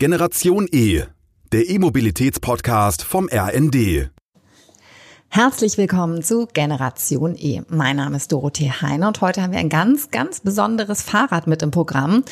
Generation 0.00 0.68
E, 0.70 1.02
der 1.50 1.68
E-Mobilitäts-Podcast 1.68 3.02
vom 3.02 3.28
RND. 3.28 4.10
Herzlich 5.28 5.76
willkommen 5.76 6.22
zu 6.22 6.46
Generation 6.46 7.34
E. 7.36 7.62
Mein 7.68 7.96
Name 7.96 8.18
ist 8.18 8.30
Dorothee 8.30 8.70
Heine 8.70 9.08
und 9.08 9.20
heute 9.20 9.42
haben 9.42 9.50
wir 9.50 9.58
ein 9.58 9.68
ganz, 9.68 10.12
ganz 10.12 10.38
besonderes 10.38 11.02
Fahrrad 11.02 11.48
mit 11.48 11.64
im 11.64 11.72
Programm. 11.72 12.22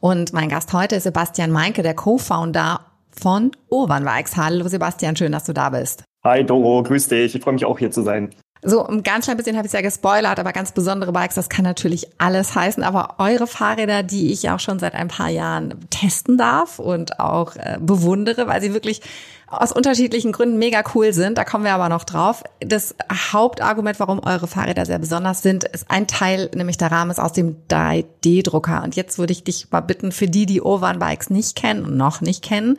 Und 0.00 0.32
mein 0.32 0.48
Gast 0.48 0.72
heute 0.72 0.96
ist 0.96 1.04
Sebastian 1.04 1.52
Meinke, 1.52 1.84
der 1.84 1.94
Co-Founder 1.94 2.80
von 3.12 3.52
Urban 3.68 4.04
Bikes. 4.04 4.36
Hallo 4.36 4.66
Sebastian, 4.66 5.14
schön, 5.14 5.30
dass 5.30 5.44
du 5.44 5.52
da 5.52 5.70
bist. 5.70 6.02
Hi 6.24 6.44
Doro, 6.44 6.82
grüß 6.82 7.06
dich. 7.06 7.36
Ich 7.36 7.42
freue 7.44 7.54
mich 7.54 7.64
auch 7.64 7.78
hier 7.78 7.92
zu 7.92 8.02
sein. 8.02 8.30
So, 8.64 8.86
ein 8.86 9.02
ganz 9.02 9.24
klein 9.24 9.36
bisschen 9.36 9.56
habe 9.56 9.66
ich 9.66 9.70
es 9.70 9.72
ja 9.72 9.80
gespoilert, 9.80 10.38
aber 10.38 10.52
ganz 10.52 10.70
besondere 10.70 11.10
Bikes, 11.10 11.34
das 11.34 11.48
kann 11.48 11.64
natürlich 11.64 12.06
alles 12.18 12.54
heißen. 12.54 12.84
Aber 12.84 13.16
eure 13.18 13.48
Fahrräder, 13.48 14.04
die 14.04 14.32
ich 14.32 14.48
auch 14.50 14.60
schon 14.60 14.78
seit 14.78 14.94
ein 14.94 15.08
paar 15.08 15.30
Jahren 15.30 15.74
testen 15.90 16.38
darf 16.38 16.78
und 16.78 17.18
auch 17.18 17.56
äh, 17.56 17.78
bewundere, 17.80 18.46
weil 18.46 18.60
sie 18.60 18.72
wirklich 18.72 19.02
aus 19.48 19.72
unterschiedlichen 19.72 20.30
Gründen 20.30 20.58
mega 20.58 20.84
cool 20.94 21.12
sind. 21.12 21.38
Da 21.38 21.44
kommen 21.44 21.64
wir 21.64 21.74
aber 21.74 21.88
noch 21.88 22.04
drauf. 22.04 22.44
Das 22.60 22.94
Hauptargument, 23.12 23.98
warum 23.98 24.20
eure 24.20 24.46
Fahrräder 24.46 24.86
sehr 24.86 25.00
besonders 25.00 25.42
sind, 25.42 25.64
ist 25.64 25.90
ein 25.90 26.06
Teil, 26.06 26.48
nämlich 26.54 26.78
der 26.78 26.92
Rahmen 26.92 27.10
ist 27.10 27.18
aus 27.18 27.32
dem 27.32 27.56
3D-Drucker. 27.68 28.84
Und 28.84 28.94
jetzt 28.94 29.18
würde 29.18 29.32
ich 29.32 29.42
dich 29.42 29.72
mal 29.72 29.80
bitten, 29.80 30.12
für 30.12 30.28
die, 30.28 30.46
die 30.46 30.62
Ovan 30.62 31.00
Bikes 31.00 31.30
nicht 31.30 31.56
kennen 31.56 31.84
und 31.84 31.96
noch 31.96 32.20
nicht 32.20 32.42
kennen, 32.42 32.78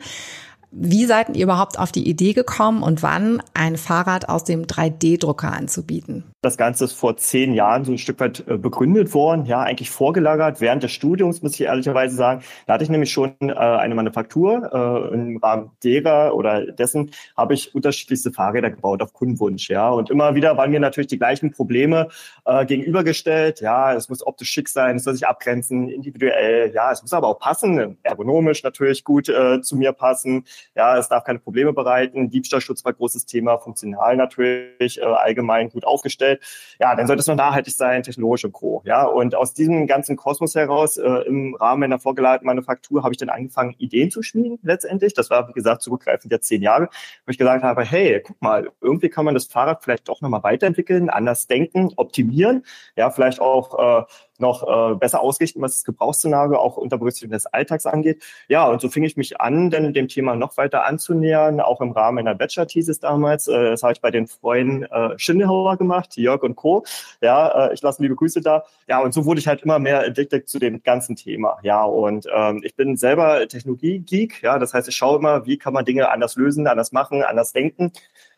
wie 0.74 1.06
seid 1.06 1.36
ihr 1.36 1.44
überhaupt 1.44 1.78
auf 1.78 1.92
die 1.92 2.08
Idee 2.08 2.32
gekommen 2.32 2.82
und 2.82 3.02
wann 3.02 3.42
ein 3.54 3.76
Fahrrad 3.76 4.28
aus 4.28 4.44
dem 4.44 4.64
3D-Drucker 4.64 5.52
anzubieten? 5.52 6.24
Das 6.44 6.58
Ganze 6.58 6.84
ist 6.84 6.92
vor 6.92 7.16
zehn 7.16 7.54
Jahren 7.54 7.86
so 7.86 7.92
ein 7.92 7.96
Stück 7.96 8.20
weit 8.20 8.44
äh, 8.46 8.58
begründet 8.58 9.14
worden, 9.14 9.46
ja, 9.46 9.62
eigentlich 9.62 9.88
vorgelagert 9.88 10.60
während 10.60 10.82
des 10.82 10.92
Studiums, 10.92 11.40
muss 11.40 11.54
ich 11.54 11.62
ehrlicherweise 11.62 12.14
sagen. 12.14 12.42
Da 12.66 12.74
hatte 12.74 12.84
ich 12.84 12.90
nämlich 12.90 13.10
schon 13.10 13.34
äh, 13.40 13.54
eine 13.54 13.94
Manufaktur. 13.94 14.70
Äh, 15.10 15.14
Im 15.14 15.38
Rahmen 15.38 15.70
derer 15.82 16.34
oder 16.34 16.70
dessen 16.70 17.12
habe 17.34 17.54
ich 17.54 17.74
unterschiedlichste 17.74 18.30
Fahrräder 18.30 18.70
gebaut 18.70 19.00
auf 19.00 19.14
Kundenwunsch, 19.14 19.70
ja. 19.70 19.88
Und 19.88 20.10
immer 20.10 20.34
wieder 20.34 20.58
waren 20.58 20.70
mir 20.70 20.80
natürlich 20.80 21.06
die 21.06 21.16
gleichen 21.16 21.50
Probleme 21.50 22.08
äh, 22.44 22.66
gegenübergestellt. 22.66 23.62
Ja, 23.62 23.94
es 23.94 24.10
muss 24.10 24.26
optisch 24.26 24.50
schick 24.50 24.68
sein, 24.68 24.96
es 24.96 25.04
soll 25.04 25.14
sich 25.14 25.26
abgrenzen, 25.26 25.88
individuell. 25.88 26.72
Ja, 26.74 26.92
es 26.92 27.00
muss 27.00 27.14
aber 27.14 27.28
auch 27.28 27.38
passen, 27.38 27.96
ergonomisch 28.02 28.62
natürlich 28.62 29.02
gut 29.02 29.30
äh, 29.30 29.62
zu 29.62 29.76
mir 29.76 29.92
passen. 29.92 30.44
Ja, 30.74 30.98
es 30.98 31.08
darf 31.08 31.24
keine 31.24 31.38
Probleme 31.38 31.72
bereiten. 31.72 32.28
Diebstahlschutz 32.28 32.84
war 32.84 32.92
großes 32.92 33.24
Thema, 33.24 33.56
funktional 33.56 34.18
natürlich, 34.18 35.02
allgemein 35.02 35.70
gut 35.70 35.86
aufgestellt 35.86 36.33
ja, 36.78 36.94
dann 36.94 37.06
sollte 37.06 37.20
es 37.20 37.26
noch 37.26 37.36
nachhaltig 37.36 37.74
sein, 37.74 38.02
technologisch 38.02 38.44
und 38.44 38.52
Co. 38.52 38.82
Ja, 38.84 39.04
und 39.04 39.34
aus 39.34 39.54
diesem 39.54 39.86
ganzen 39.86 40.16
Kosmos 40.16 40.54
heraus, 40.54 40.96
äh, 40.96 41.08
im 41.26 41.54
Rahmen 41.54 41.80
meiner 41.80 41.98
vorgelagerten 41.98 42.46
Manufaktur, 42.46 43.02
habe 43.02 43.12
ich 43.12 43.18
dann 43.18 43.28
angefangen, 43.28 43.74
Ideen 43.78 44.10
zu 44.10 44.22
schmieden 44.22 44.58
letztendlich. 44.62 45.14
Das 45.14 45.30
war, 45.30 45.48
wie 45.48 45.52
gesagt, 45.52 45.82
zurückgreifend 45.82 46.32
ja 46.32 46.40
zehn 46.40 46.62
Jahre, 46.62 46.88
wo 47.26 47.30
ich 47.30 47.38
gesagt 47.38 47.62
habe, 47.62 47.84
hey, 47.84 48.22
guck 48.24 48.40
mal, 48.40 48.70
irgendwie 48.80 49.08
kann 49.08 49.24
man 49.24 49.34
das 49.34 49.46
Fahrrad 49.46 49.82
vielleicht 49.82 50.08
doch 50.08 50.20
nochmal 50.20 50.42
weiterentwickeln, 50.42 51.10
anders 51.10 51.46
denken, 51.46 51.90
optimieren, 51.96 52.64
ja, 52.96 53.10
vielleicht 53.10 53.40
auch 53.40 54.00
äh, 54.00 54.04
noch 54.38 54.62
äh, 54.62 54.94
besser 54.96 55.20
ausrichten, 55.20 55.60
was 55.60 55.74
das 55.74 55.84
Gebrauchsszenario 55.84 56.58
auch 56.58 56.76
unter 56.76 56.98
Berücksichtigung 56.98 57.32
des 57.32 57.46
Alltags 57.46 57.86
angeht. 57.86 58.22
Ja, 58.48 58.68
und 58.68 58.80
so 58.80 58.88
fing 58.88 59.04
ich 59.04 59.16
mich 59.16 59.40
an, 59.40 59.70
dann 59.70 59.92
dem 59.92 60.08
Thema 60.08 60.34
noch 60.36 60.56
weiter 60.56 60.84
anzunähern, 60.84 61.60
auch 61.60 61.80
im 61.80 61.92
Rahmen 61.92 62.18
einer 62.18 62.34
Bachelor-Thesis 62.34 63.00
damals. 63.00 63.48
Äh, 63.48 63.70
das 63.70 63.82
habe 63.82 63.92
ich 63.92 64.00
bei 64.00 64.10
den 64.10 64.26
Freunden 64.26 64.84
äh, 64.84 65.18
Schindelhauer 65.18 65.76
gemacht, 65.76 66.16
Jörg 66.16 66.42
und 66.42 66.56
Co. 66.56 66.84
Ja, 67.20 67.68
äh, 67.68 67.74
ich 67.74 67.82
lasse 67.82 68.02
liebe 68.02 68.16
Grüße 68.16 68.40
da. 68.40 68.64
Ja, 68.88 69.00
und 69.00 69.14
so 69.14 69.24
wurde 69.24 69.40
ich 69.40 69.48
halt 69.48 69.62
immer 69.62 69.78
mehr 69.78 70.00
addicted 70.00 70.48
zu 70.48 70.58
dem 70.58 70.82
ganzen 70.82 71.16
Thema. 71.16 71.58
Ja, 71.62 71.84
und 71.84 72.26
ähm, 72.34 72.60
ich 72.64 72.74
bin 72.74 72.96
selber 72.96 73.46
Technologie-Geek. 73.46 74.42
Ja, 74.42 74.58
das 74.58 74.74
heißt, 74.74 74.88
ich 74.88 74.96
schaue 74.96 75.18
immer, 75.18 75.46
wie 75.46 75.58
kann 75.58 75.72
man 75.72 75.84
Dinge 75.84 76.10
anders 76.10 76.36
lösen, 76.36 76.66
anders 76.66 76.92
machen, 76.92 77.22
anders 77.22 77.52
denken 77.52 77.92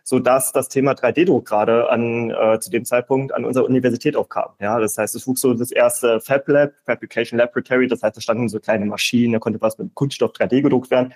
so 0.09 0.21
dass 0.21 0.53
das 0.53 0.69
Thema 0.69 0.93
3D-Druck 0.93 1.45
gerade 1.45 1.91
an 1.91 2.31
äh, 2.31 2.61
zu 2.61 2.71
dem 2.71 2.85
Zeitpunkt 2.85 3.35
an 3.35 3.45
unserer 3.45 3.65
Universität 3.65 4.15
aufkam. 4.15 4.51
Ja, 4.61 4.79
das 4.79 4.97
heißt, 4.97 5.17
es 5.17 5.27
wuchs 5.27 5.41
so 5.41 5.53
das 5.53 5.73
erste 5.73 6.21
Fab 6.21 6.47
Lab, 6.47 6.75
Fabrication 6.85 7.37
Laboratory. 7.41 7.89
Das 7.89 8.05
heißt, 8.05 8.17
da 8.17 8.21
standen 8.21 8.49
so 8.49 8.61
kleine 8.61 8.87
Maschinen, 8.87 9.33
da 9.33 9.41
konnte 9.41 9.61
was 9.61 9.79
mit 9.79 9.93
Kunststoff 9.95 10.31
3D 10.31 10.63
gedruckt 10.63 10.93
werden. 10.93 11.13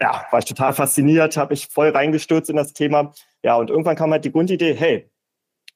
Ja, 0.00 0.26
war 0.30 0.38
ich 0.38 0.44
total 0.44 0.72
fasziniert, 0.72 1.36
habe 1.36 1.54
ich 1.54 1.66
voll 1.66 1.88
reingestürzt 1.88 2.48
in 2.48 2.54
das 2.54 2.72
Thema. 2.72 3.12
Ja, 3.42 3.56
und 3.56 3.68
irgendwann 3.68 3.96
kam 3.96 4.12
halt 4.12 4.24
die 4.24 4.30
Grundidee, 4.30 4.74
hey, 4.74 5.10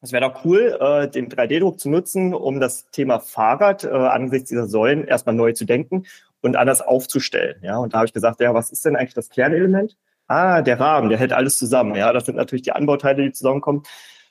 es 0.01 0.13
wäre 0.13 0.31
doch 0.31 0.45
cool, 0.45 0.79
äh, 0.81 1.09
den 1.09 1.29
3D-Druck 1.29 1.81
zu 1.81 1.91
nutzen, 1.91 2.35
um 2.35 2.61
das 2.61 2.89
Thema 2.93 3.19
Fahrrad 3.19 3.83
äh, 3.83 3.89
angesichts 3.89 4.51
dieser 4.51 4.69
Säulen 4.69 5.09
erstmal 5.09 5.35
neu 5.35 5.53
zu 5.55 5.65
denken 5.65 6.07
und 6.41 6.55
anders 6.55 6.83
aufzustellen. 6.83 7.57
Ja, 7.63 7.79
und 7.79 7.95
da 7.95 7.99
habe 7.99 8.07
ich 8.07 8.13
gesagt, 8.13 8.41
ja, 8.41 8.55
was 8.55 8.71
ist 8.71 8.85
denn 8.85 8.95
eigentlich 8.95 9.15
das 9.15 9.29
Kernelement? 9.29 9.97
Ah, 10.27 10.63
der 10.63 10.81
Rahmen, 10.81 11.11
der 11.11 11.19
hält 11.19 11.33
alles 11.33 11.59
zusammen. 11.59 11.95
Ja, 11.95 12.13
das 12.13 12.27
sind 12.27 12.37
natürlich 12.37 12.63
die 12.63 12.73
Anbauteile, 12.73 13.23
die 13.23 13.33
zusammenkommen. 13.33 13.83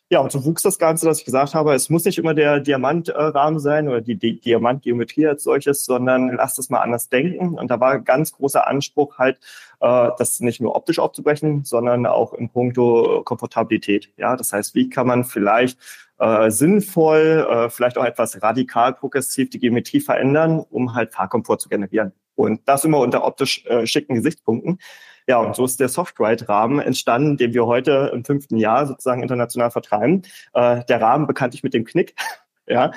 Ja, 0.10 0.20
und 0.20 0.32
so 0.32 0.46
wuchs 0.46 0.62
das 0.62 0.78
Ganze, 0.78 1.08
dass 1.08 1.20
ich 1.20 1.26
gesagt 1.26 1.56
habe, 1.56 1.74
es 1.74 1.90
muss 1.90 2.06
nicht 2.06 2.20
immer 2.20 2.36
der 2.36 2.60
Diamantrahmen 2.60 3.60
sein 3.60 3.88
oder 3.88 4.02
die, 4.02 4.16
Diamantgeometrie 4.16 5.26
als 5.28 5.44
solches, 5.44 5.86
sondern 5.86 6.36
lass 6.36 6.56
das 6.56 6.70
mal 6.70 6.82
anders 6.82 7.10
denken. 7.10 7.56
Und 7.58 7.72
da 7.72 7.80
war 7.80 8.00
ganz 8.00 8.32
großer 8.34 8.68
Anspruch 8.68 9.18
halt, 9.18 9.40
äh, 9.80 10.10
das 10.18 10.40
nicht 10.40 10.62
nur 10.62 10.76
optisch 10.76 11.00
aufzubrechen, 11.00 11.64
sondern 11.64 12.06
auch 12.06 12.34
in 12.34 12.50
puncto 12.50 13.24
Komfortabilität. 13.24 14.12
Ja, 14.18 14.36
das 14.36 14.54
heißt, 14.54 14.76
wie 14.76 14.90
kann 14.90 15.08
man 15.08 15.24
vielleicht 15.24 15.80
äh, 16.20 16.52
sinnvoll, 16.52 17.48
äh, 17.50 17.70
vielleicht 17.70 17.98
auch 17.98 18.06
etwas 18.06 18.42
radikal 18.42 18.94
progressiv 18.94 19.50
die 19.50 19.60
Geometrie 19.60 20.00
verändern, 20.00 20.60
um 20.60 20.94
halt 20.94 21.14
Fahrkomfort 21.14 21.58
zu 21.58 21.70
generieren. 21.70 22.14
Und 22.36 22.62
das 22.66 22.86
immer 22.86 23.00
unter 23.00 23.26
optisch 23.26 23.66
äh, 23.66 23.88
schicken 23.88 24.16
Gesichtspunkten. 24.16 24.80
Ja, 25.28 25.40
und 25.40 25.56
so 25.56 25.66
ist 25.66 25.80
der 25.80 25.90
Softride-Rahmen 25.90 26.80
entstanden, 26.80 27.38
den 27.38 27.54
wir 27.54 27.66
heute 27.66 28.12
im 28.14 28.26
fünften 28.26 28.58
Jahr 28.58 28.86
sozusagen 28.86 29.22
international 29.24 29.72
vertreiben. 29.72 30.24
Äh, 30.54 30.84
der 30.86 31.02
Rahmen 31.02 31.28
bekanntlich 31.28 31.64
mit 31.64 31.74
dem 31.74 31.86
Knick, 31.86 32.16
ja, 32.68 32.92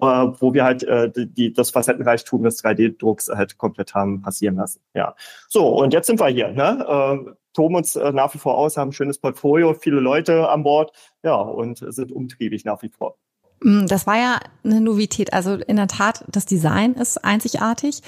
äh, 0.00 0.04
wo 0.04 0.54
wir 0.54 0.64
halt 0.64 0.82
äh, 0.84 1.10
die, 1.14 1.52
das 1.52 1.70
Facettenreichtum 1.70 2.42
des 2.42 2.62
3D-Drucks 2.62 3.28
halt 3.28 3.58
komplett 3.58 3.94
haben 3.94 4.22
passieren 4.22 4.56
lassen. 4.56 4.80
Ja, 4.94 5.14
so 5.48 5.68
und 5.68 5.92
jetzt 5.92 6.06
sind 6.06 6.20
wir 6.20 6.28
hier. 6.28 6.48
Ne? 6.48 6.86
Äh, 7.28 7.32
toben 7.52 7.76
uns 7.76 7.96
äh, 7.96 8.12
nach 8.12 8.34
wie 8.34 8.38
vor 8.38 8.56
aus, 8.56 8.76
haben 8.76 8.90
ein 8.90 8.92
schönes 8.92 9.18
Portfolio, 9.18 9.74
viele 9.74 10.00
Leute 10.00 10.48
an 10.48 10.62
Bord, 10.62 10.92
ja 11.22 11.34
und 11.34 11.78
sind 11.78 12.12
umtriebig 12.12 12.64
nach 12.64 12.82
wie 12.82 12.90
vor. 12.90 13.16
Mm, 13.62 13.86
das 13.86 14.06
war 14.06 14.16
ja 14.16 14.40
eine 14.64 14.80
Novität. 14.80 15.32
Also 15.32 15.54
in 15.54 15.76
der 15.76 15.86
Tat, 15.86 16.24
das 16.28 16.46
Design 16.46 16.94
ist 16.94 17.22
einzigartig. 17.24 18.02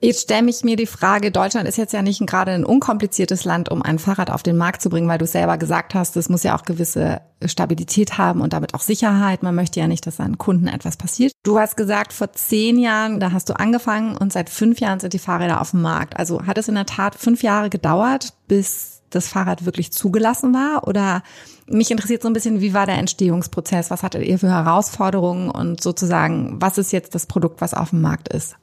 Jetzt 0.00 0.22
stelle 0.22 0.48
ich 0.48 0.62
mir 0.62 0.76
die 0.76 0.86
Frage, 0.86 1.30
Deutschland 1.30 1.68
ist 1.68 1.78
jetzt 1.78 1.92
ja 1.92 2.02
nicht 2.02 2.26
gerade 2.26 2.52
ein 2.52 2.64
unkompliziertes 2.64 3.44
Land, 3.44 3.70
um 3.70 3.82
ein 3.82 3.98
Fahrrad 3.98 4.30
auf 4.30 4.42
den 4.42 4.56
Markt 4.56 4.82
zu 4.82 4.90
bringen, 4.90 5.08
weil 5.08 5.18
du 5.18 5.26
selber 5.26 5.58
gesagt 5.58 5.94
hast, 5.94 6.16
es 6.16 6.28
muss 6.28 6.42
ja 6.42 6.56
auch 6.56 6.64
gewisse 6.64 7.20
Stabilität 7.44 8.18
haben 8.18 8.40
und 8.40 8.52
damit 8.52 8.74
auch 8.74 8.80
Sicherheit. 8.80 9.42
Man 9.42 9.54
möchte 9.54 9.80
ja 9.80 9.86
nicht, 9.86 10.06
dass 10.06 10.20
an 10.20 10.38
Kunden 10.38 10.68
etwas 10.68 10.96
passiert. 10.96 11.32
Du 11.42 11.58
hast 11.58 11.76
gesagt, 11.76 12.12
vor 12.12 12.32
zehn 12.32 12.78
Jahren, 12.78 13.20
da 13.20 13.32
hast 13.32 13.48
du 13.48 13.58
angefangen 13.58 14.16
und 14.16 14.32
seit 14.32 14.50
fünf 14.50 14.80
Jahren 14.80 15.00
sind 15.00 15.14
die 15.14 15.18
Fahrräder 15.18 15.60
auf 15.60 15.70
dem 15.70 15.82
Markt. 15.82 16.16
Also 16.16 16.46
hat 16.46 16.58
es 16.58 16.68
in 16.68 16.74
der 16.74 16.86
Tat 16.86 17.14
fünf 17.14 17.42
Jahre 17.42 17.70
gedauert, 17.70 18.34
bis 18.48 19.00
das 19.10 19.28
Fahrrad 19.28 19.64
wirklich 19.64 19.92
zugelassen 19.92 20.54
war? 20.54 20.86
Oder 20.86 21.22
mich 21.70 21.90
interessiert 21.90 22.22
so 22.22 22.28
ein 22.28 22.32
bisschen, 22.32 22.60
wie 22.60 22.74
war 22.74 22.86
der 22.86 22.98
Entstehungsprozess? 22.98 23.90
Was 23.90 24.02
hattet 24.02 24.24
ihr 24.24 24.38
für 24.38 24.50
Herausforderungen 24.50 25.50
und 25.50 25.82
sozusagen, 25.82 26.60
was 26.60 26.78
ist 26.78 26.92
jetzt 26.92 27.14
das 27.14 27.26
Produkt, 27.26 27.60
was 27.60 27.74
auf 27.74 27.90
dem 27.90 28.00
Markt 28.00 28.28
ist? 28.32 28.56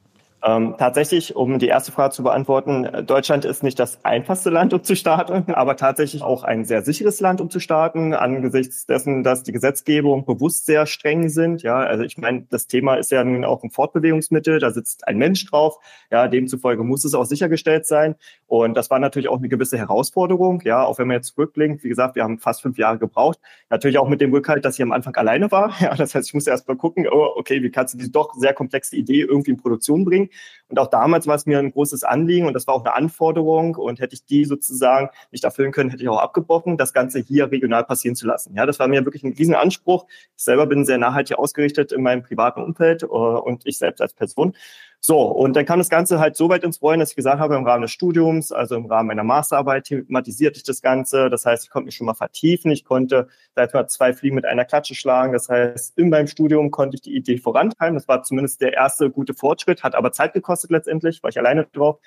Ähm, 0.44 0.76
tatsächlich, 0.78 1.36
um 1.36 1.58
die 1.58 1.68
erste 1.68 1.92
Frage 1.92 2.14
zu 2.14 2.22
beantworten, 2.22 2.88
Deutschland 3.08 3.44
ist 3.44 3.64
nicht 3.64 3.80
das 3.80 4.06
einfachste 4.06 4.52
Land, 4.52 4.72
um 4.72 4.84
zu 4.84 4.96
starten, 4.96 5.52
aber 5.54 5.76
tatsächlich 5.78 6.22
auch 6.22 6.44
ein 6.44 6.64
sehr 6.64 6.84
sicheres 6.84 7.20
Land, 7.20 7.42
um 7.42 7.50
zu 7.50 7.60
starten, 7.60 8.14
angesichts 8.14 8.86
dessen, 8.86 9.24
dass 9.24 9.42
die 9.42 9.52
Gesetzgebung 9.52 10.26
bewusst 10.26 10.68
sehr 10.68 10.86
streng 10.86 11.30
sind. 11.30 11.64
Ja, 11.64 11.78
also 11.78 12.04
ich 12.04 12.20
meine, 12.20 12.46
das 12.52 12.68
Thema 12.68 12.96
ist 12.96 13.10
ja 13.12 13.24
nun 13.24 13.46
auch 13.46 13.64
ein 13.64 13.72
Fortbewegungsmittel, 13.72 14.60
da 14.60 14.70
sitzt 14.70 15.08
ein 15.08 15.18
Mensch 15.18 15.44
drauf. 15.46 15.78
Ja, 16.12 16.28
demzufolge 16.28 16.84
muss 16.84 17.04
es 17.04 17.16
auch 17.16 17.26
sichergestellt 17.26 17.88
sein. 17.88 18.16
Und 18.46 18.76
das 18.78 18.92
war 18.92 19.00
natürlich 19.00 19.30
auch 19.30 19.40
eine 19.40 19.50
gewisse 19.50 19.78
Herausforderung. 19.78 20.62
Ja, 20.64 20.86
auch 20.86 21.00
wenn 21.00 21.08
man 21.08 21.16
jetzt 21.16 21.34
zurückblinkt, 21.34 21.84
wie 21.84 21.90
gesagt, 21.90 22.16
wir 22.16 22.24
haben 22.24 22.38
fast 22.38 22.62
fünf 22.62 22.78
Jahre 22.78 23.00
gebraucht. 23.00 23.40
Natürlich 23.72 23.98
auch 23.98 24.08
mit 24.08 24.22
dem 24.22 24.32
Rückhalt, 24.32 24.64
dass 24.66 24.76
ich 24.76 24.84
am 24.84 24.92
Anfang 24.92 25.16
alleine 25.16 25.52
war. 25.52 25.74
Ja, 25.88 25.96
das 25.96 26.16
heißt, 26.16 26.28
ich 26.28 26.34
musste 26.34 26.50
erst 26.52 26.68
mal 26.68 26.76
gucken, 26.76 27.08
oh, 27.10 27.28
okay, 27.36 27.62
wie 27.64 27.70
kannst 27.70 27.94
du 27.94 27.98
diese 27.98 28.12
doch 28.12 28.34
sehr 28.34 28.54
komplexe 28.54 28.96
Idee 28.96 29.22
irgendwie 29.22 29.52
in 29.52 29.58
Produktion 29.58 30.04
bringen? 30.04 30.27
Und 30.70 30.80
auch 30.80 30.88
damals 30.88 31.28
war 31.28 31.36
es 31.36 31.46
mir 31.46 31.60
ein 31.60 31.72
großes 31.72 32.04
Anliegen 32.04 32.48
und 32.48 32.54
das 32.54 32.68
war 32.68 32.74
auch 32.74 32.84
eine 32.84 32.96
Anforderung. 32.96 33.76
Und 33.76 34.00
hätte 34.00 34.16
ich 34.16 34.26
die 34.26 34.46
sozusagen 34.46 35.10
nicht 35.32 35.44
erfüllen 35.44 35.72
können, 35.72 35.90
hätte 35.90 36.04
ich 36.04 36.10
auch 36.10 36.20
abgebrochen, 36.20 36.78
das 36.78 36.94
Ganze 36.94 37.20
hier 37.20 37.52
regional 37.52 37.84
passieren 37.84 38.16
zu 38.16 38.28
lassen. 38.28 38.56
Ja, 38.56 38.66
das 38.66 38.80
war 38.80 38.88
mir 38.88 39.06
wirklich 39.06 39.24
ein 39.24 39.34
Riesenanspruch. 39.34 40.06
Ich 40.36 40.44
selber 40.44 40.66
bin 40.66 40.86
sehr 40.86 40.98
nachhaltig 40.98 41.38
ausgerichtet 41.38 41.92
in 41.92 42.02
meinem 42.04 42.24
privaten 42.24 42.62
Umfeld 42.62 43.04
äh, 43.04 43.08
und 43.08 43.66
ich 43.66 43.78
selbst 43.78 44.02
als 44.02 44.14
Person. 44.14 44.56
So, 45.00 45.22
und 45.22 45.56
dann 45.56 45.66
kam 45.66 45.80
das 45.80 45.90
Ganze 45.90 46.20
halt 46.20 46.36
so 46.36 46.50
weit 46.50 46.64
ins 46.64 46.82
Rollen, 46.82 47.00
dass 47.00 47.12
ich 47.12 47.16
gesagt 47.16 47.40
habe, 47.40 47.56
im 47.56 47.66
Rahmen 47.66 47.84
des 47.84 47.92
Studiums, 47.92 48.52
also 48.52 48.76
im 48.76 48.88
Rahmen 48.88 49.08
meiner 49.08 49.24
Masterarbeit, 49.24 49.86
thematisierte 49.86 50.58
ich 50.58 50.64
das 50.64 50.82
Ganze. 50.82 51.30
Das 51.30 51.46
heißt, 51.46 51.64
ich 51.64 51.70
konnte 51.70 51.86
mich 51.86 51.96
schon 51.96 52.08
mal 52.08 52.16
vertiefen. 52.16 52.72
Ich 52.72 52.84
konnte 52.84 53.28
da 53.54 53.64
etwa 53.64 53.88
zwei 53.88 54.12
Fliegen 54.12 54.36
mit 54.36 54.46
einer 54.46 54.66
Klatsche 54.66 54.96
schlagen. 54.96 55.34
Das 55.34 55.50
heißt, 55.50 55.98
in 55.98 56.10
meinem 56.10 56.28
Studium 56.28 56.72
konnte 56.72 56.96
ich 56.96 57.02
die 57.02 57.16
Idee 57.16 57.38
vorantreiben. 57.38 57.96
Das 57.96 58.08
war 58.08 58.24
zumindest 58.24 58.60
der 58.60 58.74
erste 58.74 59.10
gute 59.10 59.34
Fortschritt, 59.34 59.84
hat 59.84 59.96
aber 59.96 60.12
Zeit 60.12 60.34
gekostet 60.34 60.72
letztendlich, 60.72 61.24
war 61.24 61.30
ich 61.30 61.38
alleine 61.38 61.66
drauf. 61.72 62.00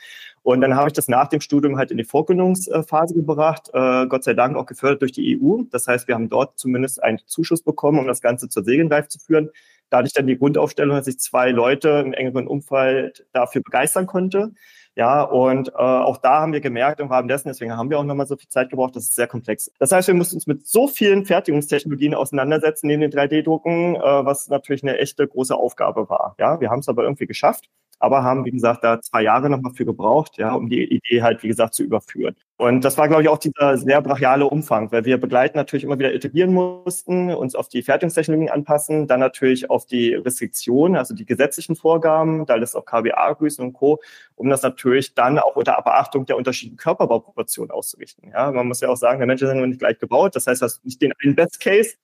Und 0.42 0.60
dann 0.60 0.74
habe 0.74 0.88
ich 0.88 0.92
das 0.92 1.08
nach 1.08 1.28
dem 1.28 1.40
Studium 1.40 1.78
halt 1.78 1.90
in 1.90 1.96
die 1.96 2.04
Vorgründungsphase 2.04 3.14
gebracht, 3.14 3.70
äh, 3.72 4.06
Gott 4.08 4.24
sei 4.24 4.34
Dank 4.34 4.56
auch 4.56 4.66
gefördert 4.66 5.02
durch 5.02 5.12
die 5.12 5.40
EU. 5.40 5.62
Das 5.70 5.86
heißt, 5.86 6.08
wir 6.08 6.16
haben 6.16 6.28
dort 6.28 6.58
zumindest 6.58 7.02
einen 7.02 7.20
Zuschuss 7.26 7.62
bekommen, 7.62 7.98
um 7.98 8.06
das 8.06 8.20
Ganze 8.20 8.48
zur 8.48 8.64
Segenreif 8.64 9.08
zu 9.08 9.18
führen. 9.18 9.50
Da 9.90 9.98
hatte 9.98 10.06
ich 10.06 10.12
dann 10.12 10.26
die 10.26 10.38
Grundaufstellung, 10.38 10.96
dass 10.96 11.06
ich 11.06 11.18
zwei 11.18 11.50
Leute 11.50 12.02
im 12.04 12.12
engeren 12.12 12.46
Umfeld 12.46 13.26
dafür 13.32 13.62
begeistern 13.62 14.06
konnte. 14.06 14.52
Ja, 14.96 15.22
und 15.22 15.68
äh, 15.68 15.72
auch 15.72 16.16
da 16.18 16.40
haben 16.40 16.52
wir 16.52 16.60
gemerkt 16.60 17.00
im 17.00 17.08
Rahmen 17.08 17.28
dessen, 17.28 17.48
deswegen 17.48 17.76
haben 17.76 17.90
wir 17.90 17.98
auch 17.98 18.04
nochmal 18.04 18.26
so 18.26 18.36
viel 18.36 18.48
Zeit 18.48 18.70
gebraucht, 18.70 18.96
das 18.96 19.04
ist 19.04 19.14
sehr 19.14 19.28
komplex. 19.28 19.70
Das 19.78 19.92
heißt, 19.92 20.08
wir 20.08 20.14
mussten 20.14 20.36
uns 20.36 20.46
mit 20.46 20.66
so 20.66 20.88
vielen 20.88 21.24
Fertigungstechnologien 21.24 22.14
auseinandersetzen 22.14 22.88
neben 22.88 23.00
den 23.02 23.12
3D-Drucken, 23.12 23.96
äh, 23.96 24.00
was 24.00 24.48
natürlich 24.48 24.82
eine 24.82 24.98
echte 24.98 25.26
große 25.26 25.54
Aufgabe 25.54 26.08
war. 26.08 26.34
Ja, 26.38 26.60
wir 26.60 26.70
haben 26.70 26.80
es 26.80 26.88
aber 26.88 27.04
irgendwie 27.04 27.26
geschafft 27.26 27.68
aber 28.00 28.24
haben, 28.24 28.44
wie 28.46 28.50
gesagt, 28.50 28.82
da 28.82 29.00
zwei 29.00 29.22
Jahre 29.22 29.50
nochmal 29.50 29.74
für 29.74 29.84
gebraucht, 29.84 30.38
ja, 30.38 30.54
um 30.54 30.68
die 30.68 30.84
Idee 30.84 31.22
halt, 31.22 31.42
wie 31.42 31.48
gesagt, 31.48 31.74
zu 31.74 31.84
überführen. 31.84 32.34
Und 32.60 32.84
das 32.84 32.98
war, 32.98 33.08
glaube 33.08 33.22
ich, 33.22 33.28
auch 33.30 33.38
dieser 33.38 33.78
sehr 33.78 34.02
brachiale 34.02 34.44
Umfang, 34.44 34.92
weil 34.92 35.06
wir 35.06 35.16
begleiten 35.16 35.56
natürlich 35.56 35.82
immer 35.82 35.98
wieder 35.98 36.12
iterieren 36.12 36.52
mussten, 36.52 37.32
uns 37.32 37.54
auf 37.54 37.68
die 37.70 37.82
Fertigungstechnologien 37.82 38.50
anpassen, 38.50 39.06
dann 39.06 39.18
natürlich 39.18 39.70
auf 39.70 39.86
die 39.86 40.12
Restriktionen, 40.12 40.98
also 40.98 41.14
die 41.14 41.24
gesetzlichen 41.24 41.74
Vorgaben, 41.74 42.44
da 42.44 42.56
ist 42.56 42.76
auch 42.76 42.84
KBA 42.84 43.32
grüßen 43.32 43.64
und 43.64 43.72
Co., 43.72 44.02
um 44.34 44.50
das 44.50 44.60
natürlich 44.60 45.14
dann 45.14 45.38
auch 45.38 45.56
unter 45.56 45.80
Beachtung 45.80 46.26
der 46.26 46.36
unterschiedlichen 46.36 46.76
Körperbauproportionen 46.76 47.70
auszurichten. 47.70 48.28
Ja, 48.30 48.52
man 48.52 48.68
muss 48.68 48.82
ja 48.82 48.90
auch 48.90 48.96
sagen, 48.96 49.20
der 49.20 49.26
Mensch 49.26 49.40
ist 49.40 49.48
ja 49.48 49.54
nicht 49.54 49.80
gleich 49.80 49.98
gebaut. 49.98 50.36
Das 50.36 50.46
heißt, 50.46 50.60
du 50.60 50.66
hast 50.66 50.84
nicht 50.84 51.00
den 51.00 51.14
einen 51.24 51.34
Best 51.34 51.60
Case, 51.60 51.94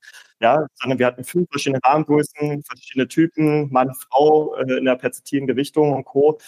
ja, 0.41 0.67
sondern 0.77 0.99
wir 0.99 1.05
hatten 1.05 1.25
fünf 1.25 1.51
verschiedene 1.51 1.81
Rahmengrößen, 1.85 2.63
verschiedene 2.63 3.09
Typen, 3.09 3.71
Mann, 3.71 3.93
Frau 4.09 4.55
äh, 4.55 4.79
in 4.79 4.87
der 4.87 4.97
perzitiven 4.97 5.47
Gewichtung 5.47 5.93
und 5.93 6.05
Co. 6.05 6.39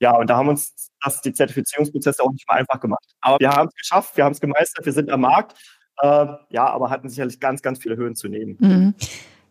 Ja, 0.00 0.16
und 0.16 0.28
da 0.28 0.36
haben 0.36 0.48
uns 0.48 0.90
das, 1.02 1.20
die 1.20 1.32
Zertifizierungsprozesse 1.32 2.22
auch 2.22 2.32
nicht 2.32 2.46
mal 2.48 2.58
einfach 2.58 2.80
gemacht. 2.80 3.04
Aber 3.20 3.38
wir 3.38 3.50
haben 3.50 3.68
es 3.68 3.74
geschafft, 3.74 4.16
wir 4.16 4.24
haben 4.24 4.32
es 4.32 4.40
gemeistert, 4.40 4.84
wir 4.84 4.92
sind 4.92 5.10
am 5.10 5.20
Markt. 5.20 5.56
Äh, 6.00 6.26
ja, 6.50 6.66
aber 6.66 6.90
hatten 6.90 7.08
sicherlich 7.08 7.40
ganz, 7.40 7.62
ganz 7.62 7.78
viele 7.78 7.96
Höhen 7.96 8.16
zu 8.16 8.28
nehmen. 8.28 8.56
Mhm. 8.58 8.94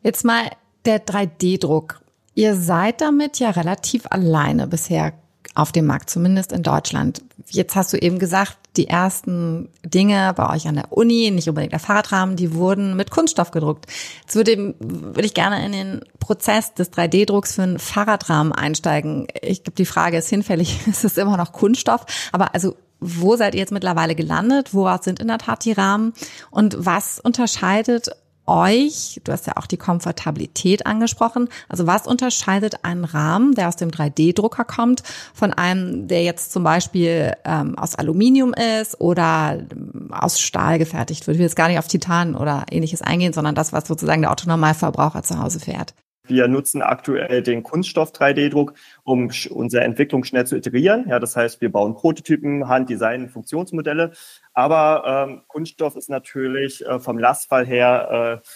Jetzt 0.02 0.26
mal 0.26 0.50
der 0.86 1.06
3D-Druck. 1.06 2.02
Ihr 2.36 2.56
seid 2.56 3.02
damit 3.02 3.40
ja 3.40 3.52
relativ 3.52 4.06
alleine 4.10 4.68
bisher 4.68 5.14
auf 5.56 5.72
dem 5.72 5.86
Markt, 5.86 6.10
zumindest 6.10 6.52
in 6.52 6.64
Deutschland. 6.64 7.22
Jetzt 7.48 7.76
hast 7.76 7.94
du 7.94 7.98
eben 7.98 8.20
gesagt, 8.20 8.58
die 8.78 8.88
ersten 8.88 9.70
Dinge 9.84 10.34
bei 10.36 10.50
euch 10.50 10.68
an 10.68 10.76
der 10.76 10.92
Uni, 10.92 11.30
nicht 11.32 11.48
unbedingt 11.48 11.74
der 11.74 11.80
Fahrradrahmen, 11.80 12.36
die 12.36 12.54
wurden 12.54 12.96
mit 12.96 13.12
Kunststoff 13.12 13.52
gedruckt. 13.52 13.86
Jetzt 14.22 14.36
würde, 14.36 14.76
würde 14.80 15.26
ich 15.26 15.34
gerne 15.34 15.64
in 15.66 15.72
den 15.72 16.02
Prozess 16.20 16.74
des 16.74 16.92
3D-Drucks 16.92 17.56
für 17.56 17.64
einen 17.64 17.80
Fahrradrahmen 17.80 18.52
einsteigen. 18.52 19.28
Ich 19.42 19.64
glaube, 19.64 19.76
die 19.76 19.86
Frage 19.86 20.18
ist 20.18 20.30
hinfällig, 20.30 20.80
ist 20.88 21.06
es 21.06 21.18
immer 21.18 21.38
noch 21.38 21.52
Kunststoff? 21.52 22.06
Aber 22.32 22.54
also 22.54 22.76
wo 23.06 23.36
seid 23.36 23.54
ihr 23.54 23.60
jetzt 23.60 23.74
mittlerweile 23.74 24.16
gelandet? 24.16 24.74
Woraus 24.74 25.04
sind 25.04 25.20
in 25.20 25.28
der 25.28 25.38
Tat 25.38 25.66
die 25.66 25.74
Rahmen? 25.74 26.14
Und 26.52 26.76
was 26.80 27.20
unterscheidet 27.20 28.10
euch, 28.46 29.22
du 29.24 29.32
hast 29.32 29.48
ja 29.48 29.54
auch 29.58 29.68
die 29.68 29.78
Komfortabilität 29.78 30.86
angesprochen, 30.86 31.50
also 31.70 31.88
was 31.88 32.08
unterscheidet 32.08 32.84
einen 32.84 33.06
Rahmen, 33.06 33.56
der 33.56 33.68
aus 33.68 33.76
dem 33.76 33.90
3D-Drucker 33.90 34.66
kommt, 34.66 35.04
von 35.34 35.54
einem, 35.54 36.08
der 36.08 36.24
jetzt 36.24 36.52
zum 36.52 36.64
Beispiel 36.64 37.34
ähm, 37.46 37.78
aus 37.78 37.96
Aluminium 37.96 38.54
ist 38.54 39.00
oder 39.00 39.60
ähm, 39.72 40.14
aus 40.14 40.40
Stahl 40.40 40.80
gefertigt 40.80 41.26
wird? 41.28 41.36
Ich 41.36 41.40
will 41.40 41.46
jetzt 41.46 41.56
gar 41.56 41.68
nicht 41.68 41.80
auf 41.80 41.88
Titan 41.88 42.36
oder 42.36 42.66
ähnliches 42.72 43.02
eingehen, 43.02 43.34
sondern 43.34 43.56
das, 43.56 43.74
was 43.74 43.88
sozusagen 43.88 44.22
der 44.22 44.32
Autonormalverbraucher 44.32 45.24
zu 45.24 45.40
Hause 45.40 45.60
fährt. 45.60 45.94
Wir 46.26 46.48
nutzen 46.48 46.82
aktuell 46.82 47.44
den 47.44 47.64
Kunststoff 47.64 48.14
3D-Druck, 48.14 48.76
um 49.04 49.30
unsere 49.50 49.84
Entwicklung 49.84 50.24
schnell 50.24 50.48
zu 50.48 50.56
iterieren. 50.56 51.06
Ja, 51.10 51.20
das 51.20 51.36
heißt, 51.36 51.60
wir 51.60 51.70
bauen 51.70 51.96
Prototypen, 51.96 52.70
Handdesign, 52.70 53.28
Funktionsmodelle. 53.28 54.14
Aber 54.54 55.28
ähm, 55.28 55.42
Kunststoff 55.50 55.98
ist 55.98 56.10
natürlich 56.10 56.86
äh, 56.86 57.00
vom 57.02 57.18
Lastfall 57.18 57.66
her, 57.66 58.42
äh, 58.42 58.48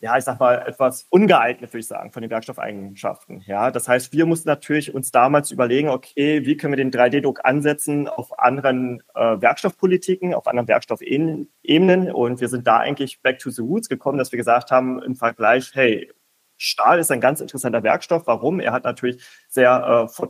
ja, 0.00 0.16
ich 0.16 0.22
sag 0.22 0.38
mal, 0.38 0.62
etwas 0.64 1.08
ungeeignet, 1.10 1.72
würde 1.72 1.80
ich 1.80 1.88
sagen, 1.88 2.12
von 2.12 2.22
den 2.22 2.30
Werkstoffeigenschaften. 2.30 3.42
Ja, 3.46 3.72
das 3.72 3.88
heißt, 3.88 4.12
wir 4.12 4.24
mussten 4.24 4.48
natürlich 4.48 4.94
uns 4.94 5.10
damals 5.10 5.50
überlegen, 5.50 5.88
okay, 5.88 6.46
wie 6.46 6.56
können 6.56 6.74
wir 6.74 6.84
den 6.84 6.92
3D-Druck 6.92 7.40
ansetzen 7.44 8.06
auf 8.06 8.38
anderen 8.38 9.02
äh, 9.16 9.40
Werkstoffpolitiken, 9.40 10.34
auf 10.34 10.46
anderen 10.46 10.68
Werkstoffebenen. 10.68 12.12
Und 12.12 12.40
wir 12.40 12.48
sind 12.48 12.68
da 12.68 12.76
eigentlich 12.76 13.20
back 13.22 13.40
to 13.40 13.50
the 13.50 13.62
roots 13.62 13.88
gekommen, 13.88 14.18
dass 14.18 14.30
wir 14.30 14.36
gesagt 14.36 14.70
haben, 14.70 15.02
im 15.02 15.16
Vergleich, 15.16 15.72
hey, 15.74 16.12
Stahl 16.58 16.98
ist 16.98 17.10
ein 17.10 17.20
ganz 17.20 17.40
interessanter 17.40 17.82
Werkstoff. 17.82 18.26
Warum? 18.26 18.60
Er 18.60 18.72
hat 18.72 18.84
natürlich 18.84 19.24
sehr 19.48 20.08
äh, 20.10 20.26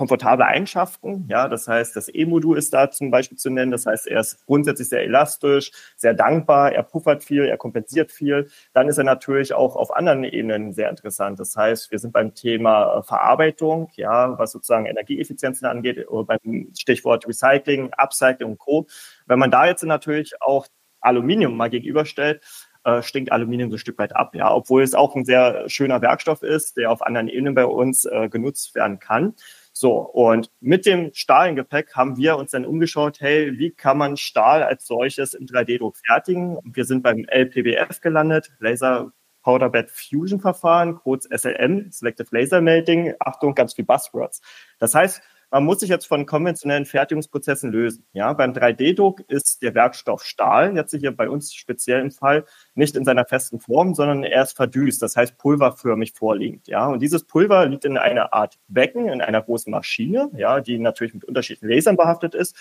komfortable 0.00 0.46
Eigenschaften. 0.46 1.26
Ja, 1.28 1.46
das 1.46 1.68
heißt, 1.68 1.94
das 1.94 2.08
E-Modul 2.08 2.56
ist 2.56 2.72
da 2.72 2.90
zum 2.90 3.10
Beispiel 3.10 3.36
zu 3.36 3.50
nennen. 3.50 3.70
Das 3.70 3.84
heißt, 3.84 4.06
er 4.06 4.20
ist 4.20 4.46
grundsätzlich 4.46 4.88
sehr 4.88 5.04
elastisch, 5.04 5.72
sehr 5.94 6.14
dankbar, 6.14 6.72
er 6.72 6.84
puffert 6.84 7.22
viel, 7.22 7.44
er 7.44 7.58
kompensiert 7.58 8.10
viel. 8.10 8.48
Dann 8.72 8.88
ist 8.88 8.96
er 8.96 9.04
natürlich 9.04 9.52
auch 9.52 9.76
auf 9.76 9.94
anderen 9.94 10.24
Ebenen 10.24 10.72
sehr 10.72 10.88
interessant. 10.88 11.38
Das 11.38 11.54
heißt, 11.54 11.90
wir 11.90 11.98
sind 11.98 12.14
beim 12.14 12.34
Thema 12.34 12.96
äh, 12.96 13.02
Verarbeitung, 13.02 13.90
ja, 13.92 14.38
was 14.38 14.52
sozusagen 14.52 14.86
Energieeffizienzen 14.86 15.66
angeht, 15.66 16.06
beim 16.26 16.72
Stichwort 16.78 17.28
Recycling, 17.28 17.90
Upcycling 17.92 18.48
und 18.48 18.58
Co. 18.58 18.86
Wenn 19.26 19.38
man 19.38 19.50
da 19.50 19.66
jetzt 19.66 19.82
natürlich 19.84 20.40
auch 20.40 20.66
Aluminium 21.02 21.58
mal 21.58 21.68
gegenüberstellt, 21.68 22.40
äh, 22.84 23.02
stinkt 23.02 23.32
Aluminium 23.32 23.70
so 23.70 23.76
ein 23.76 23.80
Stück 23.80 23.98
weit 23.98 24.14
ab, 24.16 24.34
ja, 24.34 24.52
obwohl 24.52 24.82
es 24.82 24.94
auch 24.94 25.14
ein 25.14 25.24
sehr 25.24 25.68
schöner 25.68 26.00
Werkstoff 26.02 26.42
ist, 26.42 26.76
der 26.76 26.90
auf 26.90 27.02
anderen 27.02 27.28
Ebenen 27.28 27.54
bei 27.54 27.66
uns 27.66 28.04
äh, 28.04 28.28
genutzt 28.28 28.74
werden 28.74 28.98
kann. 28.98 29.34
So, 29.72 29.98
und 29.98 30.50
mit 30.60 30.86
dem 30.86 31.10
Stahl 31.14 31.48
im 31.48 31.56
Gepäck 31.56 31.94
haben 31.94 32.16
wir 32.16 32.36
uns 32.36 32.50
dann 32.50 32.66
umgeschaut, 32.66 33.20
hey, 33.20 33.58
wie 33.58 33.70
kann 33.70 33.98
man 33.98 34.16
Stahl 34.16 34.62
als 34.62 34.86
solches 34.86 35.34
im 35.34 35.46
3D-Druck 35.46 35.96
fertigen? 35.96 36.58
Wir 36.64 36.84
sind 36.84 37.02
beim 37.02 37.24
LPBF 37.28 38.00
gelandet, 38.00 38.50
Laser 38.58 39.12
Powder 39.42 39.70
Bed 39.70 39.90
Fusion 39.90 40.40
Verfahren, 40.40 40.96
kurz 40.96 41.26
SLM, 41.30 41.90
Selective 41.90 42.28
Laser 42.30 42.60
Melting. 42.60 43.14
Achtung, 43.20 43.54
ganz 43.54 43.74
viel 43.74 43.84
Buzzwords. 43.84 44.42
Das 44.78 44.94
heißt, 44.94 45.22
man 45.50 45.64
muss 45.64 45.80
sich 45.80 45.88
jetzt 45.88 46.06
von 46.06 46.26
konventionellen 46.26 46.86
Fertigungsprozessen 46.86 47.70
lösen. 47.70 48.04
Ja, 48.12 48.32
beim 48.32 48.52
3D-Druck 48.52 49.20
ist 49.28 49.62
der 49.62 49.74
Werkstoff 49.74 50.24
Stahl, 50.24 50.76
jetzt 50.76 50.94
hier 50.94 51.14
bei 51.14 51.28
uns 51.28 51.52
speziell 51.54 52.00
im 52.00 52.10
Fall, 52.10 52.44
nicht 52.74 52.96
in 52.96 53.04
seiner 53.04 53.24
festen 53.24 53.60
Form, 53.60 53.94
sondern 53.94 54.22
er 54.22 54.42
ist 54.42 54.56
verdüst, 54.56 55.02
das 55.02 55.16
heißt 55.16 55.38
pulverförmig 55.38 56.12
vorliegend. 56.12 56.68
Ja, 56.68 56.86
und 56.86 57.00
dieses 57.00 57.24
Pulver 57.24 57.66
liegt 57.66 57.84
in 57.84 57.98
einer 57.98 58.32
Art 58.32 58.58
Becken, 58.68 59.08
in 59.08 59.20
einer 59.20 59.42
großen 59.42 59.70
Maschine, 59.70 60.30
ja, 60.36 60.60
die 60.60 60.78
natürlich 60.78 61.14
mit 61.14 61.24
unterschiedlichen 61.24 61.68
Lasern 61.68 61.96
behaftet 61.96 62.34
ist. 62.34 62.56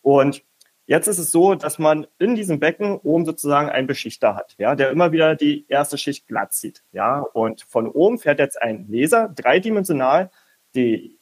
Und 0.00 0.42
Jetzt 0.84 1.06
ist 1.06 1.18
es 1.18 1.30
so, 1.30 1.54
dass 1.54 1.78
man 1.78 2.08
in 2.18 2.34
diesem 2.34 2.58
Becken 2.58 2.98
oben 2.98 3.24
sozusagen 3.24 3.70
einen 3.70 3.86
Beschichter 3.86 4.34
hat, 4.34 4.56
ja, 4.58 4.74
der 4.74 4.90
immer 4.90 5.12
wieder 5.12 5.36
die 5.36 5.64
erste 5.68 5.96
Schicht 5.96 6.26
glatt 6.26 6.52
zieht, 6.52 6.82
ja. 6.90 7.20
Und 7.20 7.62
von 7.62 7.88
oben 7.88 8.18
fährt 8.18 8.40
jetzt 8.40 8.60
ein 8.60 8.86
Laser 8.88 9.28
dreidimensional 9.28 10.30
die 10.74 11.18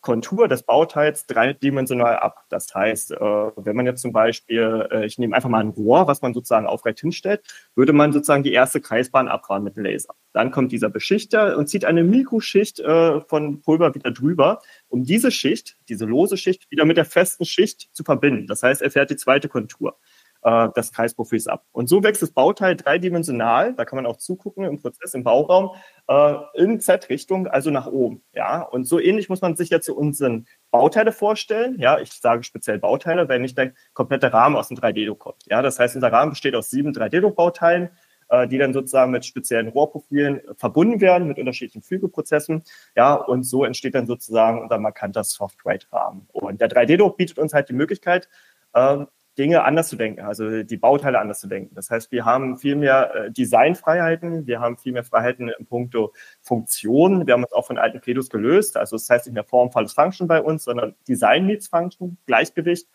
Kontur 0.00 0.48
des 0.48 0.62
Bauteils 0.62 1.26
dreidimensional 1.26 2.16
ab. 2.18 2.44
Das 2.48 2.74
heißt, 2.74 3.12
äh, 3.12 3.16
wenn 3.18 3.76
man 3.76 3.86
jetzt 3.86 4.00
zum 4.00 4.12
Beispiel, 4.12 4.88
äh, 4.90 5.06
ich 5.06 5.18
nehme 5.18 5.36
einfach 5.36 5.48
mal 5.48 5.60
ein 5.60 5.68
Rohr, 5.68 6.06
was 6.06 6.22
man 6.22 6.32
sozusagen 6.32 6.66
aufrecht 6.66 7.00
hinstellt, 7.00 7.42
würde 7.74 7.92
man 7.92 8.12
sozusagen 8.12 8.42
die 8.42 8.52
erste 8.52 8.80
Kreisbahn 8.80 9.28
abfahren 9.28 9.62
mit 9.62 9.76
dem 9.76 9.84
Laser. 9.84 10.14
Dann 10.32 10.50
kommt 10.50 10.72
dieser 10.72 10.88
Beschichter 10.88 11.58
und 11.58 11.68
zieht 11.68 11.84
eine 11.84 12.02
Mikroschicht 12.02 12.80
äh, 12.80 13.20
von 13.22 13.60
Pulver 13.60 13.94
wieder 13.94 14.10
drüber, 14.10 14.60
um 14.88 15.04
diese 15.04 15.30
Schicht, 15.30 15.76
diese 15.88 16.06
lose 16.06 16.36
Schicht, 16.36 16.70
wieder 16.70 16.84
mit 16.84 16.96
der 16.96 17.04
festen 17.04 17.44
Schicht 17.44 17.88
zu 17.92 18.04
verbinden. 18.04 18.46
Das 18.46 18.62
heißt, 18.62 18.80
er 18.82 18.90
fährt 18.90 19.10
die 19.10 19.16
zweite 19.16 19.48
Kontur 19.48 19.98
äh, 20.42 20.68
des 20.76 20.92
Kreisprofils 20.92 21.46
ab. 21.46 21.64
Und 21.72 21.88
so 21.88 22.02
wächst 22.02 22.22
das 22.22 22.30
Bauteil 22.30 22.76
dreidimensional, 22.76 23.74
da 23.74 23.84
kann 23.84 23.96
man 23.96 24.06
auch 24.06 24.16
zugucken 24.16 24.64
im 24.64 24.80
Prozess, 24.80 25.14
im 25.14 25.24
Bauraum, 25.24 25.70
äh, 26.08 26.34
in 26.54 26.80
Z-Richtung, 26.80 27.46
also 27.46 27.70
nach 27.70 27.86
oben. 27.86 28.22
Ja, 28.32 28.62
und 28.62 28.84
so 28.84 28.98
ähnlich 28.98 29.28
muss 29.28 29.40
man 29.40 29.56
sich 29.56 29.70
jetzt 29.70 29.86
zu 29.86 29.96
unseren 29.96 30.46
Bauteile 30.70 31.12
vorstellen. 31.12 31.78
Ja, 31.78 31.98
ich 31.98 32.12
sage 32.12 32.42
speziell 32.42 32.78
Bauteile, 32.78 33.28
weil 33.28 33.40
nicht 33.40 33.58
der 33.58 33.72
komplette 33.92 34.32
Rahmen 34.32 34.56
aus 34.56 34.68
dem 34.68 34.76
3D-Druck 34.76 35.18
kommt. 35.18 35.44
Ja, 35.46 35.62
das 35.62 35.78
heißt, 35.78 35.94
unser 35.94 36.12
Rahmen 36.12 36.30
besteht 36.30 36.54
aus 36.54 36.70
sieben 36.70 36.92
3D-Druck-Bauteilen 36.92 37.90
äh, 38.30 38.46
die 38.48 38.58
dann 38.58 38.72
sozusagen 38.72 39.10
mit 39.10 39.26
speziellen 39.26 39.68
Rohrprofilen 39.68 40.40
verbunden 40.56 41.00
werden, 41.00 41.28
mit 41.28 41.38
unterschiedlichen 41.38 41.82
Fügeprozessen. 41.82 42.62
Ja, 42.96 43.14
und 43.14 43.42
so 43.42 43.64
entsteht 43.64 43.94
dann 43.94 44.06
sozusagen 44.06 44.62
unser 44.62 44.78
markanter 44.78 45.24
Software-Rahmen. 45.24 46.28
Und 46.32 46.60
der 46.60 46.70
3D-Druck 46.70 47.16
bietet 47.16 47.38
uns 47.38 47.52
halt 47.52 47.68
die 47.68 47.74
Möglichkeit, 47.74 48.28
äh, 48.72 49.04
Dinge 49.40 49.64
anders 49.64 49.88
zu 49.88 49.96
denken, 49.96 50.20
also 50.20 50.62
die 50.62 50.76
Bauteile 50.76 51.18
anders 51.18 51.40
zu 51.40 51.48
denken. 51.48 51.74
Das 51.74 51.88
heißt, 51.88 52.12
wir 52.12 52.26
haben 52.26 52.58
viel 52.58 52.76
mehr 52.76 53.14
äh, 53.14 53.30
Designfreiheiten, 53.30 54.46
wir 54.46 54.60
haben 54.60 54.76
viel 54.76 54.92
mehr 54.92 55.02
Freiheiten 55.02 55.50
im 55.58 55.64
Punkto 55.64 56.12
Funktion. 56.42 57.26
Wir 57.26 57.32
haben 57.32 57.44
uns 57.44 57.54
auch 57.54 57.66
von 57.66 57.78
alten 57.78 58.02
Credos 58.02 58.28
gelöst. 58.28 58.76
Also 58.76 58.96
das 58.96 59.08
heißt 59.08 59.24
nicht 59.24 59.34
mehr 59.34 59.44
Form, 59.44 59.72
Fall, 59.72 59.88
Function 59.88 60.28
bei 60.28 60.42
uns, 60.42 60.64
sondern 60.64 60.94
Design 61.08 61.46
meets 61.46 61.68
Function, 61.68 62.18
Gleichgewicht. 62.26 62.86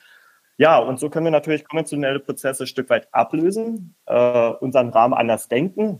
Ja, 0.57 0.77
und 0.77 0.99
so 0.99 1.09
können 1.09 1.25
wir 1.25 1.31
natürlich 1.31 1.67
konventionelle 1.67 2.19
Prozesse 2.19 2.65
ein 2.65 2.67
Stück 2.67 2.91
weit 2.91 3.11
ablösen, 3.11 3.95
äh, 4.05 4.49
unseren 4.49 4.89
Rahmen 4.89 5.15
anders 5.15 5.47
denken, 5.47 5.99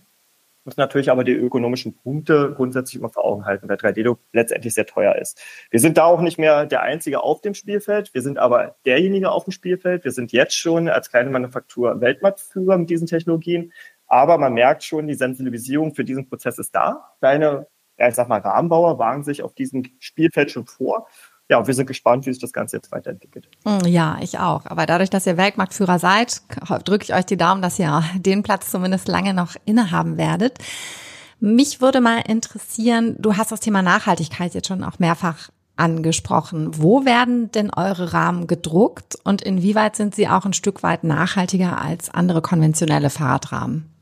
müssen 0.66 0.80
natürlich 0.80 1.12
aber 1.12 1.24
die 1.24 1.34
ökonomischen 1.34 1.96
Punkte 1.96 2.54
grundsätzlich 2.56 3.00
immer 3.00 3.10
vor 3.10 3.24
Augen 3.24 3.46
halten, 3.46 3.70
weil 3.70 3.78
3D-Druck 3.78 4.20
letztendlich 4.34 4.74
sehr 4.74 4.86
teuer 4.86 5.16
ist. 5.16 5.42
Wir 5.70 5.80
sind 5.80 5.98
da 5.98 6.06
auch 6.06 6.22
nicht 6.22 6.38
mehr 6.40 6.66
der 6.66 6.82
Einzige 6.82 7.22
auf 7.22 7.42
dem 7.42 7.54
Spielfeld. 7.54 8.14
Wir 8.14 8.22
sind 8.22 8.40
aber 8.40 8.76
derjenige 8.86 9.32
auf 9.32 9.44
dem 9.46 9.52
Spielfeld. 9.52 10.04
Wir 10.04 10.12
sind 10.12 10.32
jetzt 10.32 10.56
schon 10.56 10.90
als 10.90 11.10
kleine 11.10 11.30
Manufaktur 11.30 12.02
Weltmarktführer 12.02 12.78
mit 12.78 12.90
diesen 12.90 13.08
Technologien. 13.08 13.72
Aber 14.08 14.38
man 14.38 14.54
merkt 14.54 14.84
schon, 14.84 15.08
die 15.08 15.14
Sensibilisierung 15.14 15.96
für 15.96 16.04
diesen 16.04 16.28
Prozess 16.28 16.58
ist 16.58 16.74
da. 16.76 17.12
Kleine, 17.20 17.68
ja, 17.98 18.08
ich 18.08 18.16
sag 18.16 18.28
mal, 18.28 18.40
Rahmenbauer 18.40 19.00
wagen 19.00 19.24
sich 19.24 19.44
auf 19.44 19.54
diesem 19.54 19.84
Spielfeld 20.00 20.52
schon 20.52 20.66
vor 20.66 21.08
ja, 21.50 21.66
wir 21.66 21.74
sind 21.74 21.86
gespannt, 21.86 22.26
wie 22.26 22.34
sich 22.34 22.42
das 22.42 22.54
Ganze 22.54 22.78
jetzt 22.78 22.92
weiterentwickelt. 22.92 23.48
Hm, 23.66 23.86
ja, 23.86 24.18
ich 24.22 24.40
auch. 24.40 24.66
Aber 24.66 24.86
dadurch, 24.86 25.10
dass 25.10 25.28
ihr 25.28 25.38
Weltmarktführer 25.38 26.00
seid, 26.00 26.42
drücke 26.86 27.04
ich 27.04 27.14
euch 27.14 27.26
die 27.26 27.38
Daumen, 27.38 27.62
dass 27.62 27.78
ihr 27.78 28.04
den 28.16 28.44
Platz 28.44 28.72
zumindest 28.72 29.08
lange 29.08 29.34
noch 29.34 29.56
innehaben 29.66 30.18
werdet. 30.18 30.58
Mich 31.40 31.82
würde 31.82 32.02
mal 32.02 32.22
interessieren, 32.22 33.16
du 33.20 33.38
hast 33.38 33.52
das 33.52 33.60
Thema 33.60 33.82
Nachhaltigkeit 33.82 34.54
jetzt 34.54 34.68
schon 34.68 34.84
auch 34.84 35.00
mehrfach 35.00 35.50
angesprochen. 35.76 36.82
Wo 36.82 37.06
werden 37.06 37.52
denn 37.52 37.70
eure 37.70 38.14
Rahmen 38.14 38.48
gedruckt 38.48 39.16
und 39.24 39.42
inwieweit 39.42 39.96
sind 39.96 40.16
sie 40.16 40.28
auch 40.28 40.46
ein 40.46 40.54
Stück 40.54 40.84
weit 40.84 41.04
nachhaltiger 41.04 41.82
als 41.82 42.10
andere 42.10 42.42
konventionelle 42.42 43.10
Fahrradrahmen? 43.10 43.95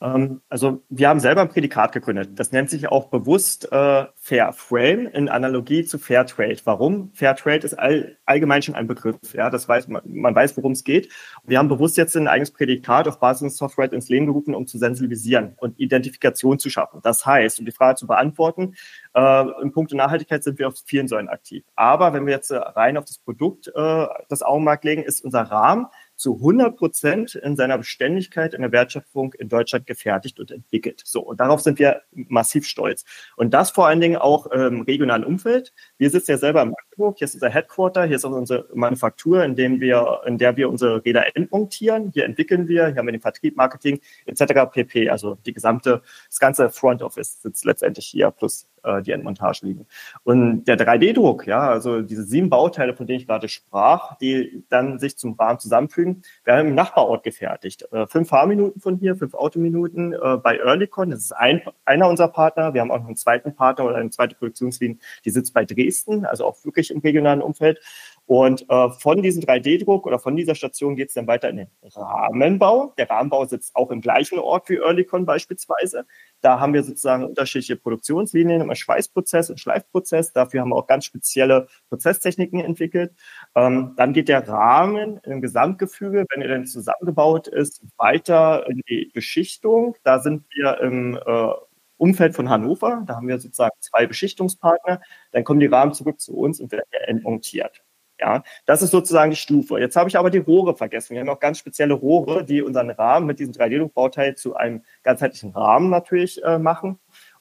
Ähm, 0.00 0.42
also 0.48 0.82
wir 0.88 1.08
haben 1.08 1.20
selber 1.20 1.40
ein 1.40 1.48
Prädikat 1.48 1.92
gegründet. 1.92 2.38
Das 2.38 2.52
nennt 2.52 2.70
sich 2.70 2.88
auch 2.88 3.08
bewusst 3.08 3.70
äh, 3.72 4.06
Fair 4.16 4.52
Frame 4.52 5.06
in 5.06 5.28
Analogie 5.28 5.84
zu 5.84 5.98
Fair 5.98 6.24
Trade. 6.26 6.58
Warum? 6.64 7.10
Fair 7.14 7.34
Trade 7.34 7.66
ist 7.66 7.74
all, 7.74 8.16
allgemein 8.24 8.62
schon 8.62 8.74
ein 8.74 8.86
Begriff. 8.86 9.16
Ja, 9.34 9.50
das 9.50 9.68
weiß 9.68 9.88
man, 9.88 10.02
man 10.04 10.34
weiß, 10.34 10.56
worum 10.56 10.72
es 10.72 10.84
geht. 10.84 11.10
Wir 11.44 11.58
haben 11.58 11.68
bewusst 11.68 11.96
jetzt 11.96 12.16
ein 12.16 12.28
eigenes 12.28 12.52
Prädikat 12.52 13.08
auf 13.08 13.18
Basis 13.18 13.48
des 13.48 13.56
Software 13.56 13.92
ins 13.92 14.08
Leben 14.08 14.26
gerufen, 14.26 14.54
um 14.54 14.66
zu 14.66 14.78
sensibilisieren 14.78 15.54
und 15.58 15.78
Identifikation 15.80 16.58
zu 16.58 16.70
schaffen. 16.70 17.00
Das 17.02 17.26
heißt, 17.26 17.58
um 17.58 17.66
die 17.66 17.72
Frage 17.72 17.96
zu 17.96 18.06
beantworten, 18.06 18.74
äh, 19.14 19.44
im 19.62 19.72
Punkt 19.72 19.92
Nachhaltigkeit 19.92 20.44
sind 20.44 20.58
wir 20.58 20.68
auf 20.68 20.74
vielen 20.84 21.08
Säulen 21.08 21.28
aktiv. 21.28 21.64
Aber 21.74 22.12
wenn 22.12 22.26
wir 22.26 22.34
jetzt 22.34 22.50
äh, 22.50 22.56
rein 22.56 22.96
auf 22.96 23.04
das 23.04 23.18
Produkt 23.18 23.68
äh, 23.74 24.06
das 24.28 24.42
Augenmerk 24.42 24.84
legen, 24.84 25.02
ist 25.02 25.24
unser 25.24 25.42
Rahmen 25.42 25.86
zu 26.18 26.34
100 26.34 26.76
Prozent 26.76 27.36
in 27.36 27.56
seiner 27.56 27.78
Beständigkeit 27.78 28.52
in 28.52 28.62
der 28.62 28.72
Wertschöpfung 28.72 29.32
in 29.34 29.48
Deutschland 29.48 29.86
gefertigt 29.86 30.40
und 30.40 30.50
entwickelt. 30.50 31.00
So, 31.04 31.20
und 31.20 31.40
darauf 31.40 31.60
sind 31.60 31.78
wir 31.78 32.02
massiv 32.12 32.66
stolz. 32.66 33.04
Und 33.36 33.54
das 33.54 33.70
vor 33.70 33.86
allen 33.86 34.00
Dingen 34.00 34.16
auch 34.16 34.46
im 34.46 34.82
regionalen 34.82 35.24
Umfeld. 35.24 35.72
Wir 35.96 36.10
sitzen 36.10 36.32
ja 36.32 36.38
selber 36.38 36.62
in 36.62 36.74
Magdeburg, 36.98 37.18
hier 37.18 37.26
ist 37.26 37.34
unser 37.34 37.48
Headquarter, 37.48 38.04
hier 38.06 38.16
ist 38.16 38.24
unsere 38.24 38.66
Manufaktur, 38.74 39.44
in, 39.44 39.54
dem 39.54 39.80
wir, 39.80 40.22
in 40.26 40.36
der 40.36 40.56
wir 40.56 40.68
unsere 40.68 41.04
Räder 41.04 41.36
entmontieren. 41.36 42.10
Hier 42.12 42.24
entwickeln 42.24 42.66
wir, 42.66 42.88
hier 42.88 42.96
haben 42.96 43.06
wir 43.06 43.12
den 43.12 43.20
Vertrieb, 43.20 43.56
Marketing 43.56 44.00
etc. 44.26 44.68
pp. 44.72 45.08
Also 45.08 45.36
die 45.46 45.52
gesamte, 45.52 46.02
das 46.28 46.40
ganze 46.40 46.70
Front 46.70 47.02
Office 47.02 47.40
sitzt 47.40 47.64
letztendlich 47.64 48.06
hier 48.06 48.32
plus 48.32 48.66
äh, 48.82 49.02
die 49.02 49.12
Endmontage 49.12 49.66
liegen. 49.66 49.86
Und 50.24 50.64
der 50.64 50.78
3D-Druck, 50.78 51.46
ja, 51.46 51.68
also 51.68 52.02
diese 52.02 52.24
sieben 52.24 52.50
Bauteile, 52.50 52.94
von 52.94 53.06
denen 53.06 53.20
ich 53.20 53.26
gerade 53.26 53.48
sprach, 53.48 54.16
die 54.18 54.64
dann 54.68 54.98
sich 54.98 55.16
zum 55.16 55.34
Rahmen 55.34 55.58
zusammenfügen, 55.58 56.22
werden 56.44 56.68
im 56.68 56.74
Nachbarort 56.74 57.22
gefertigt. 57.22 57.86
Äh, 57.92 58.06
fünf 58.06 58.28
Fahrminuten 58.28 58.80
von 58.80 58.96
hier, 58.96 59.16
fünf 59.16 59.34
Autominuten 59.34 60.12
äh, 60.12 60.36
bei 60.36 60.58
Earlycon. 60.58 61.10
Das 61.10 61.20
ist 61.20 61.32
ein, 61.32 61.62
einer 61.84 62.08
unserer 62.08 62.28
Partner. 62.28 62.74
Wir 62.74 62.80
haben 62.80 62.90
auch 62.90 62.98
noch 62.98 63.06
einen 63.06 63.16
zweiten 63.16 63.54
Partner 63.54 63.84
oder 63.84 63.96
eine 63.96 64.10
zweite 64.10 64.34
Produktionslinie, 64.34 64.98
die 65.24 65.30
sitzt 65.30 65.54
bei 65.54 65.64
Dresden, 65.64 66.24
also 66.24 66.44
auch 66.44 66.64
wirklich 66.64 66.87
im 66.90 67.00
regionalen 67.00 67.42
Umfeld. 67.42 67.80
Und 68.28 68.68
äh, 68.68 68.90
von 68.90 69.22
diesem 69.22 69.42
3D-Druck 69.42 70.06
oder 70.06 70.18
von 70.18 70.36
dieser 70.36 70.54
Station 70.54 70.96
geht 70.96 71.08
es 71.08 71.14
dann 71.14 71.26
weiter 71.26 71.48
in 71.48 71.56
den 71.56 71.68
Rahmenbau. 71.82 72.92
Der 72.98 73.08
Rahmenbau 73.08 73.46
sitzt 73.46 73.74
auch 73.74 73.90
im 73.90 74.02
gleichen 74.02 74.38
Ort 74.38 74.68
wie 74.68 74.76
Earlycon 74.76 75.24
beispielsweise. 75.24 76.04
Da 76.42 76.60
haben 76.60 76.74
wir 76.74 76.82
sozusagen 76.82 77.24
unterschiedliche 77.24 77.76
Produktionslinien, 77.76 78.60
im 78.60 78.74
Schweißprozess 78.74 79.48
und 79.48 79.58
Schleifprozess. 79.58 80.34
Dafür 80.34 80.60
haben 80.60 80.68
wir 80.68 80.76
auch 80.76 80.86
ganz 80.86 81.06
spezielle 81.06 81.68
Prozesstechniken 81.88 82.60
entwickelt. 82.60 83.14
Ähm, 83.54 83.94
dann 83.96 84.12
geht 84.12 84.28
der 84.28 84.46
Rahmen 84.46 85.20
im 85.24 85.40
Gesamtgefüge, 85.40 86.26
wenn 86.28 86.42
er 86.42 86.48
dann 86.48 86.66
zusammengebaut 86.66 87.48
ist, 87.48 87.82
weiter 87.96 88.68
in 88.68 88.82
die 88.90 89.10
Beschichtung. 89.14 89.96
Da 90.04 90.18
sind 90.18 90.44
wir 90.54 90.82
im 90.82 91.16
äh, 91.16 91.52
Umfeld 91.98 92.34
von 92.34 92.48
Hannover. 92.48 93.02
Da 93.06 93.16
haben 93.16 93.28
wir 93.28 93.38
sozusagen 93.38 93.76
zwei 93.80 94.06
Beschichtungspartner. 94.06 95.00
Dann 95.32 95.44
kommen 95.44 95.60
die 95.60 95.66
Rahmen 95.66 95.92
zurück 95.92 96.20
zu 96.20 96.36
uns 96.36 96.60
und 96.60 96.72
werden 96.72 96.86
entmontiert. 97.06 97.82
Ja, 98.20 98.42
das 98.66 98.82
ist 98.82 98.90
sozusagen 98.90 99.30
die 99.30 99.36
Stufe. 99.36 99.78
Jetzt 99.78 99.94
habe 99.94 100.08
ich 100.08 100.18
aber 100.18 100.30
die 100.30 100.38
Rohre 100.38 100.76
vergessen. 100.76 101.14
Wir 101.14 101.20
haben 101.20 101.28
auch 101.28 101.38
ganz 101.38 101.58
spezielle 101.58 101.94
Rohre, 101.94 102.44
die 102.44 102.62
unseren 102.62 102.90
Rahmen 102.90 103.26
mit 103.26 103.38
diesem 103.38 103.54
3D-Druckbauteil 103.54 104.34
zu 104.34 104.56
einem 104.56 104.82
ganzheitlichen 105.04 105.52
Rahmen 105.52 105.88
natürlich 105.88 106.42
äh, 106.42 106.58
machen. 106.58 106.98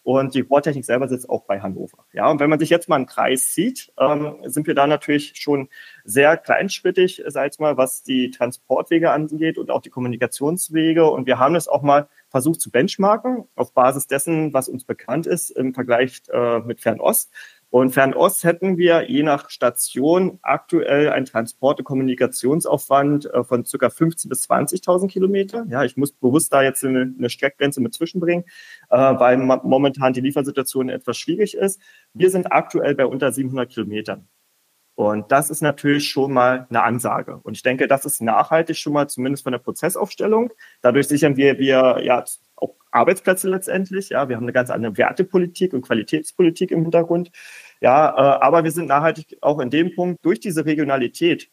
Und 0.08 0.36
die 0.36 0.42
Rohrtechnik 0.42 0.86
selber 0.86 1.10
sitzt 1.10 1.30
auch 1.30 1.44
bei 1.44 1.60
Hannover. 1.60 2.06
Ja, 2.14 2.30
und 2.30 2.40
wenn 2.40 2.50
man 2.50 2.60
sich 2.60 2.70
jetzt 2.70 2.88
mal 2.88 2.96
einen 2.96 3.08
Kreis 3.08 3.54
sieht, 3.54 3.92
ähm, 4.00 4.38
sind 4.44 4.66
wir 4.66 4.74
da 4.74 4.88
natürlich 4.88 5.34
schon 5.36 5.68
sehr 6.06 6.38
kleinschrittig, 6.38 7.24
sag 7.28 7.52
ich 7.52 7.60
mal, 7.60 7.76
was 7.76 8.04
die 8.04 8.32
Transportwege 8.32 9.12
angeht 9.12 9.58
und 9.58 9.70
auch 9.70 9.82
die 9.82 9.90
Kommunikationswege. 9.90 11.10
Und 11.10 11.26
wir 11.26 11.40
haben 11.40 11.56
es 11.56 11.68
auch 11.68 11.82
mal 11.82 12.08
versucht 12.29 12.62
zu 12.62 12.72
benchmarken 12.72 13.46
auf 13.55 13.74
Basis 13.74 14.07
dessen, 14.07 14.53
was 14.53 14.69
uns 14.69 14.84
bekannt 14.84 15.25
ist 15.25 15.50
im 15.51 15.74
Vergleich 15.74 16.22
äh, 16.31 16.60
mit 16.60 16.81
Fernost. 16.81 17.31
Und 17.69 17.91
Fernost 17.91 18.46
hätten 18.46 18.77
wir 18.77 19.10
je 19.10 19.24
nach 19.24 19.50
Station 19.50 20.39
aktuell 20.41 21.10
einen 21.10 21.25
Transport- 21.25 21.79
und 21.79 21.86
Kommunikationsaufwand 21.86 23.25
äh, 23.25 23.43
von 23.43 23.65
circa 23.65 23.88
15.000 23.88 24.29
bis 24.29 24.50
20.000 24.50 25.07
Kilometer. 25.07 25.65
Ja, 25.69 25.84
ich 25.84 25.98
muss 25.98 26.13
bewusst 26.13 26.53
da 26.53 26.63
jetzt 26.63 26.86
eine, 26.86 27.13
eine 27.17 27.29
Streckgrenze 27.29 27.81
mit 27.81 27.93
zwischenbringen, 27.93 28.46
äh, 28.89 28.98
weil 28.98 29.38
momentan 29.38 30.13
die 30.13 30.22
Liefersituation 30.22 30.89
etwas 30.89 31.17
schwierig 31.17 31.55
ist. 31.55 31.81
Wir 32.13 32.29
sind 32.29 32.51
aktuell 32.51 32.96
bei 32.96 33.05
unter 33.05 33.31
700 33.31 33.69
Kilometern. 33.69 34.27
Und 34.98 35.32
das 35.32 35.51
ist 35.51 35.62
natürlich 35.62 36.10
schon 36.10 36.34
mal 36.34 36.66
eine 36.72 36.82
Ansage. 36.82 37.39
Und 37.44 37.56
ich 37.56 37.62
denke, 37.62 37.88
das 37.88 38.04
ist 38.04 38.20
nachhaltig 38.20 38.75
schon 38.77 38.94
mal 38.94 39.08
zumindest 39.08 39.44
von 39.44 39.51
der 39.51 39.60
Prozessaufstellung. 39.60 40.51
Dadurch 40.82 41.08
sichern 41.08 41.38
wir, 41.38 41.60
wir 41.60 42.00
ja 42.04 42.25
auch 42.56 42.74
Arbeitsplätze 42.89 43.48
letztendlich. 43.48 44.10
Ja, 44.10 44.27
wir 44.27 44.36
haben 44.36 44.46
eine 44.46 44.54
ganz 44.54 44.72
andere 44.72 44.98
Wertepolitik 44.98 45.74
und 45.74 45.84
Qualitätspolitik 45.84 46.72
im 46.72 46.82
Hintergrund. 46.82 47.30
Ja, 47.80 48.10
äh, 48.10 48.44
aber 48.44 48.63
wir 48.63 48.72
sind 48.72 48.88
nachhaltig 48.88 49.38
auch 49.42 49.60
in 49.60 49.70
dem 49.70 49.94
Punkt 49.94 50.25
durch 50.25 50.39
diese 50.39 50.66
Regionalität 50.66 51.51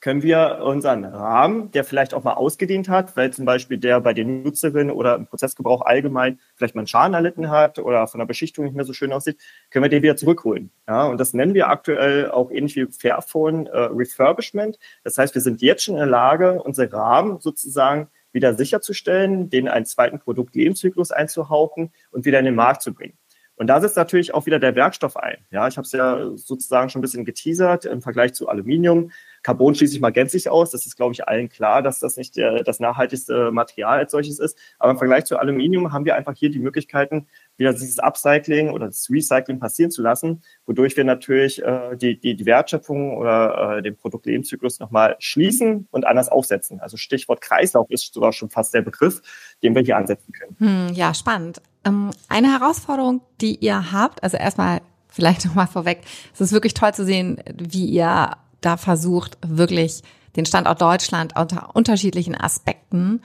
können 0.00 0.22
wir 0.22 0.60
unseren 0.62 1.04
Rahmen, 1.04 1.70
der 1.72 1.84
vielleicht 1.84 2.14
auch 2.14 2.24
mal 2.24 2.32
ausgedient 2.32 2.88
hat, 2.88 3.16
weil 3.16 3.32
zum 3.32 3.44
Beispiel 3.44 3.76
der 3.76 4.00
bei 4.00 4.14
den 4.14 4.42
Nutzerinnen 4.42 4.90
oder 4.90 5.14
im 5.16 5.26
Prozessgebrauch 5.26 5.82
allgemein 5.82 6.38
vielleicht 6.54 6.74
mal 6.74 6.80
einen 6.80 6.86
Schaden 6.86 7.14
erlitten 7.14 7.50
hat 7.50 7.78
oder 7.78 8.06
von 8.06 8.18
der 8.18 8.26
Beschichtung 8.26 8.64
nicht 8.64 8.74
mehr 8.74 8.86
so 8.86 8.94
schön 8.94 9.12
aussieht, 9.12 9.38
können 9.70 9.84
wir 9.84 9.90
den 9.90 10.02
wieder 10.02 10.16
zurückholen. 10.16 10.70
Ja, 10.88 11.04
und 11.04 11.18
das 11.18 11.34
nennen 11.34 11.54
wir 11.54 11.68
aktuell 11.68 12.30
auch 12.30 12.50
ähnlich 12.50 12.76
wie 12.76 12.86
Fairphone 12.86 13.66
äh, 13.66 13.78
Refurbishment. 13.78 14.78
Das 15.04 15.18
heißt, 15.18 15.34
wir 15.34 15.42
sind 15.42 15.60
jetzt 15.60 15.84
schon 15.84 15.94
in 15.94 16.00
der 16.00 16.08
Lage, 16.08 16.62
unsere 16.62 16.90
Rahmen 16.92 17.40
sozusagen 17.40 18.08
wieder 18.32 18.54
sicherzustellen, 18.54 19.50
denen 19.50 19.68
einen 19.68 19.86
zweiten 19.86 20.18
Produktlebenszyklus 20.18 21.10
einzuhauchen 21.10 21.92
und 22.10 22.24
wieder 22.24 22.38
in 22.38 22.44
den 22.44 22.54
Markt 22.54 22.82
zu 22.82 22.94
bringen. 22.94 23.18
Und 23.60 23.66
da 23.66 23.78
setzt 23.78 23.98
natürlich 23.98 24.32
auch 24.32 24.46
wieder 24.46 24.58
der 24.58 24.74
Werkstoff 24.74 25.18
ein. 25.18 25.36
Ja, 25.50 25.68
ich 25.68 25.76
habe 25.76 25.84
es 25.84 25.92
ja 25.92 26.30
sozusagen 26.34 26.88
schon 26.88 27.00
ein 27.00 27.02
bisschen 27.02 27.26
geteasert 27.26 27.84
im 27.84 28.00
Vergleich 28.00 28.32
zu 28.32 28.48
Aluminium. 28.48 29.10
Carbon 29.42 29.74
schließe 29.74 29.94
ich 29.94 30.00
mal 30.00 30.10
gänzlich 30.10 30.50
aus. 30.50 30.70
Das 30.70 30.86
ist, 30.86 30.96
glaube 30.96 31.12
ich, 31.12 31.26
allen 31.26 31.48
klar, 31.48 31.82
dass 31.82 31.98
das 31.98 32.16
nicht 32.16 32.36
der, 32.36 32.62
das 32.62 32.80
nachhaltigste 32.80 33.50
Material 33.50 33.98
als 33.98 34.12
solches 34.12 34.38
ist. 34.38 34.58
Aber 34.78 34.92
im 34.92 34.98
Vergleich 34.98 35.24
zu 35.24 35.38
Aluminium 35.38 35.92
haben 35.92 36.04
wir 36.04 36.14
einfach 36.14 36.34
hier 36.34 36.50
die 36.50 36.58
Möglichkeiten, 36.58 37.26
wieder 37.56 37.72
dieses 37.72 37.98
Upcycling 37.98 38.70
oder 38.70 38.86
das 38.86 39.08
Recycling 39.10 39.58
passieren 39.58 39.90
zu 39.90 40.02
lassen, 40.02 40.42
wodurch 40.66 40.96
wir 40.96 41.04
natürlich 41.04 41.62
äh, 41.62 41.96
die, 41.96 42.18
die, 42.18 42.34
die 42.34 42.46
Wertschöpfung 42.46 43.16
oder 43.16 43.78
äh, 43.78 43.82
den 43.82 43.96
Produktlebenszyklus 43.96 44.80
nochmal 44.80 45.16
schließen 45.18 45.88
und 45.90 46.06
anders 46.06 46.28
aufsetzen. 46.28 46.80
Also 46.80 46.96
Stichwort 46.96 47.40
Kreislauf 47.40 47.90
ist 47.90 48.12
sogar 48.12 48.32
schon 48.32 48.50
fast 48.50 48.74
der 48.74 48.82
Begriff, 48.82 49.22
den 49.62 49.74
wir 49.74 49.82
hier 49.82 49.96
ansetzen 49.96 50.32
können. 50.32 50.56
Hm, 50.58 50.94
ja, 50.94 51.14
spannend. 51.14 51.60
Ähm, 51.84 52.10
eine 52.28 52.52
Herausforderung, 52.58 53.22
die 53.40 53.56
ihr 53.56 53.92
habt, 53.92 54.22
also 54.22 54.36
erstmal 54.36 54.80
vielleicht 55.08 55.44
nochmal 55.44 55.66
vorweg, 55.66 56.02
es 56.32 56.40
ist 56.40 56.52
wirklich 56.52 56.74
toll 56.74 56.94
zu 56.94 57.04
sehen, 57.04 57.42
wie 57.56 57.86
ihr 57.86 58.30
da 58.60 58.76
versucht, 58.76 59.38
wirklich 59.46 60.02
den 60.36 60.46
Standort 60.46 60.80
Deutschland 60.80 61.36
unter 61.36 61.74
unterschiedlichen 61.74 62.40
Aspekten 62.40 63.20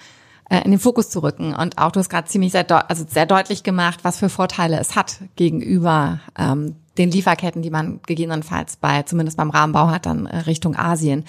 äh, 0.50 0.62
in 0.64 0.72
den 0.72 0.80
Fokus 0.80 1.10
zu 1.10 1.24
rücken. 1.24 1.54
Und 1.56 1.78
auch 1.78 1.92
du 1.92 2.00
hast 2.00 2.10
gerade 2.10 2.28
ziemlich 2.28 2.52
sehr, 2.52 2.90
also 2.90 3.06
sehr 3.08 3.26
deutlich 3.26 3.64
gemacht, 3.64 4.00
was 4.04 4.20
für 4.20 4.30
Vorteile 4.30 4.80
es 4.80 4.96
hat 4.96 5.18
gegenüber 5.36 6.20
ähm, 6.38 6.76
den 6.98 7.12
Lieferketten, 7.12 7.62
die 7.62 7.70
man 7.70 8.00
gegebenenfalls 8.06 8.78
bei, 8.78 9.04
zumindest 9.04 9.38
beim 9.38 9.50
Rahmenbau 9.50 9.90
hat, 9.90 10.06
dann 10.06 10.26
äh, 10.26 10.38
Richtung 10.40 10.76
Asien. 10.76 11.26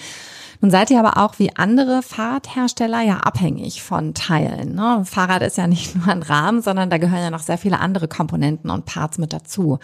Nun 0.61 0.71
seid 0.71 0.89
ihr 0.89 0.99
aber 0.99 1.23
auch 1.23 1.37
wie 1.37 1.55
andere 1.55 2.01
Fahrradhersteller 2.01 3.01
ja 3.01 3.17
abhängig 3.17 3.83
von 3.83 4.13
Teilen. 4.15 4.73
Ne? 4.73 5.03
Fahrrad 5.05 5.43
ist 5.43 5.57
ja 5.57 5.67
nicht 5.67 5.95
nur 5.95 6.07
ein 6.07 6.23
Rahmen, 6.23 6.61
sondern 6.61 6.89
da 6.89 6.97
gehören 6.97 7.21
ja 7.21 7.29
noch 7.29 7.43
sehr 7.43 7.57
viele 7.57 7.79
andere 7.79 8.07
Komponenten 8.07 8.69
und 8.69 8.85
Parts 8.85 9.17
mit 9.17 9.33
dazu 9.33 9.79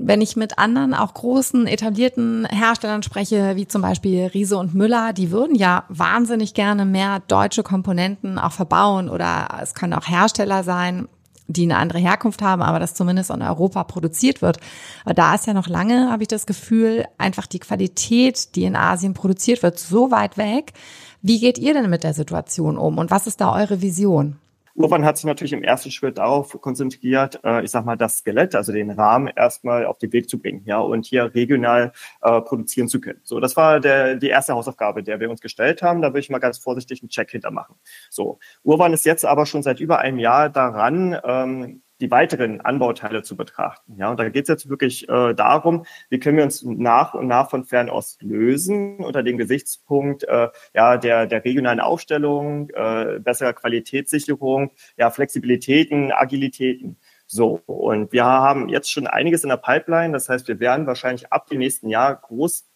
wenn 0.00 0.20
ich 0.20 0.36
mit 0.36 0.58
anderen, 0.58 0.94
auch 0.94 1.14
großen, 1.14 1.66
etablierten 1.66 2.46
Herstellern 2.46 3.02
spreche, 3.02 3.56
wie 3.56 3.66
zum 3.66 3.82
Beispiel 3.82 4.26
Riese 4.26 4.56
und 4.56 4.74
Müller, 4.74 5.12
die 5.12 5.30
würden 5.30 5.54
ja 5.54 5.84
wahnsinnig 5.88 6.54
gerne 6.54 6.84
mehr 6.84 7.20
deutsche 7.28 7.62
Komponenten 7.62 8.38
auch 8.38 8.52
verbauen 8.52 9.08
oder 9.08 9.48
es 9.62 9.74
können 9.74 9.94
auch 9.94 10.08
Hersteller 10.08 10.64
sein, 10.64 11.08
die 11.48 11.62
eine 11.62 11.78
andere 11.78 11.98
Herkunft 11.98 12.42
haben, 12.42 12.62
aber 12.62 12.78
das 12.78 12.94
zumindest 12.94 13.30
in 13.30 13.42
Europa 13.42 13.82
produziert 13.84 14.42
wird. 14.42 14.58
Aber 15.04 15.14
da 15.14 15.34
ist 15.34 15.46
ja 15.46 15.54
noch 15.54 15.66
lange, 15.66 16.10
habe 16.10 16.22
ich 16.22 16.28
das 16.28 16.46
Gefühl, 16.46 17.06
einfach 17.16 17.46
die 17.46 17.58
Qualität, 17.58 18.54
die 18.54 18.64
in 18.64 18.76
Asien 18.76 19.14
produziert 19.14 19.62
wird, 19.62 19.78
so 19.78 20.10
weit 20.10 20.36
weg. 20.36 20.74
Wie 21.22 21.40
geht 21.40 21.58
ihr 21.58 21.72
denn 21.72 21.90
mit 21.90 22.04
der 22.04 22.14
Situation 22.14 22.76
um 22.76 22.98
und 22.98 23.10
was 23.10 23.26
ist 23.26 23.40
da 23.40 23.54
eure 23.54 23.80
Vision? 23.80 24.36
Urban 24.78 25.04
hat 25.04 25.16
sich 25.16 25.24
natürlich 25.24 25.52
im 25.52 25.64
ersten 25.64 25.90
Schritt 25.90 26.18
darauf 26.18 26.56
konzentriert, 26.60 27.40
äh, 27.42 27.64
ich 27.64 27.70
sag 27.72 27.84
mal, 27.84 27.96
das 27.96 28.18
Skelett, 28.18 28.54
also 28.54 28.72
den 28.72 28.92
Rahmen 28.92 29.26
erstmal 29.26 29.84
auf 29.86 29.98
den 29.98 30.12
Weg 30.12 30.30
zu 30.30 30.38
bringen, 30.38 30.62
ja, 30.66 30.78
und 30.78 31.04
hier 31.04 31.34
regional 31.34 31.92
äh, 32.22 32.40
produzieren 32.42 32.86
zu 32.86 33.00
können. 33.00 33.20
So, 33.24 33.40
das 33.40 33.56
war 33.56 33.80
der, 33.80 34.14
die 34.14 34.28
erste 34.28 34.54
Hausaufgabe, 34.54 35.02
der 35.02 35.18
wir 35.18 35.30
uns 35.30 35.40
gestellt 35.40 35.82
haben. 35.82 36.00
Da 36.00 36.10
würde 36.10 36.20
ich 36.20 36.30
mal 36.30 36.38
ganz 36.38 36.58
vorsichtig 36.58 37.02
einen 37.02 37.08
Check 37.08 37.32
hintermachen. 37.32 37.74
So, 38.08 38.38
Urban 38.62 38.92
ist 38.92 39.04
jetzt 39.04 39.24
aber 39.24 39.46
schon 39.46 39.64
seit 39.64 39.80
über 39.80 39.98
einem 39.98 40.20
Jahr 40.20 40.48
daran, 40.48 41.18
ähm, 41.24 41.82
die 42.00 42.10
weiteren 42.10 42.60
Anbauteile 42.60 43.22
zu 43.22 43.36
betrachten. 43.36 43.96
Ja, 43.98 44.10
und 44.10 44.18
da 44.20 44.28
geht 44.28 44.44
es 44.44 44.48
jetzt 44.48 44.68
wirklich 44.68 45.08
äh, 45.08 45.34
darum, 45.34 45.84
wie 46.10 46.18
können 46.18 46.36
wir 46.36 46.44
uns 46.44 46.62
nach 46.62 47.14
und 47.14 47.26
nach 47.26 47.50
von 47.50 47.64
Fernost 47.64 48.22
lösen 48.22 48.98
unter 48.98 49.22
dem 49.22 49.36
Gesichtspunkt 49.38 50.24
äh, 50.24 50.48
ja 50.74 50.96
der 50.96 51.26
der 51.26 51.44
regionalen 51.44 51.80
Aufstellung, 51.80 52.70
äh, 52.70 53.18
besserer 53.20 53.52
Qualitätssicherung, 53.52 54.70
ja 54.96 55.10
Flexibilitäten, 55.10 56.12
Agilitäten. 56.12 56.98
So, 57.30 57.60
und 57.66 58.12
wir 58.12 58.24
haben 58.24 58.70
jetzt 58.70 58.90
schon 58.90 59.06
einiges 59.06 59.42
in 59.42 59.50
der 59.50 59.58
Pipeline. 59.58 60.14
Das 60.14 60.30
heißt, 60.30 60.48
wir 60.48 60.60
werden 60.60 60.86
wahrscheinlich 60.86 61.30
ab 61.30 61.46
dem 61.48 61.58
nächsten 61.58 61.90
Jahr 61.90 62.18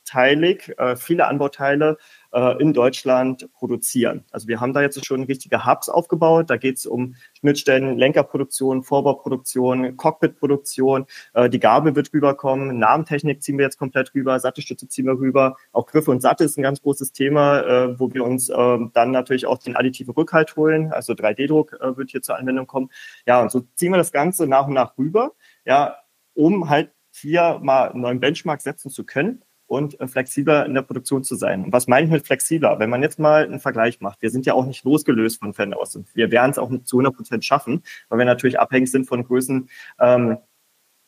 großteilig 0.03 0.75
äh, 0.79 0.97
viele 0.97 1.27
Anbauteile 1.27 1.97
äh, 2.33 2.61
in 2.61 2.73
Deutschland 2.73 3.51
produzieren. 3.53 4.25
Also 4.31 4.49
wir 4.49 4.61
haben 4.61 4.73
da 4.73 4.83
jetzt 4.83 5.05
schon 5.05 5.25
richtige 5.25 5.65
Hubs 5.67 5.89
aufgebaut. 5.89 6.51
Da 6.51 6.57
geht 6.57 6.79
es 6.79 6.87
um 6.87 7.15
Schnittstellen, 7.39 7.97
Lenkerproduktion, 7.99 8.83
Vorbauproduktion, 8.83 9.97
Cockpitproduktion. 9.97 11.07
Äh, 11.35 11.49
die 11.49 11.61
Gabel 11.61 11.95
wird 11.95 12.13
rüberkommen. 12.13 12.79
Namentechnik 12.79 13.43
ziehen 13.43 13.59
wir 13.59 13.65
jetzt 13.65 13.79
komplett 13.79 14.15
rüber. 14.15 14.39
Sattelstütze 14.39 14.89
ziehen 14.89 15.07
wir 15.07 15.19
rüber. 15.19 15.57
Auch 15.73 15.87
Griffe 15.87 16.11
und 16.11 16.21
Sattel 16.21 16.47
ist 16.47 16.59
ein 16.59 16.63
ganz 16.63 16.83
großes 16.83 17.13
Thema, 17.13 17.61
äh, 17.61 17.99
wo 17.99 18.13
wir 18.13 18.25
uns 18.25 18.49
äh, 18.49 18.79
dann 18.93 19.11
natürlich 19.11 19.47
auch 19.47 19.59
den 19.59 19.77
additiven 19.77 20.15
Rückhalt 20.15 20.57
holen. 20.57 20.93
Also 20.93 21.13
3D-Druck 21.13 21.75
äh, 21.81 21.97
wird 21.97 22.11
hier 22.11 22.23
zur 22.23 22.37
Anwendung 22.37 22.67
kommen. 22.67 22.91
Ja, 23.27 23.43
und 23.43 23.51
so 23.51 23.61
ziehen 23.75 23.93
wir 23.93 23.99
das 23.99 24.13
Ganze 24.13 24.47
nach 24.47 24.67
und 24.67 24.75
nach 24.75 24.97
rüber. 24.99 25.33
Ja, 25.65 25.97
um 26.35 26.69
halt 26.71 26.91
hier 27.15 27.61
mal 27.63 27.91
einen 27.91 28.01
neuen 28.01 28.21
Benchmark 28.21 28.63
setzen 28.63 28.91
zu 28.91 29.05
können 29.05 29.43
und 29.73 29.99
äh, 30.01 30.07
flexibler 30.07 30.67
in 30.67 30.75
der 30.75 30.83
Produktion 30.83 31.25
zu 31.25 31.35
sein. 31.35 31.65
Und 31.65 31.73
was 31.73 31.89
meine 31.89 32.05
ich 32.05 32.13
mit 32.13 32.27
flexibler? 32.27 32.79
Wenn 32.79 32.91
man 32.91 33.03
jetzt 33.03 33.19
mal 33.19 33.45
einen 33.45 33.59
Vergleich 33.59 34.01
macht, 34.01 34.21
wir 34.21 34.29
sind 34.29 34.45
ja 34.45 34.53
auch 34.53 34.67
nicht 34.67 34.85
losgelöst 34.85 35.41
von 35.41 35.55
Fernost 35.55 35.97
und 35.97 36.15
wir 36.15 36.31
werden 36.31 36.51
es 36.51 36.59
auch 36.59 36.69
nicht 36.69 36.87
zu 36.87 36.97
100 36.97 37.17
Prozent 37.17 37.45
schaffen, 37.45 37.83
weil 38.11 38.19
wir 38.19 38.27
natürlich 38.27 38.61
abhängig 38.61 38.91
sind 38.91 39.07
von 39.07 39.25
Größen 39.25 39.71
ähm, 39.99 40.37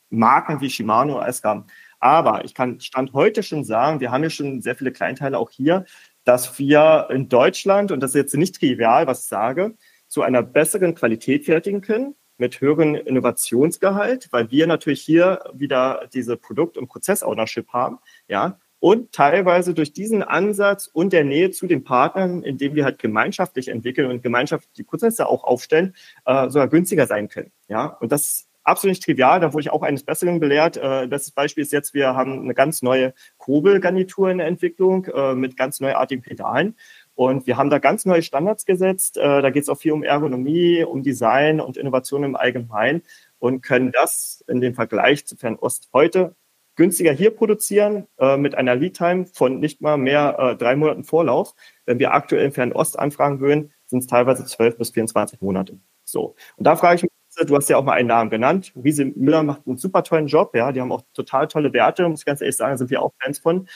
Marken 0.09 0.63
wie 0.63 0.71
Shimano, 0.71 1.21
Escam. 1.21 1.67
Aber 2.01 2.47
ich 2.47 2.55
kann 2.55 2.81
Stand 2.81 3.13
heute 3.13 3.43
schon 3.43 3.65
sagen, 3.65 4.01
wir 4.01 4.11
haben 4.11 4.23
ja 4.23 4.31
schon 4.31 4.63
sehr 4.63 4.75
viele 4.75 4.93
Kleinteile 4.93 5.39
auch 5.39 5.51
hier, 5.51 5.85
dass 6.25 6.59
wir 6.59 7.09
in 7.11 7.29
Deutschland, 7.29 7.93
und 7.93 8.01
das 8.01 8.13
ist 8.13 8.17
jetzt 8.17 8.35
nicht 8.35 8.59
trivial, 8.59 9.07
was 9.07 9.25
ich 9.25 9.27
sage, 9.27 9.75
zu 10.09 10.23
einer 10.23 10.43
besseren 10.43 10.95
Qualität 10.95 11.45
fertigen 11.45 11.83
können, 11.83 12.15
mit 12.37 12.61
höheren 12.61 12.95
Innovationsgehalt, 12.95 14.29
weil 14.31 14.51
wir 14.51 14.67
natürlich 14.67 15.01
hier 15.03 15.45
wieder 15.53 16.09
diese 16.13 16.37
Produkt- 16.37 16.77
und 16.79 16.89
Prozess-Ownership 16.89 17.69
haben, 17.73 17.99
ja, 18.29 18.59
und 18.81 19.13
teilweise 19.13 19.73
durch 19.73 19.95
diesen 19.95 20.23
Ansatz 20.23 20.89
und 20.93 21.15
der 21.15 21.25
Nähe 21.25 21.51
zu 21.51 21.67
den 21.67 21.85
Partnern, 21.85 22.43
indem 22.43 22.75
wir 22.75 22.85
halt 22.85 22.99
gemeinschaftlich 22.99 23.69
entwickeln 23.69 24.11
und 24.11 24.23
gemeinschaftlich 24.23 24.73
die 24.75 24.83
Prozesse 24.83 25.27
auch 25.27 25.43
aufstellen, 25.45 25.95
äh, 26.27 26.51
sogar 26.51 26.69
günstiger 26.69 27.07
sein 27.07 27.29
können, 27.29 27.53
ja, 27.69 27.87
und 27.87 28.13
das 28.13 28.23
ist 28.23 28.49
absolut 28.65 28.93
nicht 28.93 29.05
trivial, 29.05 29.41
da 29.41 29.53
wurde 29.53 29.63
ich 29.63 29.71
auch 29.71 29.83
eines 29.83 30.03
Besseren 30.03 30.41
belehrt. 30.41 30.77
Äh, 30.77 31.07
das 31.09 31.31
Beispiel 31.31 31.63
ist 31.63 31.73
jetzt, 31.73 31.95
wir 31.95 32.17
haben 32.17 32.43
eine 32.43 32.55
ganz 32.55 32.83
neue 32.83 33.15
Kurbelgarnitur 33.37 34.31
in 34.31 34.39
der 34.39 34.47
Entwicklung 34.47 35.05
äh, 35.07 35.35
mit 35.35 35.57
ganz 35.57 35.81
neuartigen 35.81 36.23
Pedalen. 36.23 36.77
Und 37.15 37.47
wir 37.47 37.57
haben 37.57 37.71
da 37.71 37.79
ganz 37.79 38.05
neue 38.05 38.23
Standards 38.23 38.65
gesetzt. 38.65 39.17
Äh, 39.17 39.43
da 39.43 39.51
geht 39.51 39.63
es 39.63 39.69
auch 39.69 39.79
viel 39.79 39.93
um 39.93 40.03
Ergonomie, 40.03 40.85
um 40.85 41.03
Design 41.03 41.61
und 41.61 41.77
Innovation 41.77 42.25
im 42.25 42.37
Allgemeinen 42.37 43.03
und 43.39 43.63
können 43.63 43.93
das 43.93 44.45
in 44.49 44.61
dem 44.61 44.75
Vergleich 44.75 45.27
zu 45.27 45.37
Fernost 45.37 45.89
heute 45.93 46.35
günstiger 46.77 47.13
hier 47.13 47.31
produzieren 47.31 48.07
äh, 48.19 48.37
mit 48.37 48.55
einer 48.55 48.75
Lead-Time 48.75 49.27
von 49.27 49.61
nicht 49.61 49.81
mal 49.81 49.97
mehr 49.97 50.37
äh, 50.39 50.57
drei 50.57 50.77
Monaten 50.77 51.05
Vorlauf. 51.05 51.55
Wenn 51.87 51.99
wir 51.99 52.13
aktuell 52.13 52.47
in 52.47 52.53
Fernost 52.53 52.99
anfragen 52.99 53.41
würden, 53.41 53.73
sind 53.87 54.01
es 54.01 54.07
teilweise 54.07 54.45
zwölf 54.45 54.77
bis 54.77 54.91
24 54.91 55.41
Monate. 55.41 55.79
So. 56.05 56.35
Und 56.57 56.67
da 56.67 56.77
frage 56.77 56.97
ich 56.97 57.03
mich, 57.03 57.13
du 57.47 57.57
hast 57.57 57.69
ja 57.69 57.77
auch 57.77 57.85
mal 57.85 57.93
einen 57.93 58.09
Namen 58.09 58.31
genannt. 58.31 58.73
Riese 58.77 59.05
Müller 59.05 59.43
macht 59.43 59.67
einen 59.67 59.77
super 59.77 60.03
tollen 60.03 60.27
Job, 60.27 60.55
ja. 60.55 60.73
Die 60.73 60.81
haben 60.81 60.93
auch 60.93 61.03
total 61.13 61.49
tolle 61.49 61.73
Werte, 61.73 62.09
muss 62.09 62.21
ich 62.21 62.27
ganz 62.27 62.41
ehrlich 62.41 62.57
sagen, 62.57 62.77
sind 62.77 62.91
wir 62.91 63.03
auch 63.03 63.13
Fans 63.21 63.39
von 63.39 63.69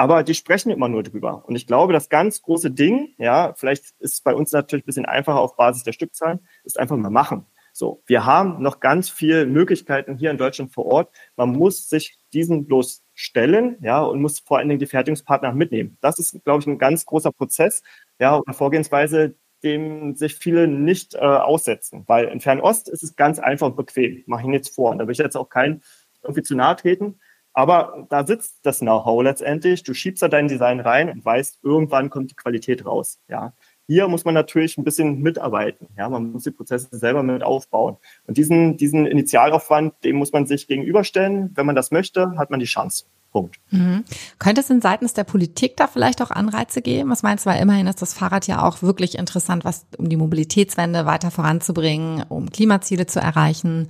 aber 0.00 0.22
die 0.22 0.32
sprechen 0.32 0.70
immer 0.70 0.88
nur 0.88 1.02
drüber. 1.02 1.44
Und 1.46 1.56
ich 1.56 1.66
glaube, 1.66 1.92
das 1.92 2.08
ganz 2.08 2.40
große 2.40 2.70
Ding, 2.70 3.10
ja, 3.18 3.52
vielleicht 3.54 3.84
ist 3.98 4.14
es 4.14 4.20
bei 4.22 4.34
uns 4.34 4.50
natürlich 4.50 4.82
ein 4.82 4.86
bisschen 4.86 5.04
einfacher 5.04 5.38
auf 5.38 5.56
Basis 5.56 5.82
der 5.82 5.92
Stückzahlen, 5.92 6.40
ist 6.64 6.80
einfach 6.80 6.96
mal 6.96 7.10
machen. 7.10 7.44
So, 7.74 8.02
wir 8.06 8.24
haben 8.24 8.62
noch 8.62 8.80
ganz 8.80 9.10
viele 9.10 9.44
Möglichkeiten 9.44 10.16
hier 10.16 10.30
in 10.30 10.38
Deutschland 10.38 10.72
vor 10.72 10.86
Ort. 10.86 11.14
Man 11.36 11.50
muss 11.50 11.90
sich 11.90 12.16
diesen 12.32 12.64
bloß 12.64 13.04
stellen, 13.12 13.76
ja, 13.82 14.00
und 14.00 14.22
muss 14.22 14.38
vor 14.40 14.56
allen 14.56 14.70
Dingen 14.70 14.78
die 14.78 14.86
Fertigungspartner 14.86 15.52
mitnehmen. 15.52 15.98
Das 16.00 16.18
ist, 16.18 16.42
glaube 16.44 16.60
ich, 16.60 16.66
ein 16.66 16.78
ganz 16.78 17.04
großer 17.04 17.30
Prozess, 17.30 17.82
ja, 18.18 18.36
und 18.36 18.48
eine 18.48 18.54
Vorgehensweise, 18.54 19.34
dem 19.62 20.16
sich 20.16 20.34
viele 20.34 20.66
nicht 20.66 21.14
äh, 21.14 21.18
aussetzen. 21.18 22.04
Weil 22.06 22.28
in 22.28 22.40
Fernost 22.40 22.88
ist 22.88 23.02
es 23.02 23.16
ganz 23.16 23.38
einfach 23.38 23.66
und 23.66 23.76
bequem. 23.76 24.22
Mache 24.24 24.46
ich 24.46 24.52
jetzt 24.54 24.74
vor. 24.74 24.92
Und 24.92 24.98
da 24.98 25.06
will 25.06 25.12
ich 25.12 25.18
jetzt 25.18 25.36
auch 25.36 25.50
keinen 25.50 25.82
irgendwie 26.22 26.42
zu 26.42 26.54
nahe 26.54 26.76
treten. 26.76 27.20
Aber 27.52 28.06
da 28.10 28.26
sitzt 28.26 28.58
das 28.62 28.78
Know-how 28.78 29.22
letztendlich. 29.22 29.82
Du 29.82 29.94
schiebst 29.94 30.22
da 30.22 30.28
dein 30.28 30.48
Design 30.48 30.80
rein 30.80 31.10
und 31.10 31.24
weißt, 31.24 31.58
irgendwann 31.62 32.10
kommt 32.10 32.30
die 32.30 32.36
Qualität 32.36 32.86
raus. 32.86 33.18
Ja. 33.28 33.52
Hier 33.86 34.06
muss 34.06 34.24
man 34.24 34.34
natürlich 34.34 34.78
ein 34.78 34.84
bisschen 34.84 35.20
mitarbeiten. 35.20 35.88
Ja, 35.98 36.08
man 36.08 36.30
muss 36.30 36.44
die 36.44 36.52
Prozesse 36.52 36.88
selber 36.92 37.24
mit 37.24 37.42
aufbauen. 37.42 37.96
Und 38.28 38.36
diesen, 38.36 38.76
diesen 38.76 39.04
Initialaufwand, 39.04 39.94
dem 40.04 40.14
muss 40.14 40.32
man 40.32 40.46
sich 40.46 40.68
gegenüberstellen. 40.68 41.50
Wenn 41.54 41.66
man 41.66 41.74
das 41.74 41.90
möchte, 41.90 42.38
hat 42.38 42.50
man 42.50 42.60
die 42.60 42.66
Chance. 42.66 43.06
Punkt. 43.32 43.56
Mhm. 43.70 44.04
Könnte 44.38 44.60
es 44.60 44.70
in 44.70 44.80
seitens 44.80 45.14
der 45.14 45.24
Politik 45.24 45.76
da 45.76 45.86
vielleicht 45.86 46.20
auch 46.22 46.30
Anreize 46.30 46.82
geben? 46.82 47.10
Was 47.10 47.22
meinst 47.22 47.46
du, 47.46 47.50
weil 47.50 47.62
immerhin 47.62 47.86
ist 47.86 48.02
das 48.02 48.14
Fahrrad 48.14 48.46
ja 48.46 48.64
auch 48.64 48.82
wirklich 48.82 49.18
interessant, 49.18 49.64
was 49.64 49.86
um 49.98 50.08
die 50.08 50.16
Mobilitätswende 50.16 51.06
weiter 51.06 51.30
voranzubringen, 51.30 52.24
um 52.28 52.50
Klimaziele 52.50 53.06
zu 53.06 53.20
erreichen. 53.20 53.88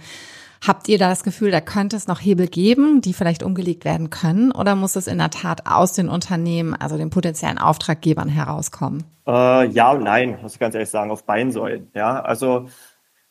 Habt 0.66 0.88
ihr 0.88 0.98
da 0.98 1.08
das 1.08 1.24
Gefühl, 1.24 1.50
da 1.50 1.62
könnte 1.62 1.96
es 1.96 2.06
noch 2.06 2.20
Hebel 2.20 2.46
geben, 2.46 3.00
die 3.00 3.14
vielleicht 3.14 3.42
umgelegt 3.42 3.86
werden 3.86 4.10
können? 4.10 4.52
Oder 4.52 4.76
muss 4.76 4.94
es 4.94 5.06
in 5.06 5.16
der 5.16 5.30
Tat 5.30 5.66
aus 5.66 5.94
den 5.94 6.10
Unternehmen, 6.10 6.74
also 6.74 6.98
den 6.98 7.08
potenziellen 7.08 7.56
Auftraggebern 7.56 8.28
herauskommen? 8.28 9.04
Äh, 9.26 9.68
ja 9.68 9.92
und 9.92 10.04
nein, 10.04 10.38
muss 10.42 10.54
ich 10.54 10.58
ganz 10.58 10.74
ehrlich 10.74 10.90
sagen, 10.90 11.10
auf 11.10 11.24
beiden 11.24 11.50
Säulen. 11.50 11.90
Ja, 11.94 12.20
also 12.20 12.68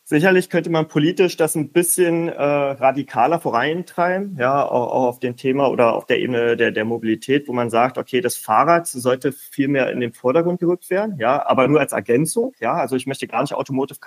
Sicherlich 0.10 0.50
könnte 0.50 0.72
man 0.72 0.88
politisch 0.88 1.38
das 1.38 1.54
ein 1.54 1.70
bisschen 1.70 2.30
äh, 2.30 2.42
radikaler 2.42 3.40
vorantreiben, 3.40 4.38
ja, 4.40 4.66
auch, 4.66 4.88
auch 4.88 5.06
auf 5.06 5.20
dem 5.20 5.36
Thema 5.36 5.70
oder 5.70 5.94
auf 5.94 6.08
der 6.08 6.20
Ebene 6.20 6.58
der, 6.58 6.72
der 6.72 6.84
Mobilität, 6.84 7.48
wo 7.48 7.54
man 7.54 7.70
sagt, 7.70 8.00
okay, 8.00 8.20
das 8.20 8.36
Fahrrad 8.36 8.88
sollte 8.88 9.32
viel 9.32 9.68
mehr 9.68 9.92
in 9.92 10.00
den 10.00 10.12
Vordergrund 10.12 10.62
gerückt 10.62 10.90
werden, 10.90 11.18
ja, 11.20 11.46
aber 11.46 11.68
nur 11.68 11.80
als 11.80 11.92
Ergänzung, 11.92 12.54
ja. 12.60 12.74
Also 12.74 12.96
ich 12.96 13.06
möchte 13.06 13.28
gar 13.28 13.42
nicht 13.42 13.54
Automotive 13.54 14.00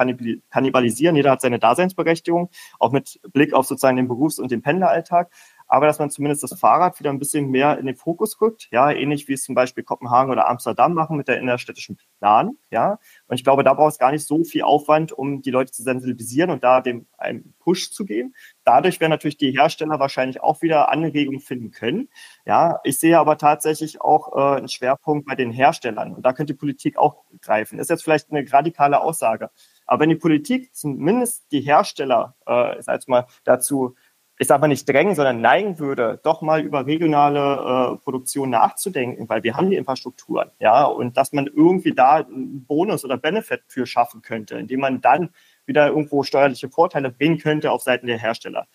kannibalisieren, 0.50 1.14
jeder 1.14 1.30
hat 1.30 1.40
seine 1.40 1.60
Daseinsberechtigung, 1.60 2.50
auch 2.80 2.90
mit 2.90 3.20
Blick 3.32 3.54
auf 3.54 3.66
sozusagen 3.66 3.96
den 3.96 4.08
Berufs- 4.08 4.40
und 4.40 4.50
den 4.50 4.60
Pendleralltag 4.60 5.30
aber 5.72 5.86
dass 5.86 5.98
man 5.98 6.10
zumindest 6.10 6.42
das 6.42 6.52
Fahrrad 6.52 7.00
wieder 7.00 7.08
ein 7.08 7.18
bisschen 7.18 7.48
mehr 7.48 7.78
in 7.78 7.86
den 7.86 7.96
Fokus 7.96 8.38
rückt, 8.42 8.68
ja, 8.70 8.90
ähnlich 8.90 9.26
wie 9.26 9.32
es 9.32 9.42
zum 9.42 9.54
Beispiel 9.54 9.82
Kopenhagen 9.82 10.30
oder 10.30 10.46
Amsterdam 10.46 10.92
machen 10.92 11.16
mit 11.16 11.28
der 11.28 11.38
innerstädtischen 11.38 11.96
Plan, 12.18 12.58
ja. 12.70 12.98
Und 13.26 13.36
ich 13.36 13.42
glaube, 13.42 13.64
da 13.64 13.72
braucht 13.72 13.92
es 13.92 13.98
gar 13.98 14.12
nicht 14.12 14.26
so 14.26 14.44
viel 14.44 14.64
Aufwand, 14.64 15.12
um 15.12 15.40
die 15.40 15.50
Leute 15.50 15.72
zu 15.72 15.82
sensibilisieren 15.82 16.50
und 16.50 16.62
da 16.62 16.82
dem 16.82 17.06
einen 17.16 17.54
Push 17.58 17.90
zu 17.90 18.04
geben. 18.04 18.34
Dadurch 18.64 19.00
werden 19.00 19.12
natürlich 19.12 19.38
die 19.38 19.52
Hersteller 19.52 19.98
wahrscheinlich 19.98 20.42
auch 20.42 20.60
wieder 20.60 20.92
Anregungen 20.92 21.40
finden 21.40 21.70
können. 21.70 22.10
Ja, 22.44 22.80
ich 22.84 23.00
sehe 23.00 23.18
aber 23.18 23.38
tatsächlich 23.38 24.02
auch 24.02 24.36
äh, 24.36 24.58
einen 24.58 24.68
Schwerpunkt 24.68 25.26
bei 25.26 25.36
den 25.36 25.52
Herstellern 25.52 26.12
und 26.12 26.26
da 26.26 26.34
könnte 26.34 26.52
die 26.52 26.58
Politik 26.58 26.98
auch 26.98 27.24
greifen. 27.40 27.78
Ist 27.78 27.88
jetzt 27.88 28.04
vielleicht 28.04 28.30
eine 28.30 28.44
radikale 28.52 29.00
Aussage. 29.00 29.48
Aber 29.86 30.00
wenn 30.00 30.10
die 30.10 30.16
Politik 30.16 30.74
zumindest 30.74 31.50
die 31.50 31.62
Hersteller, 31.62 32.36
äh, 32.44 32.82
sag 32.82 33.08
mal, 33.08 33.26
dazu 33.44 33.94
ich 34.42 34.48
sage 34.48 34.60
mal 34.60 34.68
nicht 34.68 34.88
drängen, 34.88 35.14
sondern 35.14 35.40
neigen 35.40 35.78
würde, 35.78 36.20
doch 36.22 36.42
mal 36.42 36.60
über 36.60 36.84
regionale 36.86 37.94
äh, 37.94 37.96
Produktion 38.02 38.50
nachzudenken, 38.50 39.28
weil 39.28 39.42
wir 39.42 39.56
haben 39.56 39.70
die 39.70 39.76
Infrastrukturen, 39.76 40.50
ja, 40.58 40.84
und 40.84 41.16
dass 41.16 41.32
man 41.32 41.46
irgendwie 41.46 41.92
da 41.94 42.16
einen 42.16 42.64
Bonus 42.66 43.04
oder 43.04 43.16
Benefit 43.16 43.62
für 43.68 43.86
schaffen 43.86 44.20
könnte, 44.22 44.56
indem 44.56 44.80
man 44.80 45.00
dann 45.00 45.30
wieder 45.64 45.88
irgendwo 45.88 46.22
steuerliche 46.24 46.68
Vorteile 46.68 47.10
bringen 47.10 47.38
könnte 47.38 47.70
auf 47.70 47.82
Seiten 47.82 48.06
der 48.06 48.18
Hersteller. 48.18 48.66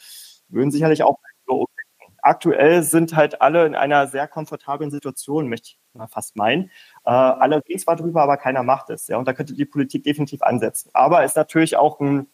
Würden 0.49 0.71
sicherlich 0.71 1.03
auch 1.03 1.17
Aktuell 2.27 2.83
sind 2.83 3.15
halt 3.15 3.41
alle 3.41 3.65
in 3.65 3.73
einer 3.73 4.05
sehr 4.07 4.27
komfortablen 4.27 4.91
Situation, 4.91 5.47
möchte 5.47 5.69
ich 5.69 5.79
mal 5.93 6.07
fast 6.07 6.35
meinen. 6.35 6.65
Äh, 7.05 7.11
alle 7.11 7.63
reden 7.65 7.79
zwar 7.79 7.95
drüber, 7.95 8.21
aber 8.21 8.35
keiner 8.35 8.63
macht 8.63 8.89
es. 8.89 9.07
Ja, 9.07 9.17
und 9.17 9.29
da 9.29 9.33
könnte 9.33 9.53
die 9.53 9.63
Politik 9.63 10.03
definitiv 10.03 10.41
ansetzen. 10.41 10.89
Aber 10.91 11.23
ist 11.23 11.37
natürlich 11.37 11.77
auch 11.77 12.01
ein 12.01 12.27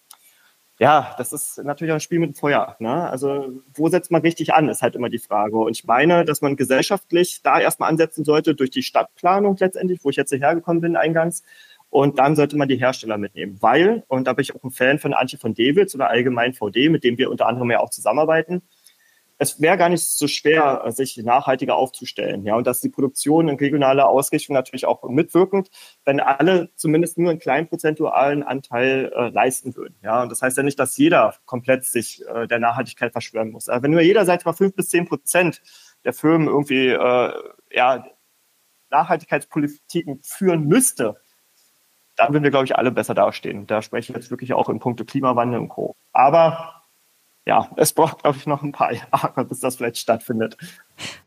ja, 0.83 1.15
das 1.17 1.31
ist 1.31 1.63
natürlich 1.63 1.93
auch 1.93 1.95
ein 1.95 2.01
Spiel 2.01 2.19
mit 2.19 2.37
Feuer. 2.37 2.75
Ne? 2.79 3.09
Also 3.09 3.61
wo 3.73 3.87
setzt 3.87 4.11
man 4.11 4.21
richtig 4.21 4.53
an, 4.53 4.67
ist 4.67 4.81
halt 4.81 4.95
immer 4.95 5.07
die 5.07 5.17
Frage. 5.17 5.55
Und 5.55 5.77
ich 5.77 5.85
meine, 5.85 6.25
dass 6.25 6.41
man 6.41 6.57
gesellschaftlich 6.57 7.39
da 7.41 7.57
erstmal 7.61 7.89
ansetzen 7.89 8.25
sollte 8.25 8.53
durch 8.53 8.69
die 8.69 8.83
Stadtplanung 8.83 9.55
letztendlich, 9.57 10.03
wo 10.03 10.09
ich 10.09 10.17
jetzt 10.17 10.31
hierher 10.31 10.55
gekommen 10.55 10.81
bin 10.81 10.97
eingangs. 10.97 11.43
Und 11.89 12.19
dann 12.19 12.35
sollte 12.35 12.57
man 12.57 12.67
die 12.67 12.75
Hersteller 12.75 13.17
mitnehmen, 13.17 13.59
weil, 13.61 14.03
und 14.09 14.27
da 14.27 14.33
bin 14.33 14.41
ich 14.41 14.53
auch 14.53 14.63
ein 14.65 14.71
Fan 14.71 14.99
von 14.99 15.13
Antje 15.13 15.39
von 15.39 15.53
Dewitz 15.53 15.95
oder 15.95 16.09
allgemein 16.09 16.53
VD, 16.53 16.89
mit 16.89 17.05
dem 17.05 17.17
wir 17.17 17.31
unter 17.31 17.47
anderem 17.47 17.71
ja 17.71 17.79
auch 17.79 17.89
zusammenarbeiten, 17.89 18.61
es 19.37 19.59
wäre 19.61 19.77
gar 19.77 19.89
nicht 19.89 20.03
so 20.03 20.27
schwer, 20.27 20.83
sich 20.89 21.17
nachhaltiger 21.17 21.75
aufzustellen. 21.75 22.45
Ja, 22.45 22.55
und 22.55 22.67
dass 22.67 22.81
die 22.81 22.89
Produktion 22.89 23.47
in 23.47 23.57
regionaler 23.57 24.07
Ausrichtung 24.07 24.53
natürlich 24.53 24.85
auch 24.85 25.03
mitwirkend, 25.09 25.69
wenn 26.05 26.19
alle 26.19 26.69
zumindest 26.75 27.17
nur 27.17 27.31
einen 27.31 27.39
kleinen 27.39 27.67
prozentualen 27.67 28.43
Anteil 28.43 29.11
äh, 29.15 29.29
leisten 29.29 29.75
würden. 29.75 29.95
Ja, 30.03 30.23
und 30.23 30.31
das 30.31 30.41
heißt 30.41 30.57
ja 30.57 30.63
nicht, 30.63 30.79
dass 30.79 30.97
jeder 30.97 31.35
komplett 31.45 31.85
sich 31.85 32.23
äh, 32.27 32.47
der 32.47 32.59
Nachhaltigkeit 32.59 33.11
verschwören 33.11 33.51
muss. 33.51 33.69
Aber 33.69 33.83
wenn 33.83 33.91
nur 33.91 34.01
jeder, 34.01 34.25
seit 34.25 34.45
mal 34.45 34.53
fünf 34.53 34.75
bis 34.75 34.89
zehn 34.89 35.07
Prozent 35.07 35.61
der 36.05 36.13
Firmen 36.13 36.47
irgendwie 36.47 36.89
äh, 36.89 37.33
ja, 37.71 38.05
Nachhaltigkeitspolitiken 38.91 40.21
führen 40.21 40.67
müsste, 40.67 41.17
dann 42.15 42.31
würden 42.31 42.43
wir, 42.43 42.51
glaube 42.51 42.65
ich, 42.65 42.75
alle 42.75 42.91
besser 42.91 43.15
dastehen. 43.15 43.65
Da 43.65 43.81
spreche 43.81 44.11
ich 44.11 44.15
jetzt 44.15 44.31
wirklich 44.31 44.53
auch 44.53 44.69
in 44.69 44.79
puncto 44.79 45.03
Klimawandel 45.03 45.59
und 45.59 45.69
Co. 45.69 45.95
Aber 46.11 46.82
ja, 47.45 47.69
es 47.75 47.93
braucht, 47.93 48.21
glaube 48.21 48.37
ich, 48.37 48.45
noch 48.45 48.63
ein 48.63 48.71
paar 48.71 48.93
Jahre, 48.93 49.45
bis 49.45 49.59
das 49.59 49.75
vielleicht 49.75 49.97
stattfindet. 49.97 50.57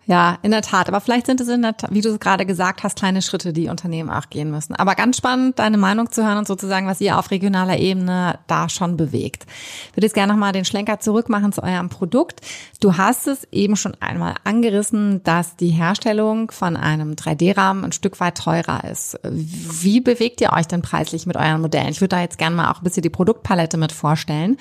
Ja, 0.09 0.39
in 0.43 0.53
der 0.53 0.63
Tat. 0.63 0.89
Aber 0.89 1.01
vielleicht 1.01 1.27
sind 1.27 1.41
es, 1.41 1.49
in 1.49 1.63
der 1.63 1.77
Tat, 1.77 1.93
wie 1.93 2.01
du 2.01 2.11
es 2.11 2.21
gerade 2.21 2.47
gesagt 2.47 2.85
hast, 2.85 2.97
kleine 2.97 3.23
Schritte, 3.23 3.53
die 3.53 3.69
Unternehmen 3.69 4.09
auch 4.09 4.31
gehen 4.31 4.53
müssen. 4.53 4.77
Aber 4.77 4.95
ganz 4.95 5.17
spannend, 5.17 5.59
deine 5.59 5.79
Meinung 5.79 6.13
zu 6.13 6.25
hören 6.25 6.39
und 6.39 6.47
sozusagen, 6.47 6.87
was 6.87 7.01
ihr 7.01 7.19
auf 7.19 7.33
regionaler 7.33 7.79
Ebene 7.79 8.39
da 8.47 8.69
schon 8.69 8.97
bewegt. 8.97 9.47
Ich 9.91 9.97
würde 9.97 10.07
jetzt 10.07 10.15
gerne 10.15 10.33
nochmal 10.33 10.53
den 10.53 10.65
Schlenker 10.65 11.01
zurückmachen 11.01 11.53
zu 11.53 11.63
eurem 11.65 11.89
Produkt. 11.89 12.41
Du 12.81 12.97
hast 12.97 13.27
es 13.27 13.49
eben 13.51 13.75
schon 13.75 13.97
einmal 14.01 14.35
angerissen, 14.45 15.25
dass 15.25 15.57
die 15.57 15.71
Herstellung 15.71 16.53
von 16.53 16.77
einem 16.77 17.15
3D-Rahmen 17.15 17.85
ein 17.85 17.93
Stück 17.93 18.21
weit 18.21 18.39
teurer 18.39 18.85
ist. 18.85 19.19
Wie 19.25 20.01
bewegt 20.01 20.41
ihr 20.41 20.53
euch 20.53 20.69
denn 20.69 20.83
preislich 20.83 21.27
mit 21.27 21.37
euren 21.37 21.61
Modellen? 21.61 21.89
Ich 21.89 22.01
würde 22.01 22.15
da 22.15 22.21
jetzt 22.21 22.39
gerne 22.39 22.55
mal 22.55 22.71
auch 22.71 22.79
ein 22.79 22.85
bisschen 22.85 23.03
die 23.03 23.11
Produktpalette 23.11 23.77
mit 23.77 23.91
vorstellen. 23.91 24.57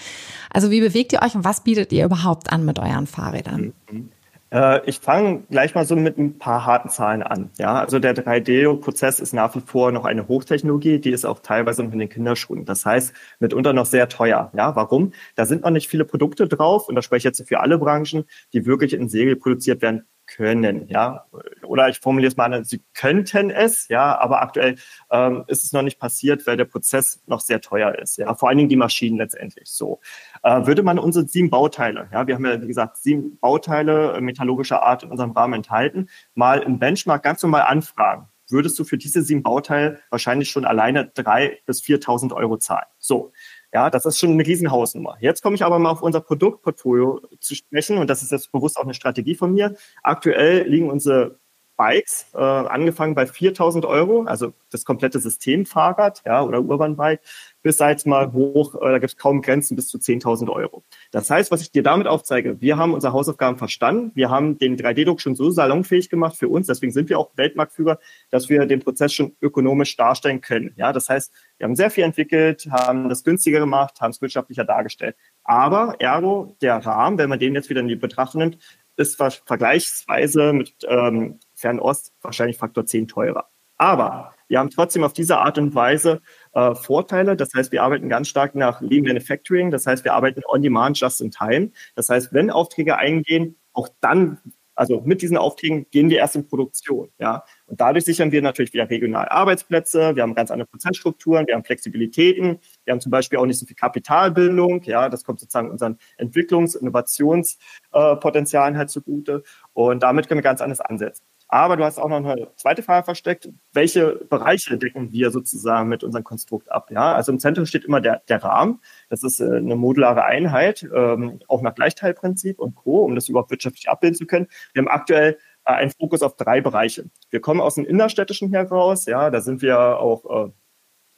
Also 0.49 0.71
wie 0.71 0.81
bewegt 0.81 1.13
ihr 1.13 1.21
euch 1.21 1.35
und 1.35 1.43
was 1.43 1.61
bietet 1.61 1.93
ihr 1.93 2.05
überhaupt 2.05 2.51
an 2.51 2.65
mit 2.65 2.79
euren 2.79 3.05
Fahrrädern? 3.05 3.73
Mhm. 3.91 4.09
Äh, 4.51 4.87
ich 4.87 4.99
fange 4.99 5.43
gleich 5.49 5.75
mal 5.75 5.85
so 5.85 5.95
mit 5.95 6.17
ein 6.17 6.37
paar 6.37 6.65
harten 6.65 6.89
Zahlen 6.89 7.23
an. 7.23 7.49
Ja, 7.57 7.79
also 7.79 7.99
der 7.99 8.15
3D-Prozess 8.15 9.19
ist 9.19 9.33
nach 9.33 9.55
wie 9.55 9.61
vor 9.61 9.91
noch 9.91 10.05
eine 10.05 10.27
Hochtechnologie, 10.27 10.99
die 10.99 11.11
ist 11.11 11.25
auch 11.25 11.39
teilweise 11.39 11.83
noch 11.83 11.93
in 11.93 11.99
den 11.99 12.09
Kinderschuhen. 12.09 12.65
Das 12.65 12.85
heißt, 12.85 13.13
mitunter 13.39 13.73
noch 13.73 13.85
sehr 13.85 14.07
teuer. 14.09 14.51
Ja, 14.55 14.75
warum? 14.75 15.13
Da 15.35 15.45
sind 15.45 15.63
noch 15.63 15.71
nicht 15.71 15.87
viele 15.89 16.05
Produkte 16.05 16.47
drauf, 16.47 16.87
und 16.87 16.95
da 16.95 17.01
spreche 17.01 17.19
ich 17.29 17.37
jetzt 17.37 17.47
für 17.47 17.59
alle 17.59 17.77
Branchen, 17.77 18.25
die 18.53 18.65
wirklich 18.65 18.93
in 18.93 19.09
Serie 19.09 19.35
produziert 19.35 19.81
werden 19.81 20.05
können, 20.27 20.87
ja. 20.87 21.25
Oder 21.63 21.89
ich 21.89 21.99
formuliere 21.99 22.29
es 22.29 22.37
mal, 22.37 22.63
sie 22.65 22.83
könnten 22.93 23.49
es, 23.49 23.87
ja, 23.87 24.17
aber 24.17 24.41
aktuell 24.41 24.75
ähm, 25.11 25.43
ist 25.47 25.63
es 25.63 25.73
noch 25.73 25.81
nicht 25.81 25.99
passiert, 25.99 26.45
weil 26.47 26.57
der 26.57 26.65
Prozess 26.65 27.21
noch 27.27 27.39
sehr 27.39 27.61
teuer 27.61 27.95
ist, 27.95 28.17
ja. 28.17 28.33
Vor 28.35 28.49
allen 28.49 28.57
Dingen 28.57 28.69
die 28.69 28.75
Maschinen 28.75 29.17
letztendlich 29.17 29.69
so. 29.69 29.99
Äh, 30.43 30.65
würde 30.65 30.83
man 30.83 30.99
unsere 30.99 31.27
sieben 31.27 31.49
Bauteile, 31.49 32.09
ja, 32.11 32.27
wir 32.27 32.35
haben 32.35 32.45
ja, 32.45 32.61
wie 32.61 32.67
gesagt, 32.67 32.97
sieben 32.97 33.37
Bauteile 33.39 34.19
metallurgischer 34.21 34.83
Art 34.83 35.03
in 35.03 35.11
unserem 35.11 35.31
Rahmen 35.31 35.53
enthalten, 35.53 36.09
mal 36.33 36.61
im 36.61 36.79
Benchmark 36.79 37.23
ganz 37.23 37.41
normal 37.43 37.63
anfragen, 37.63 38.27
würdest 38.49 38.77
du 38.79 38.83
für 38.83 38.97
diese 38.97 39.21
sieben 39.21 39.43
Bauteile 39.43 39.99
wahrscheinlich 40.09 40.49
schon 40.49 40.65
alleine 40.65 41.11
drei 41.13 41.59
bis 41.65 41.81
4.000 41.81 42.33
Euro 42.33 42.57
zahlen. 42.57 42.87
So. 42.97 43.31
Ja, 43.75 43.89
das 43.89 44.05
ist 44.05 44.19
schon 44.19 44.31
eine 44.31 44.47
Riesenhausnummer. 44.47 45.17
Jetzt 45.19 45.43
komme 45.43 45.55
ich 45.55 45.65
aber 45.65 45.79
mal 45.79 45.89
auf 45.89 46.01
unser 46.01 46.21
Produktportfolio 46.21 47.19
zu 47.41 47.55
sprechen 47.55 47.97
und 47.97 48.09
das 48.09 48.23
ist 48.23 48.31
jetzt 48.31 48.53
bewusst 48.53 48.77
auch 48.77 48.83
eine 48.83 48.93
Strategie 48.93 49.35
von 49.35 49.53
mir. 49.53 49.75
Aktuell 50.01 50.65
liegen 50.65 50.89
unsere 50.89 51.39
Bikes, 51.77 52.27
äh, 52.33 52.37
angefangen 52.37 53.15
bei 53.15 53.23
4.000 53.23 53.85
Euro, 53.85 54.23
also 54.23 54.53
das 54.71 54.85
komplette 54.85 55.19
System 55.19 55.65
Fahrrad 55.65 56.21
ja, 56.25 56.41
oder 56.41 56.61
Urban-Bike, 56.61 57.21
bis 57.61 57.77
seit 57.77 58.05
mal 58.05 58.31
hoch, 58.31 58.75
äh, 58.75 58.91
da 58.91 58.99
gibt 58.99 59.11
es 59.11 59.17
kaum 59.17 59.41
Grenzen, 59.41 59.75
bis 59.75 59.87
zu 59.87 59.97
10.000 59.97 60.49
Euro. 60.49 60.83
Das 61.11 61.29
heißt, 61.29 61.51
was 61.51 61.61
ich 61.61 61.71
dir 61.71 61.83
damit 61.83 62.07
aufzeige, 62.07 62.61
wir 62.61 62.77
haben 62.77 62.93
unsere 62.93 63.13
Hausaufgaben 63.13 63.57
verstanden, 63.57 64.11
wir 64.15 64.29
haben 64.29 64.57
den 64.57 64.77
3D-Druck 64.77 65.19
schon 65.19 65.35
so 65.35 65.49
salonfähig 65.49 66.09
gemacht 66.09 66.37
für 66.37 66.47
uns, 66.47 66.67
deswegen 66.67 66.93
sind 66.93 67.09
wir 67.09 67.19
auch 67.19 67.31
Weltmarktführer, 67.35 67.99
dass 68.29 68.49
wir 68.49 68.65
den 68.65 68.79
Prozess 68.79 69.13
schon 69.13 69.35
ökonomisch 69.41 69.95
darstellen 69.97 70.41
können. 70.41 70.73
Ja, 70.77 70.93
das 70.93 71.09
heißt, 71.09 71.31
wir 71.57 71.65
haben 71.65 71.75
sehr 71.75 71.89
viel 71.89 72.03
entwickelt, 72.03 72.67
haben 72.71 73.09
das 73.09 73.23
günstiger 73.23 73.59
gemacht, 73.59 73.99
haben 74.01 74.11
es 74.11 74.21
wirtschaftlicher 74.21 74.63
dargestellt. 74.63 75.15
Aber 75.43 75.95
ergo, 75.99 76.55
der 76.61 76.77
Rahmen, 76.77 77.17
wenn 77.17 77.29
man 77.29 77.39
den 77.39 77.53
jetzt 77.53 77.69
wieder 77.69 77.81
in 77.81 77.87
die 77.87 77.95
Betrachtung 77.95 78.41
nimmt, 78.41 78.57
ist 78.97 79.17
vergleichsweise 79.17 80.53
mit 80.53 80.73
ähm, 80.87 81.39
Fernost 81.65 82.13
wahrscheinlich 82.21 82.59
Faktor 82.59 82.85
10 82.85 83.07
teurer. 83.07 83.49
Aber 83.77 84.33
wir 84.47 84.59
haben 84.59 84.69
trotzdem 84.69 85.03
auf 85.03 85.13
diese 85.13 85.39
Art 85.39 85.57
und 85.57 85.73
Weise 85.73 86.21
äh, 86.53 86.75
Vorteile. 86.75 87.35
Das 87.35 87.49
heißt, 87.55 87.71
wir 87.71 87.81
arbeiten 87.81 88.07
ganz 88.07 88.27
stark 88.27 88.53
nach 88.53 88.81
Lean 88.81 89.03
Manufacturing. 89.03 89.71
Das 89.71 89.87
heißt, 89.87 90.03
wir 90.03 90.13
arbeiten 90.13 90.43
on 90.47 90.61
demand, 90.61 90.99
just 90.99 91.21
in 91.21 91.31
time. 91.31 91.71
Das 91.95 92.09
heißt, 92.09 92.33
wenn 92.33 92.51
Aufträge 92.51 92.97
eingehen, 92.97 93.57
auch 93.73 93.89
dann 93.99 94.37
also 94.75 95.01
mit 95.05 95.21
diesen 95.21 95.37
Aufträgen 95.37 95.87
gehen 95.89 96.09
wir 96.09 96.17
erst 96.17 96.35
in 96.35 96.47
Produktion, 96.47 97.09
ja. 97.17 97.45
Und 97.65 97.79
dadurch 97.79 98.03
sichern 98.03 98.33
wir 98.33 98.41
natürlich 98.41 98.73
wieder 98.73 98.89
regional 98.89 99.29
Arbeitsplätze. 99.29 100.17
Wir 100.17 100.23
haben 100.23 100.35
ganz 100.35 100.51
andere 100.51 100.67
Prozessstrukturen, 100.67 101.47
wir 101.47 101.55
haben 101.55 101.63
Flexibilitäten. 101.63 102.59
Wir 102.83 102.91
haben 102.91 102.99
zum 102.99 103.09
Beispiel 103.09 103.39
auch 103.39 103.45
nicht 103.45 103.57
so 103.57 103.65
viel 103.65 103.77
Kapitalbildung, 103.77 104.83
ja. 104.83 105.07
Das 105.07 105.23
kommt 105.23 105.39
sozusagen 105.39 105.71
unseren 105.71 105.97
Entwicklungs-, 106.17 106.75
Innovationspotenzialen 106.75 108.77
halt 108.77 108.89
zugute. 108.89 109.43
Und 109.73 110.03
damit 110.03 110.27
können 110.27 110.39
wir 110.39 110.43
ganz 110.43 110.59
anders 110.59 110.81
ansetzen. 110.81 111.23
Aber 111.47 111.77
du 111.77 111.83
hast 111.83 111.99
auch 111.99 112.09
noch 112.09 112.17
eine 112.17 112.47
zweite 112.55 112.81
Frage 112.81 113.05
versteckt. 113.05 113.49
Welche 113.71 114.15
Bereiche 114.29 114.77
decken 114.77 115.11
wir 115.11 115.29
sozusagen 115.29 115.87
mit 115.89 116.03
unserem 116.03 116.23
Konstrukt 116.23 116.71
ab? 116.71 116.89
Ja, 116.91 117.13
also 117.13 117.31
im 117.31 117.39
Zentrum 117.39 117.65
steht 117.65 117.85
immer 117.85 118.01
der, 118.01 118.23
der 118.27 118.43
Rahmen. 118.43 118.81
Das 119.09 119.23
ist 119.23 119.39
äh, 119.39 119.57
eine 119.57 119.75
modulare 119.75 120.23
Einheit, 120.23 120.87
ähm, 120.93 121.39
auch 121.47 121.61
nach 121.61 121.75
Gleichteilprinzip 121.75 122.59
und 122.59 122.75
Co., 122.75 123.03
um 123.03 123.13
das 123.13 123.29
überhaupt 123.29 123.51
wirtschaftlich 123.51 123.89
abbilden 123.89 124.17
zu 124.17 124.25
können. 124.25 124.47
Wir 124.73 124.81
haben 124.81 124.89
aktuell 124.89 125.37
äh, 125.65 125.73
einen 125.73 125.91
Fokus 125.91 126.23
auf 126.23 126.35
drei 126.35 126.61
Bereiche. 126.61 127.05
Wir 127.29 127.41
kommen 127.41 127.61
aus 127.61 127.75
dem 127.75 127.85
Innerstädtischen 127.85 128.49
heraus. 128.49 129.05
Ja, 129.05 129.29
da 129.29 129.41
sind 129.41 129.61
wir 129.61 129.99
auch, 129.99 130.47
äh, 130.47 130.51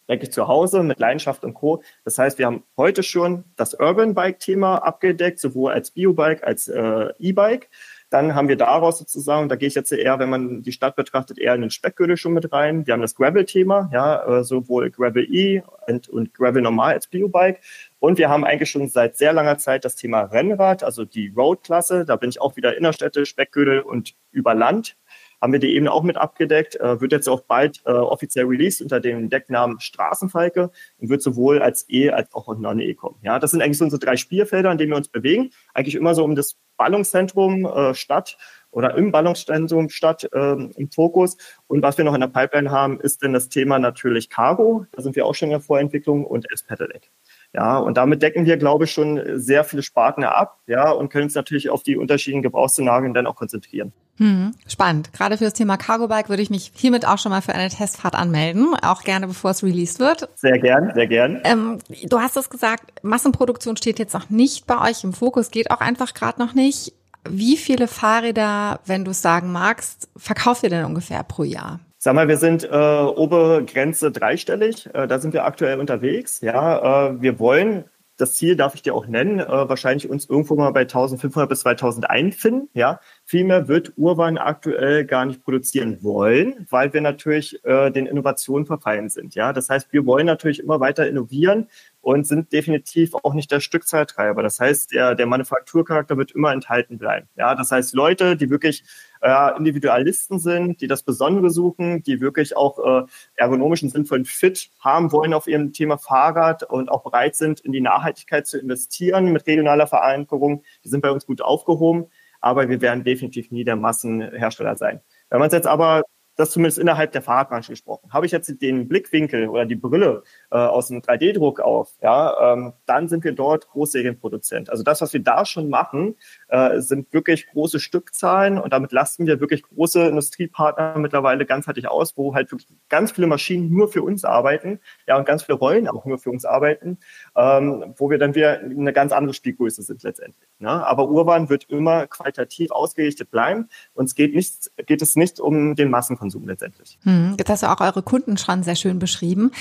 denke 0.09 0.25
ich, 0.25 0.31
zu 0.33 0.47
Hause 0.47 0.83
mit 0.83 0.99
Leidenschaft 0.99 1.45
und 1.45 1.53
Co. 1.53 1.81
Das 2.03 2.17
heißt, 2.17 2.37
wir 2.37 2.47
haben 2.47 2.63
heute 2.75 3.01
schon 3.01 3.45
das 3.55 3.73
Urban 3.75 4.13
Bike 4.13 4.39
Thema 4.39 4.77
abgedeckt, 4.77 5.39
sowohl 5.39 5.71
als 5.71 5.91
Biobike 5.91 6.45
als 6.45 6.67
äh, 6.67 7.13
E-Bike. 7.17 7.69
Dann 8.09 8.35
haben 8.35 8.47
wir 8.47 8.55
daraus 8.55 8.99
sozusagen, 8.99 9.49
da 9.49 9.55
gehe 9.55 9.67
ich 9.67 9.75
jetzt 9.75 9.91
eher, 9.91 10.17
wenn 10.19 10.29
man 10.29 10.63
die 10.63 10.71
Stadt 10.71 10.95
betrachtet, 10.95 11.39
eher 11.39 11.55
in 11.55 11.61
den 11.61 11.71
Speckgürtel 11.71 12.15
schon 12.15 12.33
mit 12.33 12.53
rein. 12.53 12.87
Wir 12.87 12.93
haben 12.93 13.01
das 13.01 13.15
Gravel-Thema, 13.15 13.89
ja, 13.91 14.39
äh, 14.39 14.43
sowohl 14.43 14.91
Gravel 14.91 15.25
E 15.29 15.61
und, 15.87 16.07
und 16.07 16.33
Gravel 16.33 16.61
normal 16.61 16.93
als 16.93 17.07
Biobike. 17.07 17.59
Und 17.99 18.17
wir 18.17 18.29
haben 18.29 18.45
eigentlich 18.45 18.69
schon 18.69 18.87
seit 18.87 19.17
sehr 19.17 19.33
langer 19.33 19.57
Zeit 19.57 19.83
das 19.83 19.95
Thema 19.95 20.21
Rennrad, 20.21 20.83
also 20.83 21.03
die 21.03 21.33
Road-Klasse. 21.35 22.05
Da 22.05 22.15
bin 22.15 22.29
ich 22.29 22.39
auch 22.39 22.55
wieder 22.55 22.77
Innerstädte, 22.77 23.25
Speckgürtel 23.25 23.81
und 23.81 24.15
über 24.31 24.53
Land 24.53 24.95
haben 25.41 25.53
wir 25.53 25.59
die 25.59 25.73
Ebene 25.75 25.91
auch 25.91 26.03
mit 26.03 26.17
abgedeckt, 26.17 26.75
äh, 26.77 26.99
wird 26.99 27.11
jetzt 27.11 27.29
auch 27.29 27.41
bald 27.41 27.81
äh, 27.85 27.91
offiziell 27.91 28.45
released 28.45 28.81
unter 28.81 28.99
dem 28.99 29.29
Decknamen 29.29 29.79
Straßenfalke 29.79 30.71
und 30.97 31.09
wird 31.09 31.21
sowohl 31.21 31.61
als 31.61 31.85
E 31.89 32.09
als 32.09 32.33
auch 32.33 32.55
Non-E 32.57 32.93
kommen. 32.95 33.17
Ja, 33.21 33.39
das 33.39 33.51
sind 33.51 33.61
eigentlich 33.61 33.77
so 33.77 33.83
unsere 33.83 33.99
drei 33.99 34.17
Spielfelder, 34.17 34.71
in 34.71 34.77
denen 34.77 34.91
wir 34.91 34.97
uns 34.97 35.09
bewegen. 35.09 35.51
Eigentlich 35.73 35.95
immer 35.95 36.15
so 36.15 36.23
um 36.23 36.35
das 36.35 36.57
Ballungszentrum 36.77 37.65
äh, 37.65 37.93
Stadt 37.93 38.37
oder 38.71 38.95
im 38.95 39.11
Ballungszentrum 39.11 39.89
Stadt 39.89 40.29
ähm, 40.33 40.71
im 40.75 40.91
Fokus. 40.91 41.37
Und 41.67 41.81
was 41.81 41.97
wir 41.97 42.05
noch 42.05 42.13
in 42.13 42.21
der 42.21 42.27
Pipeline 42.27 42.69
haben, 42.69 42.99
ist 42.99 43.23
denn 43.23 43.33
das 43.33 43.49
Thema 43.49 43.79
natürlich 43.79 44.29
Cargo. 44.29 44.85
Da 44.91 45.01
sind 45.01 45.15
wir 45.15 45.25
auch 45.25 45.35
schon 45.35 45.47
in 45.47 45.53
der 45.53 45.61
Vorentwicklung 45.61 46.25
und 46.25 46.51
S-Pedelec. 46.51 47.11
Ja, 47.53 47.79
und 47.79 47.97
damit 47.97 48.21
decken 48.21 48.45
wir, 48.45 48.57
glaube 48.57 48.85
ich, 48.85 48.91
schon 48.91 49.39
sehr 49.39 49.63
viele 49.63 49.81
Sparten 49.81 50.23
ab, 50.23 50.59
ja, 50.67 50.91
und 50.91 51.09
können 51.09 51.23
uns 51.23 51.35
natürlich 51.35 51.69
auf 51.69 51.81
die 51.81 51.97
unterschiedlichen 51.97 52.43
Gebrauchsszenarien 52.43 53.13
dann 53.13 53.25
auch 53.25 53.35
konzentrieren. 53.35 53.93
Hm, 54.17 54.53
spannend. 54.67 55.13
Gerade 55.13 55.37
für 55.37 55.43
das 55.43 55.53
Thema 55.53 55.77
Cargo 55.77 56.07
Bike 56.07 56.29
würde 56.29 56.41
ich 56.41 56.49
mich 56.49 56.71
hiermit 56.75 57.07
auch 57.07 57.19
schon 57.19 57.31
mal 57.31 57.41
für 57.41 57.53
eine 57.53 57.69
Testfahrt 57.69 58.15
anmelden, 58.15 58.73
auch 58.81 59.03
gerne 59.03 59.27
bevor 59.27 59.51
es 59.51 59.63
released 59.63 59.99
wird. 59.99 60.27
Sehr 60.35 60.57
gern, 60.57 60.91
sehr 60.95 61.07
gern. 61.07 61.41
Ähm, 61.43 61.77
du 62.03 62.19
hast 62.19 62.35
es 62.35 62.49
gesagt, 62.49 63.03
Massenproduktion 63.03 63.77
steht 63.77 63.99
jetzt 63.99 64.13
noch 64.13 64.29
nicht 64.29 64.65
bei 64.65 64.89
euch 64.89 65.03
im 65.03 65.13
Fokus, 65.13 65.51
geht 65.51 65.69
auch 65.69 65.81
einfach 65.81 66.13
gerade 66.13 66.39
noch 66.41 66.53
nicht. 66.53 66.93
Wie 67.29 67.57
viele 67.57 67.87
Fahrräder, 67.87 68.79
wenn 68.85 69.05
du 69.05 69.11
es 69.11 69.21
sagen 69.21 69.51
magst, 69.51 70.09
verkauft 70.15 70.63
ihr 70.63 70.69
denn 70.69 70.85
ungefähr 70.85 71.23
pro 71.23 71.43
Jahr? 71.43 71.79
Sag 71.99 72.13
mal, 72.13 72.27
wir 72.27 72.37
sind 72.37 72.63
äh, 72.63 72.67
obere 72.67 73.65
Grenze 73.65 74.11
dreistellig. 74.11 74.87
Äh, 74.93 75.07
da 75.07 75.19
sind 75.19 75.33
wir 75.33 75.45
aktuell 75.45 75.79
unterwegs. 75.79 76.41
Ja, 76.41 77.09
äh, 77.09 77.21
wir 77.21 77.39
wollen 77.39 77.85
das 78.17 78.33
Ziel 78.33 78.55
darf 78.55 78.73
ich 78.75 78.81
dir 78.81 78.95
auch 78.95 79.05
nennen, 79.07 79.39
äh, 79.39 79.47
wahrscheinlich 79.47 80.09
uns 80.09 80.27
irgendwo 80.27 80.55
mal 80.55 80.71
bei 80.71 80.81
1500 80.81 81.47
bis 81.47 81.61
2000 81.61 82.09
einfinden. 82.09 82.67
Ja, 82.73 82.99
vielmehr 83.23 83.67
wird 83.67 83.93
Urban 83.95 84.37
aktuell 84.37 85.05
gar 85.05 85.25
nicht 85.25 85.43
produzieren 85.43 86.03
wollen, 86.03 86.65
weil 86.69 86.93
wir 86.93 87.01
natürlich 87.01 87.63
äh, 87.63 87.91
den 87.91 88.07
Innovationen 88.07 88.65
verfallen 88.65 89.09
sind. 89.09 89.35
Ja, 89.35 89.53
das 89.53 89.69
heißt, 89.69 89.93
wir 89.93 90.05
wollen 90.05 90.25
natürlich 90.25 90.59
immer 90.59 90.79
weiter 90.79 91.07
innovieren 91.07 91.67
und 92.01 92.25
sind 92.25 92.51
definitiv 92.51 93.13
auch 93.13 93.33
nicht 93.33 93.51
der 93.51 93.59
Stückzahltreiber. 93.59 94.41
Das 94.41 94.59
heißt, 94.59 94.93
der, 94.93 95.13
der 95.13 95.27
Manufakturcharakter 95.27 96.17
wird 96.17 96.31
immer 96.31 96.51
enthalten 96.51 96.97
bleiben. 96.97 97.27
Ja, 97.35 97.53
das 97.53 97.71
heißt, 97.71 97.93
Leute, 97.93 98.35
die 98.35 98.49
wirklich 98.49 98.83
äh, 99.27 99.57
Individualisten 99.57 100.39
sind, 100.39 100.79
die 100.79 100.87
das 100.87 101.03
Besondere 101.03 101.49
suchen, 101.49 102.01
die 102.03 102.21
wirklich 102.21 102.55
auch 102.55 102.79
äh, 102.79 103.05
ergonomischen 103.35 103.89
sinnvollen 103.89 104.23
Fit 104.23 104.69
haben 104.79 105.11
wollen 105.11 105.33
auf 105.33 105.47
ihrem 105.47 105.73
Thema 105.73 105.97
Fahrrad 105.97 106.63
und 106.63 106.89
auch 106.89 107.03
bereit 107.03 107.35
sind, 107.35 107.59
in 107.59 107.73
die 107.73 107.81
Nachhaltigkeit 107.81 108.47
zu 108.47 108.57
investieren 108.57 109.33
mit 109.33 109.45
regionaler 109.45 109.87
Verankerung. 109.87 110.63
Die 110.85 110.89
sind 110.89 111.01
bei 111.01 111.11
uns 111.11 111.25
gut 111.25 111.41
aufgehoben, 111.41 112.05
aber 112.39 112.69
wir 112.69 112.79
werden 112.79 113.03
definitiv 113.03 113.51
nie 113.51 113.65
der 113.65 113.75
Massenhersteller 113.75 114.77
sein. 114.77 115.01
Wenn 115.29 115.39
man 115.39 115.47
es 115.47 115.53
jetzt 115.53 115.67
aber 115.67 116.03
das 116.37 116.51
zumindest 116.51 116.77
innerhalb 116.77 117.11
der 117.11 117.21
Fahrradbranche 117.21 117.73
gesprochen. 117.73 118.11
Habe 118.13 118.25
ich 118.25 118.31
jetzt 118.31 118.61
den 118.61 118.87
Blickwinkel 118.87 119.49
oder 119.49 119.65
die 119.65 119.75
Brille 119.75 120.23
äh, 120.51 120.57
aus 120.57 120.87
dem 120.87 121.01
3D-Druck 121.01 121.59
auf, 121.59 121.93
ja, 122.01 122.53
ähm, 122.53 122.73
dann 122.85 123.09
sind 123.09 123.23
wir 123.23 123.33
dort 123.33 123.67
Großserienproduzent. 123.69 124.69
Also 124.69 124.83
das, 124.83 125.01
was 125.01 125.13
wir 125.13 125.21
da 125.21 125.45
schon 125.45 125.69
machen, 125.69 126.15
äh, 126.47 126.79
sind 126.79 127.11
wirklich 127.11 127.47
große 127.47 127.79
Stückzahlen 127.79 128.59
und 128.59 128.71
damit 128.71 128.91
lasten 128.91 129.25
wir 129.25 129.39
wirklich 129.39 129.63
große 129.63 130.07
Industriepartner 130.07 130.97
mittlerweile 130.99 131.45
ganzheitlich 131.45 131.87
aus, 131.87 132.15
wo 132.17 132.35
halt 132.35 132.51
wirklich 132.51 132.69
ganz 132.87 133.11
viele 133.11 133.27
Maschinen 133.27 133.71
nur 133.73 133.89
für 133.89 134.03
uns 134.03 134.23
arbeiten, 134.23 134.79
ja, 135.07 135.17
und 135.17 135.25
ganz 135.25 135.43
viele 135.43 135.57
Rollen 135.57 135.87
auch 135.87 136.05
nur 136.05 136.19
für 136.19 136.29
uns 136.29 136.45
arbeiten, 136.45 136.99
ähm, 137.35 137.95
wo 137.97 138.09
wir 138.11 138.19
dann 138.19 138.35
wieder 138.35 138.59
eine 138.59 138.93
ganz 138.93 139.11
andere 139.11 139.33
Spielgröße 139.33 139.81
sind 139.81 140.03
letztendlich. 140.03 140.47
Ne? 140.59 140.69
Aber 140.69 141.09
Urban 141.09 141.49
wird 141.49 141.65
immer 141.65 142.05
qualitativ 142.05 142.71
ausgerichtet 142.71 143.31
bleiben. 143.31 143.69
Uns 143.93 144.13
geht, 144.13 144.35
nicht, 144.35 144.71
geht 144.85 145.01
es 145.01 145.15
nicht 145.15 145.39
um 145.39 145.75
den 145.75 145.89
Massenkonsum. 145.89 146.26
Konsum 146.27 146.47
letztendlich. 146.47 146.99
Hm, 147.03 147.35
jetzt 147.39 147.49
hast 147.49 147.63
du 147.63 147.67
auch 147.71 147.79
eure 147.79 148.03
Kunden 148.03 148.37
schon 148.37 148.63
sehr 148.63 148.75
schön 148.75 148.99
beschrieben. 148.99 149.51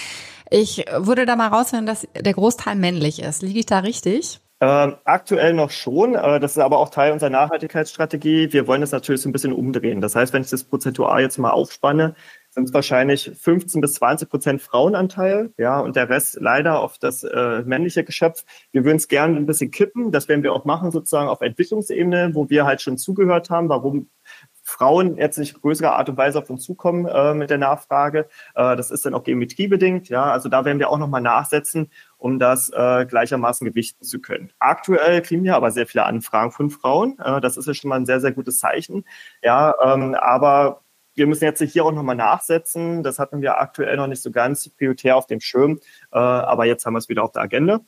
Ich 0.51 0.85
würde 0.99 1.27
da 1.27 1.37
mal 1.37 1.49
raushören, 1.49 1.87
dass 1.87 2.07
der 2.19 2.35
Großteil 2.35 2.75
männlich 2.75 3.23
ist. 3.23 3.43
Liege 3.43 3.61
ich 3.61 3.67
da 3.67 3.81
richtig? 3.81 4.41
Ähm, 4.59 4.95
aktuell 5.05 5.53
noch 5.53 5.71
schon. 5.71 6.15
Äh, 6.15 6.41
das 6.41 6.53
ist 6.53 6.59
aber 6.59 6.79
auch 6.79 6.89
Teil 6.89 7.13
unserer 7.13 7.31
Nachhaltigkeitsstrategie. 7.31 8.53
Wir 8.53 8.67
wollen 8.67 8.81
das 8.81 8.91
natürlich 8.91 9.21
so 9.21 9.29
ein 9.29 9.33
bisschen 9.33 9.53
umdrehen. 9.53 10.01
Das 10.01 10.17
heißt, 10.17 10.33
wenn 10.33 10.43
ich 10.43 10.51
das 10.51 10.65
prozentual 10.65 11.21
jetzt 11.21 11.37
mal 11.39 11.51
aufspanne, 11.51 12.15
sind 12.51 12.65
es 12.65 12.75
wahrscheinlich 12.75 13.31
15 13.39 13.83
bis 13.83 13.95
20 13.95 14.31
Prozent 14.31 14.63
Frauenanteil, 14.63 15.53
ja, 15.59 15.79
und 15.79 15.95
der 15.95 16.09
Rest 16.09 16.39
leider 16.41 16.81
auf 16.81 16.97
das 16.97 17.23
äh, 17.23 17.63
männliche 17.67 18.03
Geschöpf. 18.03 18.45
Wir 18.73 18.85
würden 18.85 18.97
es 18.97 19.09
gerne 19.09 19.37
ein 19.37 19.45
bisschen 19.45 19.71
kippen. 19.71 20.11
Das 20.11 20.27
werden 20.29 20.43
wir 20.43 20.55
auch 20.55 20.65
machen, 20.65 20.91
sozusagen 20.91 21.29
auf 21.29 21.43
Entwicklungsebene, 21.43 22.31
wo 22.33 22.49
wir 22.49 22.65
halt 22.65 22.81
schon 22.81 22.97
zugehört 22.97 23.51
haben, 23.51 23.69
warum 23.69 24.09
Frauen 24.67 25.17
jetzt 25.17 25.39
nicht 25.39 25.61
größerer 25.63 25.95
Art 25.95 26.09
und 26.09 26.17
Weise 26.17 26.41
auf 26.41 26.51
uns 26.51 26.65
zukommen 26.65 27.07
äh, 27.07 27.35
mit 27.35 27.51
der 27.51 27.59
Nachfrage. 27.59 28.29
Äh, 28.57 28.75
das 28.75 28.91
ist 28.91 29.07
dann 29.07 29.15
auch 29.15 29.23
geometriebedingt. 29.23 30.09
Ja, 30.09 30.25
also 30.25 30.49
da 30.49 30.65
werden 30.65 30.81
wir 30.81 30.91
auch 30.91 30.99
nochmal 30.99 31.21
nachsetzen, 31.21 31.89
um 32.19 32.41
das 32.41 32.71
äh, 32.71 33.07
gleichermaßen 33.07 33.65
gewichten 33.65 34.05
zu 34.05 34.21
können. 34.21 34.53
Aktuell 34.59 35.23
kriegen 35.23 35.45
wir 35.45 35.55
aber 35.55 35.71
sehr 35.71 35.87
viele 35.87 36.05
Anfragen 36.05 36.51
von 36.51 36.71
Frauen. 36.71 37.17
Äh, 37.21 37.41
das 37.41 37.57
ist 37.57 37.67
ja 37.67 37.75
schon 37.75 37.91
mal 37.91 37.97
ein 37.97 38.07
sehr, 38.07 38.21
sehr 38.21 38.33
gutes 38.33 38.59
Zeichen. 38.59 39.05
Ja, 39.41 39.73
ähm, 39.81 40.17
aber 40.17 40.83
wir 41.15 41.29
müssen 41.29 41.45
jetzt 41.45 41.63
hier 41.63 41.85
auch 41.85 41.93
nochmal 41.93 42.17
nachsetzen. 42.17 43.05
Das 43.05 43.21
hatten 43.21 43.43
wir 43.43 43.59
aktuell 43.59 43.97
noch 43.97 44.09
nicht 44.09 44.23
so 44.23 44.33
ganz 44.33 44.69
prioritär 44.69 45.17
auf 45.17 45.27
dem 45.27 45.41
Schirm. 45.41 45.79
Äh, 46.11 46.19
aber 46.19 46.67
jetzt 46.67 46.85
haben 46.85 46.95
wir 46.95 46.99
es 46.99 47.09
wieder 47.09 47.23
auf 47.23 47.31
der 47.31 47.43
Agenda. 47.43 47.81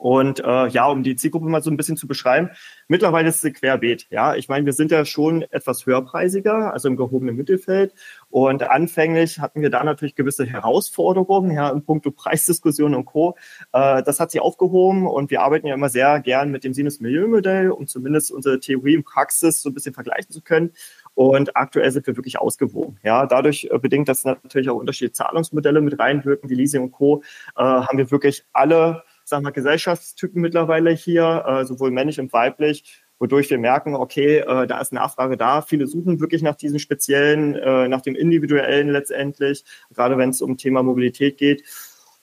Und 0.00 0.40
äh, 0.40 0.66
ja, 0.68 0.86
um 0.86 1.02
die 1.02 1.14
Zielgruppe 1.14 1.46
mal 1.46 1.62
so 1.62 1.70
ein 1.70 1.76
bisschen 1.76 1.98
zu 1.98 2.08
beschreiben, 2.08 2.48
mittlerweile 2.88 3.28
ist 3.28 3.42
sie 3.42 3.52
querbeet. 3.52 4.06
Ja, 4.08 4.34
ich 4.34 4.48
meine, 4.48 4.64
wir 4.64 4.72
sind 4.72 4.90
ja 4.90 5.04
schon 5.04 5.42
etwas 5.42 5.84
höherpreisiger, 5.84 6.72
also 6.72 6.88
im 6.88 6.96
gehobenen 6.96 7.36
Mittelfeld. 7.36 7.92
Und 8.30 8.62
anfänglich 8.62 9.40
hatten 9.40 9.60
wir 9.60 9.68
da 9.68 9.84
natürlich 9.84 10.14
gewisse 10.14 10.46
Herausforderungen, 10.46 11.50
ja, 11.50 11.68
im 11.68 11.82
Punkto 11.84 12.12
Preisdiskussion 12.12 12.94
und 12.94 13.04
Co. 13.04 13.36
Äh, 13.74 14.02
das 14.02 14.20
hat 14.20 14.30
sich 14.30 14.40
aufgehoben 14.40 15.06
und 15.06 15.30
wir 15.30 15.42
arbeiten 15.42 15.66
ja 15.66 15.74
immer 15.74 15.90
sehr 15.90 16.20
gern 16.20 16.50
mit 16.50 16.64
dem 16.64 16.72
Sinus-Milieu-Modell, 16.72 17.70
um 17.70 17.86
zumindest 17.86 18.32
unsere 18.32 18.58
Theorie 18.58 18.96
und 18.96 19.04
Praxis 19.04 19.60
so 19.60 19.68
ein 19.68 19.74
bisschen 19.74 19.92
vergleichen 19.92 20.30
zu 20.30 20.40
können. 20.40 20.72
Und 21.12 21.58
aktuell 21.58 21.90
sind 21.90 22.06
wir 22.06 22.16
wirklich 22.16 22.38
ausgewogen. 22.38 22.96
Ja, 23.02 23.26
dadurch 23.26 23.68
äh, 23.70 23.78
bedingt, 23.78 24.08
dass 24.08 24.24
natürlich 24.24 24.70
auch 24.70 24.76
unterschiedliche 24.76 25.12
Zahlungsmodelle 25.12 25.82
mit 25.82 25.98
reinwirken, 25.98 26.48
wie 26.48 26.54
Leasing 26.54 26.84
und 26.84 26.92
Co., 26.92 27.22
äh, 27.54 27.62
haben 27.62 27.98
wir 27.98 28.10
wirklich 28.10 28.44
alle 28.54 29.02
sagen 29.30 29.44
wir, 29.44 29.52
Gesellschaftstypen 29.52 30.42
mittlerweile 30.42 30.90
hier, 30.90 31.44
äh, 31.46 31.64
sowohl 31.64 31.90
männlich 31.90 32.20
und 32.20 32.32
weiblich, 32.32 33.02
wodurch 33.18 33.48
wir 33.48 33.58
merken, 33.58 33.94
okay, 33.94 34.38
äh, 34.38 34.66
da 34.66 34.80
ist 34.80 34.92
Nachfrage 34.92 35.36
da. 35.36 35.62
Viele 35.62 35.86
suchen 35.86 36.20
wirklich 36.20 36.42
nach 36.42 36.56
diesen 36.56 36.78
speziellen, 36.78 37.54
äh, 37.54 37.88
nach 37.88 38.02
dem 38.02 38.14
individuellen 38.14 38.88
letztendlich, 38.88 39.64
gerade 39.94 40.18
wenn 40.18 40.30
es 40.30 40.42
um 40.42 40.56
Thema 40.56 40.82
Mobilität 40.82 41.38
geht. 41.38 41.62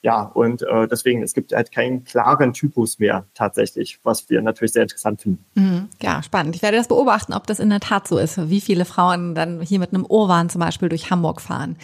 Ja, 0.00 0.22
und 0.22 0.62
äh, 0.62 0.86
deswegen, 0.86 1.24
es 1.24 1.34
gibt 1.34 1.52
halt 1.52 1.72
keinen 1.72 2.04
klaren 2.04 2.52
Typus 2.52 3.00
mehr 3.00 3.26
tatsächlich, 3.34 3.98
was 4.04 4.30
wir 4.30 4.40
natürlich 4.42 4.72
sehr 4.72 4.82
interessant 4.82 5.22
finden. 5.22 5.44
Mhm, 5.54 5.88
ja, 6.00 6.22
spannend. 6.22 6.54
Ich 6.54 6.62
werde 6.62 6.76
das 6.76 6.86
beobachten, 6.86 7.32
ob 7.32 7.48
das 7.48 7.58
in 7.58 7.70
der 7.70 7.80
Tat 7.80 8.06
so 8.06 8.16
ist, 8.16 8.48
wie 8.48 8.60
viele 8.60 8.84
Frauen 8.84 9.34
dann 9.34 9.60
hier 9.60 9.80
mit 9.80 9.92
einem 9.92 10.06
Ohrwahn 10.08 10.50
zum 10.50 10.60
Beispiel 10.60 10.88
durch 10.88 11.10
Hamburg 11.10 11.40
fahren 11.40 11.76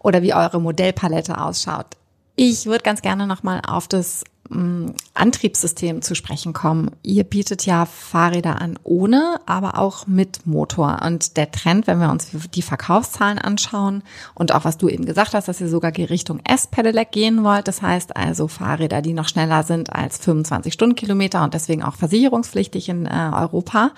oder 0.00 0.22
wie 0.22 0.34
eure 0.34 0.60
Modellpalette 0.60 1.40
ausschaut. 1.40 1.86
Ich 2.34 2.66
würde 2.66 2.82
ganz 2.82 3.02
gerne 3.02 3.28
nochmal 3.28 3.62
auf 3.64 3.86
das 3.86 4.24
Antriebssystem 5.14 6.02
zu 6.02 6.14
sprechen 6.14 6.52
kommen. 6.52 6.90
Ihr 7.02 7.24
bietet 7.24 7.64
ja 7.64 7.86
Fahrräder 7.86 8.60
an 8.60 8.78
ohne, 8.84 9.40
aber 9.46 9.78
auch 9.78 10.06
mit 10.06 10.46
Motor. 10.46 11.00
Und 11.04 11.36
der 11.36 11.50
Trend, 11.50 11.86
wenn 11.86 11.98
wir 11.98 12.10
uns 12.10 12.28
die 12.54 12.62
Verkaufszahlen 12.62 13.38
anschauen 13.38 14.02
und 14.34 14.54
auch 14.54 14.64
was 14.64 14.76
du 14.76 14.88
eben 14.88 15.06
gesagt 15.06 15.32
hast, 15.32 15.48
dass 15.48 15.60
ihr 15.60 15.68
sogar 15.68 15.92
Richtung 15.96 16.40
S-Pedelec 16.44 17.10
gehen 17.10 17.42
wollt, 17.42 17.68
das 17.68 17.80
heißt 17.80 18.16
also 18.16 18.46
Fahrräder, 18.48 19.00
die 19.00 19.14
noch 19.14 19.28
schneller 19.28 19.62
sind 19.62 19.92
als 19.94 20.18
25 20.18 20.72
Stundenkilometer 20.74 21.42
und 21.42 21.54
deswegen 21.54 21.82
auch 21.82 21.96
versicherungspflichtig 21.96 22.90
in 22.90 23.06
äh, 23.06 23.30
Europa. 23.32 23.92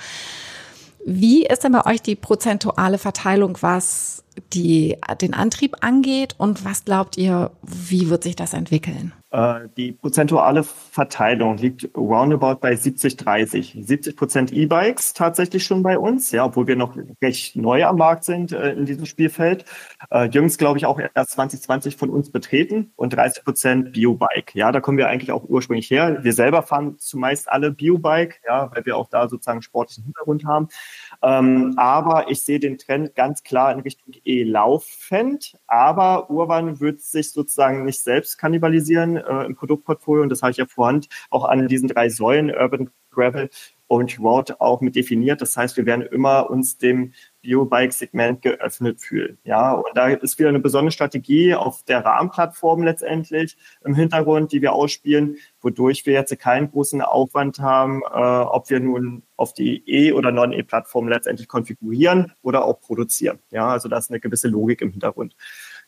Wie 1.04 1.46
ist 1.46 1.64
denn 1.64 1.72
bei 1.72 1.87
euch 1.87 2.02
die 2.02 2.16
prozentuale 2.16 2.98
Verteilung, 2.98 3.59
was 3.61 4.24
die, 4.52 4.96
den 5.20 5.35
Antrieb 5.35 5.76
angeht 5.80 6.35
und 6.38 6.64
was 6.64 6.85
glaubt 6.85 7.16
ihr, 7.16 7.50
wie 7.62 8.11
wird 8.11 8.24
sich 8.24 8.37
das 8.37 8.52
entwickeln? 8.52 9.12
Äh, 9.37 9.68
die 9.77 9.92
prozentuale 9.92 10.64
Verteilung 10.64 11.59
liegt 11.59 11.90
roundabout 11.94 12.59
bei 12.59 12.72
70-30. 12.72 13.85
70 13.85 14.16
Prozent 14.16 14.51
E-Bikes 14.51 15.12
tatsächlich 15.12 15.66
schon 15.66 15.83
bei 15.83 15.99
uns, 15.99 16.31
ja, 16.31 16.46
obwohl 16.46 16.66
wir 16.66 16.77
noch 16.77 16.96
recht 17.20 17.55
neu 17.55 17.85
am 17.85 17.99
Markt 17.99 18.25
sind 18.25 18.53
äh, 18.53 18.72
in 18.72 18.87
diesem 18.87 19.05
Spielfeld. 19.05 19.66
Äh, 20.11 20.31
jüngst, 20.31 20.57
glaube 20.57 20.79
ich, 20.79 20.87
auch 20.87 20.99
erst 21.14 21.33
2020 21.33 21.96
von 21.96 22.09
uns 22.09 22.31
betreten 22.31 22.92
und 22.96 23.12
30 23.12 23.44
Prozent 23.44 23.92
Biobike. 23.92 24.55
Ja, 24.55 24.72
da 24.72 24.81
kommen 24.81 24.96
wir 24.96 25.09
eigentlich 25.09 25.33
auch 25.33 25.44
ursprünglich 25.44 25.90
her. 25.90 26.25
Wir 26.25 26.33
selber 26.33 26.62
fahren 26.62 26.99
zumeist 26.99 27.51
alle 27.51 27.72
Biobike, 27.72 28.37
ja, 28.46 28.70
weil 28.75 28.87
wir 28.87 28.96
auch 28.96 29.11
da 29.11 29.29
sozusagen 29.29 29.61
sportlichen 29.61 30.05
Hintergrund 30.05 30.46
haben. 30.46 30.68
Ähm, 31.22 31.75
aber 31.77 32.31
ich 32.31 32.42
sehe 32.42 32.59
den 32.59 32.79
Trend 32.79 33.14
ganz 33.14 33.42
klar 33.42 33.70
in 33.70 33.81
Richtung 33.81 34.14
E-laufend. 34.25 35.59
Aber 35.66 36.31
Urban 36.31 36.81
wird 36.81 37.03
sich 37.03 37.33
sozusagen 37.33 37.85
nicht 37.85 38.01
selbst 38.03 38.38
kannibalisieren 38.38 39.25
äh, 39.28 39.46
im 39.46 39.54
Produktportfolio. 39.54 40.22
Und 40.22 40.30
das 40.30 40.42
habe 40.42 40.52
ich 40.52 40.58
ja 40.58 40.66
vorhin 40.66 41.02
auch 41.30 41.44
an 41.44 41.68
diesen 41.68 41.88
drei 41.88 42.08
Säulen, 42.08 42.50
Urban 42.50 42.90
Gravel 43.10 43.48
und 43.88 44.18
Road 44.18 44.60
auch 44.60 44.80
mit 44.80 44.96
definiert. 44.96 45.40
Das 45.40 45.56
heißt, 45.56 45.76
wir 45.76 45.86
werden 45.86 46.02
immer 46.02 46.50
uns 46.50 46.76
dem 46.76 47.12
Biobike-Segment 47.42 48.42
geöffnet 48.42 49.00
fühlen. 49.00 49.38
Ja, 49.44 49.72
und 49.72 49.96
da 49.96 50.08
ist 50.08 50.38
wieder 50.38 50.48
eine 50.48 50.58
besondere 50.58 50.90
Strategie 50.90 51.54
auf 51.54 51.84
der 51.84 52.04
Rahmenplattform 52.04 52.82
letztendlich 52.82 53.56
im 53.84 53.94
Hintergrund, 53.94 54.52
die 54.52 54.60
wir 54.60 54.72
ausspielen, 54.72 55.36
wodurch 55.60 56.04
wir 56.04 56.14
jetzt 56.14 56.36
keinen 56.38 56.70
großen 56.70 57.00
Aufwand 57.00 57.60
haben, 57.60 58.02
äh, 58.02 58.16
ob 58.16 58.68
wir 58.70 58.80
nun 58.80 59.22
auf 59.36 59.54
die 59.54 59.84
E- 59.86 60.12
oder 60.12 60.32
Non-E-Plattform 60.32 61.08
letztendlich 61.08 61.46
konfigurieren 61.46 62.32
oder 62.42 62.64
auch 62.64 62.80
produzieren. 62.80 63.38
Ja, 63.50 63.68
also 63.68 63.88
da 63.88 63.98
ist 63.98 64.10
eine 64.10 64.20
gewisse 64.20 64.48
Logik 64.48 64.82
im 64.82 64.90
Hintergrund. 64.90 65.36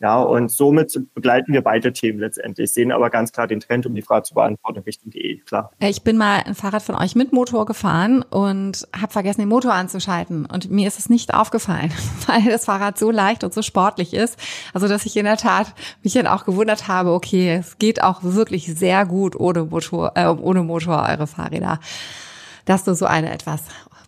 Ja, 0.00 0.22
und 0.22 0.50
somit 0.50 0.96
begleiten 1.14 1.52
wir 1.52 1.62
beide 1.62 1.92
Themen 1.92 2.20
letztendlich, 2.20 2.72
sehen 2.72 2.92
aber 2.92 3.10
ganz 3.10 3.32
klar 3.32 3.48
den 3.48 3.58
Trend, 3.58 3.84
um 3.84 3.96
die 3.96 4.02
Frage 4.02 4.22
zu 4.22 4.34
beantworten, 4.34 4.78
Richtung 4.80 5.10
E, 5.12 5.38
klar. 5.38 5.72
Ich 5.80 6.04
bin 6.04 6.16
mal 6.16 6.42
ein 6.46 6.54
Fahrrad 6.54 6.82
von 6.82 6.94
euch 6.94 7.16
mit 7.16 7.32
Motor 7.32 7.66
gefahren 7.66 8.22
und 8.22 8.86
habe 8.94 9.12
vergessen, 9.12 9.40
den 9.40 9.48
Motor 9.48 9.72
anzuschalten. 9.74 10.46
Und 10.46 10.70
mir 10.70 10.86
ist 10.86 11.00
es 11.00 11.10
nicht 11.10 11.34
aufgefallen, 11.34 11.92
weil 12.26 12.44
das 12.44 12.66
Fahrrad 12.66 12.96
so 12.96 13.10
leicht 13.10 13.42
und 13.42 13.52
so 13.52 13.62
sportlich 13.62 14.14
ist. 14.14 14.38
Also, 14.72 14.86
dass 14.86 15.04
ich 15.04 15.16
in 15.16 15.24
der 15.24 15.36
Tat 15.36 15.74
mich 16.04 16.12
dann 16.12 16.28
auch 16.28 16.44
gewundert 16.44 16.86
habe, 16.86 17.10
okay, 17.10 17.56
es 17.56 17.78
geht 17.78 18.00
auch 18.00 18.22
wirklich 18.22 18.66
sehr 18.66 19.04
gut 19.04 19.34
ohne 19.34 19.64
Motor, 19.64 20.12
äh, 20.14 20.26
ohne 20.26 20.62
Motor 20.62 21.06
eure 21.08 21.26
Fahrräder. 21.26 21.80
Das 22.66 22.86
ist 22.86 22.98
so 22.98 23.06
eine 23.06 23.32
etwas 23.32 23.62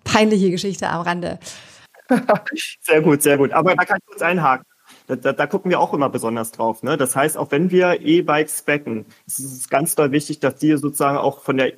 peinliche 0.05 0.53
Geschichte 0.53 0.89
am 0.89 1.03
Rande. 1.03 1.41
sehr 2.81 3.01
gut, 3.01 3.23
sehr 3.23 3.39
gut. 3.39 3.53
Aber 3.53 3.75
da 3.75 3.85
kann 3.85 3.99
ich 4.01 4.07
kurz 4.07 4.23
einhaken. 4.23 4.70
Da, 5.11 5.17
da, 5.17 5.33
da 5.33 5.47
gucken 5.49 5.73
wir 5.73 5.81
auch 5.81 5.93
immer 5.93 6.09
besonders 6.09 6.53
drauf. 6.53 6.85
Ne? 6.85 6.97
Das 6.97 7.17
heißt, 7.17 7.37
auch 7.37 7.51
wenn 7.51 7.73
wir 7.73 8.01
E-Bikes 8.01 8.61
specken, 8.61 9.07
ist 9.27 9.41
es 9.41 9.69
ganz 9.69 9.97
doll 9.97 10.13
wichtig, 10.13 10.39
dass 10.39 10.55
die 10.55 10.77
sozusagen 10.77 11.19
auch 11.19 11.41
von 11.41 11.57
der 11.57 11.73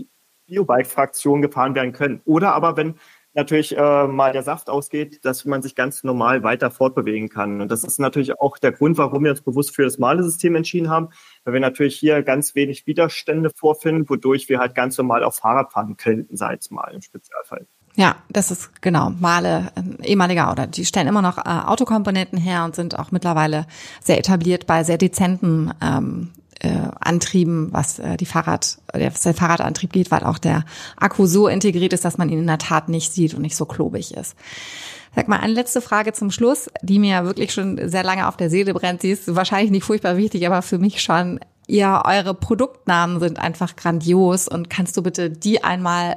E-Bike-Fraktion 0.48 1.40
gefahren 1.40 1.74
werden 1.74 1.92
können. 1.92 2.20
Oder 2.26 2.52
aber 2.52 2.76
wenn 2.76 2.96
natürlich 3.32 3.74
äh, 3.74 4.06
mal 4.06 4.34
der 4.34 4.42
Saft 4.42 4.68
ausgeht, 4.68 5.24
dass 5.24 5.46
man 5.46 5.62
sich 5.62 5.74
ganz 5.74 6.04
normal 6.04 6.42
weiter 6.42 6.70
fortbewegen 6.70 7.30
kann. 7.30 7.62
Und 7.62 7.70
das 7.70 7.84
ist 7.84 7.98
natürlich 7.98 8.38
auch 8.38 8.58
der 8.58 8.72
Grund, 8.72 8.98
warum 8.98 9.24
wir 9.24 9.30
uns 9.30 9.40
bewusst 9.40 9.74
für 9.74 9.84
das 9.84 9.98
Male-System 9.98 10.54
entschieden 10.54 10.90
haben, 10.90 11.08
weil 11.44 11.54
wir 11.54 11.60
natürlich 11.60 11.96
hier 11.96 12.22
ganz 12.22 12.54
wenig 12.54 12.86
Widerstände 12.86 13.50
vorfinden, 13.56 14.10
wodurch 14.10 14.50
wir 14.50 14.58
halt 14.58 14.74
ganz 14.74 14.98
normal 14.98 15.24
auf 15.24 15.36
Fahrrad 15.36 15.72
fahren 15.72 15.96
könnten, 15.96 16.36
sei 16.36 16.56
es 16.60 16.70
mal 16.70 16.92
im 16.92 17.00
Spezialfall. 17.00 17.66
Ja, 17.94 18.16
das 18.30 18.50
ist 18.50 18.80
genau 18.80 19.10
Male 19.10 19.70
ehemaliger 20.02 20.50
oder 20.50 20.66
die 20.66 20.86
stellen 20.86 21.08
immer 21.08 21.20
noch 21.20 21.38
äh, 21.38 21.42
Autokomponenten 21.42 22.38
her 22.38 22.64
und 22.64 22.74
sind 22.74 22.98
auch 22.98 23.10
mittlerweile 23.10 23.66
sehr 24.02 24.18
etabliert 24.18 24.66
bei 24.66 24.82
sehr 24.82 24.96
dezenten 24.96 25.72
ähm, 25.82 26.30
äh, 26.60 26.88
Antrieben, 27.00 27.68
was 27.72 27.98
äh, 27.98 28.16
die 28.16 28.24
Fahrrad, 28.24 28.78
der, 28.94 29.10
der 29.10 29.34
Fahrradantrieb 29.34 29.92
geht, 29.92 30.10
weil 30.10 30.24
auch 30.24 30.38
der 30.38 30.64
Akku 30.96 31.26
so 31.26 31.48
integriert 31.48 31.92
ist, 31.92 32.04
dass 32.04 32.18
man 32.18 32.30
ihn 32.30 32.38
in 32.38 32.46
der 32.46 32.58
Tat 32.58 32.88
nicht 32.88 33.12
sieht 33.12 33.34
und 33.34 33.42
nicht 33.42 33.56
so 33.56 33.66
klobig 33.66 34.14
ist. 34.14 34.36
Sag 35.14 35.28
mal, 35.28 35.40
eine 35.40 35.52
letzte 35.52 35.82
Frage 35.82 36.14
zum 36.14 36.30
Schluss, 36.30 36.70
die 36.80 36.98
mir 36.98 37.24
wirklich 37.24 37.52
schon 37.52 37.78
sehr 37.90 38.04
lange 38.04 38.26
auf 38.26 38.38
der 38.38 38.48
Seele 38.48 38.72
brennt. 38.72 39.02
Sie 39.02 39.10
ist 39.10 39.34
wahrscheinlich 39.34 39.70
nicht 39.70 39.84
furchtbar 39.84 40.16
wichtig, 40.16 40.46
aber 40.46 40.62
für 40.62 40.78
mich 40.78 41.02
schon. 41.02 41.40
Ja, 41.68 42.04
eure 42.04 42.34
Produktnamen 42.34 43.20
sind 43.20 43.38
einfach 43.38 43.76
grandios 43.76 44.48
und 44.48 44.68
kannst 44.68 44.96
du 44.96 45.02
bitte 45.02 45.30
die 45.30 45.62
einmal 45.62 46.16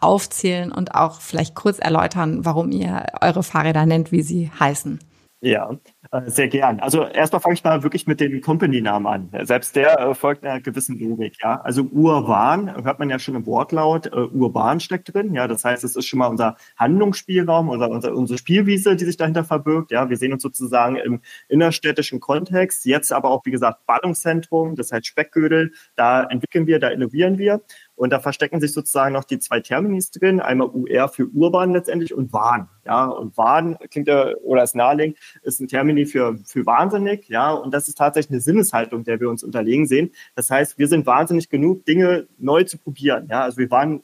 aufzählen 0.00 0.72
und 0.72 0.94
auch 0.94 1.20
vielleicht 1.20 1.54
kurz 1.54 1.78
erläutern, 1.78 2.44
warum 2.44 2.70
ihr 2.70 3.06
eure 3.20 3.42
Fahrräder 3.42 3.86
nennt, 3.86 4.12
wie 4.12 4.22
sie 4.22 4.50
heißen. 4.58 5.00
Ja, 5.42 5.70
äh, 6.12 6.30
sehr 6.30 6.48
gern. 6.48 6.80
Also 6.80 7.04
erstmal 7.04 7.40
fange 7.40 7.54
ich 7.54 7.62
mal 7.62 7.82
wirklich 7.82 8.06
mit 8.06 8.20
dem 8.20 8.40
Company-Namen 8.40 9.06
an. 9.06 9.46
Selbst 9.46 9.76
der 9.76 9.98
äh, 9.98 10.14
folgt 10.14 10.44
einer 10.44 10.60
gewissen 10.60 10.98
Logik. 10.98 11.36
Ja, 11.42 11.60
also 11.60 11.82
urban 11.92 12.82
hört 12.84 12.98
man 12.98 13.10
ja 13.10 13.18
schon 13.18 13.34
im 13.34 13.44
Wortlaut. 13.44 14.10
Uh, 14.12 14.28
urban 14.32 14.80
steckt 14.80 15.12
drin. 15.12 15.34
Ja, 15.34 15.46
das 15.46 15.62
heißt, 15.64 15.84
es 15.84 15.94
ist 15.94 16.06
schon 16.06 16.20
mal 16.20 16.28
unser 16.28 16.56
Handlungsspielraum 16.76 17.68
oder 17.68 17.90
unser, 17.90 18.14
unsere 18.14 18.38
Spielwiese, 18.38 18.96
die 18.96 19.04
sich 19.04 19.18
dahinter 19.18 19.44
verbirgt. 19.44 19.90
Ja, 19.90 20.08
wir 20.08 20.16
sehen 20.16 20.32
uns 20.32 20.42
sozusagen 20.42 20.96
im 20.96 21.20
innerstädtischen 21.48 22.18
Kontext. 22.18 22.86
Jetzt 22.86 23.12
aber 23.12 23.30
auch 23.30 23.44
wie 23.44 23.50
gesagt 23.50 23.84
Ballungszentrum, 23.86 24.74
das 24.74 24.90
heißt 24.90 25.06
Speckgödel. 25.06 25.72
Da 25.96 26.24
entwickeln 26.24 26.66
wir, 26.66 26.80
da 26.80 26.88
innovieren 26.88 27.36
wir. 27.36 27.60
Und 27.96 28.10
da 28.10 28.20
verstecken 28.20 28.60
sich 28.60 28.72
sozusagen 28.72 29.14
noch 29.14 29.24
die 29.24 29.38
zwei 29.38 29.60
Terminis 29.60 30.10
drin, 30.10 30.40
einmal 30.40 30.68
UR 30.68 31.08
für 31.08 31.26
urban 31.34 31.72
letztendlich 31.72 32.14
und 32.14 32.32
Wahn. 32.32 32.68
Ja, 32.84 33.06
und 33.06 33.36
Wahn 33.36 33.76
klingt 33.90 34.06
ja, 34.06 34.32
oder 34.44 34.62
ist 34.62 34.76
naheliegend, 34.76 35.18
ist 35.42 35.60
ein 35.60 35.66
Termini 35.66 36.06
für, 36.06 36.38
für 36.44 36.64
wahnsinnig. 36.66 37.28
Ja, 37.28 37.52
und 37.52 37.72
das 37.72 37.88
ist 37.88 37.98
tatsächlich 37.98 38.32
eine 38.32 38.40
Sinneshaltung, 38.40 39.02
der 39.04 39.18
wir 39.18 39.30
uns 39.30 39.42
unterlegen 39.42 39.86
sehen. 39.86 40.12
Das 40.34 40.50
heißt, 40.50 40.78
wir 40.78 40.88
sind 40.88 41.06
wahnsinnig 41.06 41.48
genug, 41.48 41.84
Dinge 41.86 42.28
neu 42.38 42.64
zu 42.64 42.78
probieren. 42.78 43.26
Ja, 43.30 43.42
also 43.42 43.58
wir 43.58 43.70
waren 43.70 44.02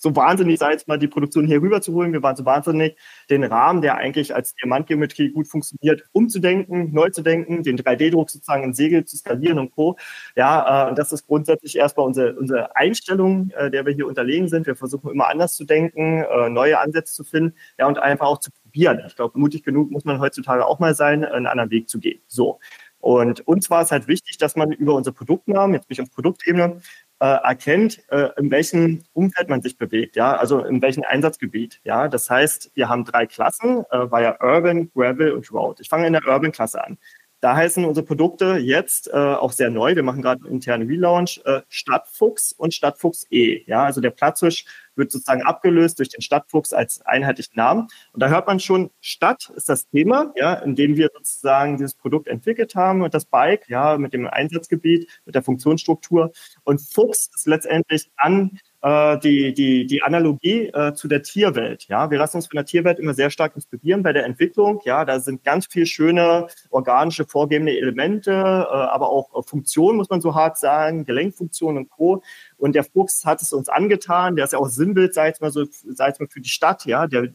so 0.00 0.14
wahnsinnig, 0.14 0.60
sei 0.60 0.72
jetzt 0.72 0.86
mal 0.86 0.98
die 0.98 1.08
Produktion 1.08 1.46
hier 1.46 1.60
rüber 1.60 1.82
zu 1.82 1.92
holen. 1.92 2.12
Wir 2.12 2.22
waren 2.22 2.36
so 2.36 2.44
wahnsinnig, 2.44 2.96
den 3.30 3.42
Rahmen, 3.42 3.82
der 3.82 3.96
eigentlich 3.96 4.34
als 4.34 4.54
Diamantgeometrie 4.54 5.30
gut 5.30 5.48
funktioniert, 5.48 6.04
umzudenken, 6.12 6.92
neu 6.92 7.10
zu 7.10 7.22
denken, 7.22 7.64
den 7.64 7.76
3D-Druck 7.76 8.30
sozusagen 8.30 8.62
in 8.62 8.74
Segel 8.74 9.04
zu 9.04 9.16
skalieren 9.16 9.58
und 9.58 9.72
Co. 9.72 9.96
Ja, 10.36 10.90
äh, 10.90 10.94
das 10.94 11.12
ist 11.12 11.26
grundsätzlich 11.26 11.76
erstmal 11.76 12.06
unsere, 12.06 12.36
unsere 12.36 12.76
Einstellung, 12.76 13.50
äh, 13.56 13.70
der 13.70 13.84
wir 13.86 13.92
hier 13.92 14.06
unterlegen 14.06 14.48
sind. 14.48 14.66
Wir 14.66 14.76
versuchen 14.76 15.10
immer 15.10 15.28
anders 15.28 15.56
zu 15.56 15.64
denken, 15.64 16.22
äh, 16.22 16.48
neue 16.48 16.78
Ansätze 16.78 17.14
zu 17.14 17.24
finden, 17.24 17.54
ja, 17.76 17.88
und 17.88 17.98
einfach 17.98 18.26
auch 18.26 18.38
zu 18.38 18.50
probieren. 18.62 19.02
Ich 19.06 19.16
glaube, 19.16 19.38
mutig 19.38 19.64
genug 19.64 19.90
muss 19.90 20.04
man 20.04 20.20
heutzutage 20.20 20.64
auch 20.64 20.78
mal 20.78 20.94
sein, 20.94 21.24
einen 21.24 21.46
anderen 21.46 21.70
Weg 21.70 21.88
zu 21.88 21.98
gehen. 21.98 22.20
So. 22.28 22.60
Und 23.00 23.46
uns 23.46 23.70
war 23.70 23.82
es 23.82 23.92
halt 23.92 24.08
wichtig, 24.08 24.38
dass 24.38 24.56
man 24.56 24.72
über 24.72 24.94
unser 24.94 25.12
Produktnamen, 25.12 25.74
jetzt 25.74 25.86
bin 25.88 25.94
ich 25.94 26.02
auf 26.02 26.10
Produktebene, 26.10 26.80
äh, 27.20 27.26
erkennt, 27.26 28.00
äh, 28.10 28.28
in 28.38 28.50
welchem 28.50 29.04
Umfeld 29.12 29.48
man 29.48 29.62
sich 29.62 29.76
bewegt, 29.76 30.16
ja, 30.16 30.36
also 30.36 30.64
in 30.64 30.80
welchem 30.82 31.04
Einsatzgebiet, 31.06 31.80
ja. 31.84 32.08
Das 32.08 32.30
heißt, 32.30 32.72
wir 32.74 32.88
haben 32.88 33.04
drei 33.04 33.26
Klassen, 33.26 33.84
äh, 33.90 34.10
war 34.10 34.22
ja 34.22 34.36
Urban, 34.40 34.90
Gravel 34.92 35.32
und 35.32 35.52
Road. 35.52 35.80
Ich 35.80 35.88
fange 35.88 36.06
in 36.06 36.12
der 36.12 36.26
Urban-Klasse 36.26 36.84
an. 36.84 36.98
Da 37.40 37.54
heißen 37.54 37.84
unsere 37.84 38.04
Produkte 38.04 38.56
jetzt 38.56 39.08
äh, 39.08 39.16
auch 39.16 39.52
sehr 39.52 39.70
neu. 39.70 39.94
Wir 39.94 40.02
machen 40.02 40.22
gerade 40.22 40.42
einen 40.44 40.54
internen 40.54 40.88
Relaunch 40.88 41.40
äh, 41.44 41.60
Stadtfuchs 41.68 42.52
und 42.52 42.74
Stadtfuchs 42.74 43.26
E. 43.30 43.62
Ja, 43.66 43.84
also 43.84 44.00
der 44.00 44.10
Platzhirsch 44.10 44.64
wird 44.98 45.10
sozusagen 45.10 45.42
abgelöst 45.42 45.98
durch 45.98 46.08
den 46.08 46.20
Stadtfuchs 46.20 46.72
als 46.72 47.00
einheitlichen 47.06 47.54
Namen. 47.56 47.88
Und 48.12 48.22
da 48.22 48.28
hört 48.28 48.46
man 48.46 48.60
schon, 48.60 48.90
Stadt 49.00 49.50
ist 49.56 49.68
das 49.68 49.88
Thema, 49.88 50.32
ja, 50.36 50.54
in 50.54 50.74
dem 50.74 50.96
wir 50.96 51.08
sozusagen 51.14 51.76
dieses 51.76 51.94
Produkt 51.94 52.28
entwickelt 52.28 52.74
haben 52.74 53.02
und 53.02 53.14
das 53.14 53.24
Bike, 53.24 53.68
ja, 53.68 53.96
mit 53.96 54.12
dem 54.12 54.26
Einsatzgebiet, 54.26 55.08
mit 55.24 55.34
der 55.34 55.42
Funktionsstruktur. 55.42 56.32
Und 56.64 56.80
Fuchs 56.80 57.30
ist 57.34 57.46
letztendlich 57.46 58.10
dann 58.20 58.58
äh, 58.82 59.18
die, 59.18 59.52
die, 59.54 59.86
die 59.86 60.02
Analogie 60.02 60.66
äh, 60.66 60.94
zu 60.94 61.08
der 61.08 61.22
Tierwelt. 61.22 61.86
Ja, 61.88 62.10
wir 62.10 62.18
lassen 62.18 62.36
uns 62.36 62.46
von 62.46 62.56
der 62.56 62.64
Tierwelt 62.64 62.98
immer 62.98 63.14
sehr 63.14 63.30
stark 63.30 63.54
inspirieren 63.54 64.02
bei 64.02 64.12
der 64.12 64.24
Entwicklung. 64.24 64.80
Ja, 64.84 65.04
da 65.04 65.20
sind 65.20 65.44
ganz 65.44 65.66
viel 65.66 65.86
schöne 65.86 66.46
organische 66.70 67.24
vorgebende 67.24 67.76
Elemente, 67.76 68.30
äh, 68.30 68.34
aber 68.34 69.10
auch 69.10 69.36
äh, 69.36 69.42
Funktionen, 69.42 69.96
muss 69.98 70.10
man 70.10 70.20
so 70.20 70.34
hart 70.34 70.58
sagen, 70.58 71.04
Gelenkfunktionen 71.04 71.84
und 71.84 71.90
Co. 71.90 72.22
Und 72.58 72.74
der 72.74 72.84
Fuchs 72.84 73.24
hat 73.24 73.40
es 73.40 73.52
uns 73.52 73.68
angetan. 73.68 74.36
Der 74.36 74.44
ist 74.44 74.52
ja 74.52 74.58
auch 74.58 74.68
Sinnbild, 74.68 75.14
sei 75.14 75.30
es 75.30 75.40
mal 75.40 75.50
so, 75.50 75.64
sei 75.70 76.08
es 76.08 76.18
mal 76.18 76.28
für 76.28 76.40
die 76.40 76.48
Stadt. 76.48 76.84
Ja, 76.84 77.06
der 77.06 77.28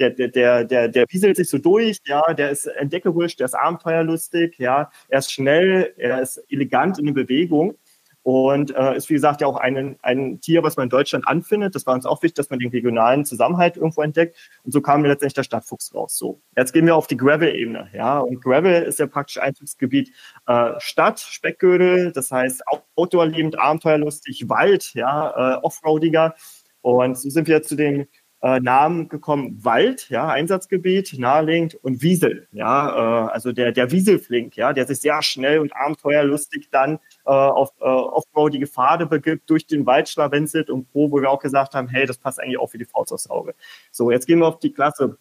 der, 0.00 0.10
der, 0.10 0.28
der, 0.28 0.64
der, 0.64 0.88
der 0.88 1.06
pieselt 1.06 1.36
sich 1.36 1.48
so 1.48 1.58
durch, 1.58 1.98
ja, 2.06 2.22
der 2.32 2.50
ist 2.50 2.66
entdeckerisch, 2.66 3.36
der 3.36 3.44
ist 3.44 3.54
abenteuerlustig, 3.54 4.56
ja, 4.58 4.90
er 5.08 5.18
ist 5.18 5.30
schnell, 5.30 5.92
er 5.96 6.22
ist 6.22 6.42
elegant 6.48 6.98
in 6.98 7.06
der 7.06 7.12
Bewegung. 7.12 7.76
Und 8.30 8.72
äh, 8.76 8.96
ist, 8.96 9.10
wie 9.10 9.14
gesagt, 9.14 9.40
ja 9.40 9.48
auch 9.48 9.56
ein, 9.56 9.98
ein 10.02 10.40
Tier, 10.40 10.62
was 10.62 10.76
man 10.76 10.84
in 10.84 10.90
Deutschland 10.90 11.26
anfindet. 11.26 11.74
Das 11.74 11.84
war 11.84 11.94
uns 11.94 12.06
auch 12.06 12.22
wichtig, 12.22 12.36
dass 12.36 12.48
man 12.48 12.60
den 12.60 12.70
regionalen 12.70 13.24
Zusammenhalt 13.24 13.76
irgendwo 13.76 14.02
entdeckt. 14.02 14.36
Und 14.62 14.70
so 14.70 14.80
kam 14.80 15.04
letztendlich 15.04 15.34
der 15.34 15.42
Stadtfuchs 15.42 15.92
raus. 15.92 16.16
So, 16.16 16.40
jetzt 16.56 16.72
gehen 16.72 16.86
wir 16.86 16.94
auf 16.94 17.08
die 17.08 17.16
Gravel-Ebene. 17.16 17.88
Ja, 17.92 18.20
und 18.20 18.40
Gravel 18.40 18.84
ist 18.84 19.00
ja 19.00 19.08
praktisch 19.08 19.38
Einzugsgebiet 19.38 20.12
äh, 20.46 20.74
Stadt, 20.78 21.18
Speckgürtel, 21.18 22.12
das 22.12 22.30
heißt 22.30 22.62
outdoor-liebend, 22.94 23.58
abenteuerlustig, 23.58 24.48
Wald, 24.48 24.94
ja, 24.94 25.56
äh, 25.56 25.60
Offroadiger. 25.62 26.36
Und 26.82 27.18
so 27.18 27.30
sind 27.30 27.48
wir 27.48 27.64
zu 27.64 27.74
den 27.74 28.06
äh, 28.42 28.60
Namen 28.60 29.08
gekommen 29.08 29.62
Wald, 29.64 30.08
ja, 30.08 30.28
Einsatzgebiet, 30.28 31.18
naheliegend 31.18 31.74
und 31.76 32.02
Wiesel, 32.02 32.48
ja, 32.52 33.26
äh, 33.26 33.30
also 33.32 33.52
der, 33.52 33.72
der 33.72 33.90
Wieselflink, 33.90 34.56
ja, 34.56 34.72
der 34.72 34.86
sich 34.86 35.00
sehr 35.00 35.22
schnell 35.22 35.58
und 35.58 35.74
abenteuerlustig 35.76 36.68
dann 36.70 36.96
äh, 37.26 37.30
auf 37.30 37.70
äh, 37.80 37.84
offroadige 37.84 38.66
Pfade 38.66 39.06
begibt, 39.06 39.48
durch 39.50 39.66
den 39.66 39.86
Wald 39.86 40.08
schlawenzelt 40.08 40.70
und 40.70 40.90
pro, 40.90 41.10
wo 41.10 41.20
wir 41.20 41.30
auch 41.30 41.40
gesagt 41.40 41.74
haben, 41.74 41.88
hey, 41.88 42.06
das 42.06 42.18
passt 42.18 42.40
eigentlich 42.40 42.58
auch 42.58 42.70
für 42.70 42.78
die 42.78 42.84
Faust 42.84 43.12
aufs 43.12 43.28
Auge. 43.28 43.54
So, 43.90 44.10
jetzt 44.10 44.26
gehen 44.26 44.38
wir 44.38 44.46
auf 44.46 44.58
die 44.58 44.72
Klasse 44.72 45.18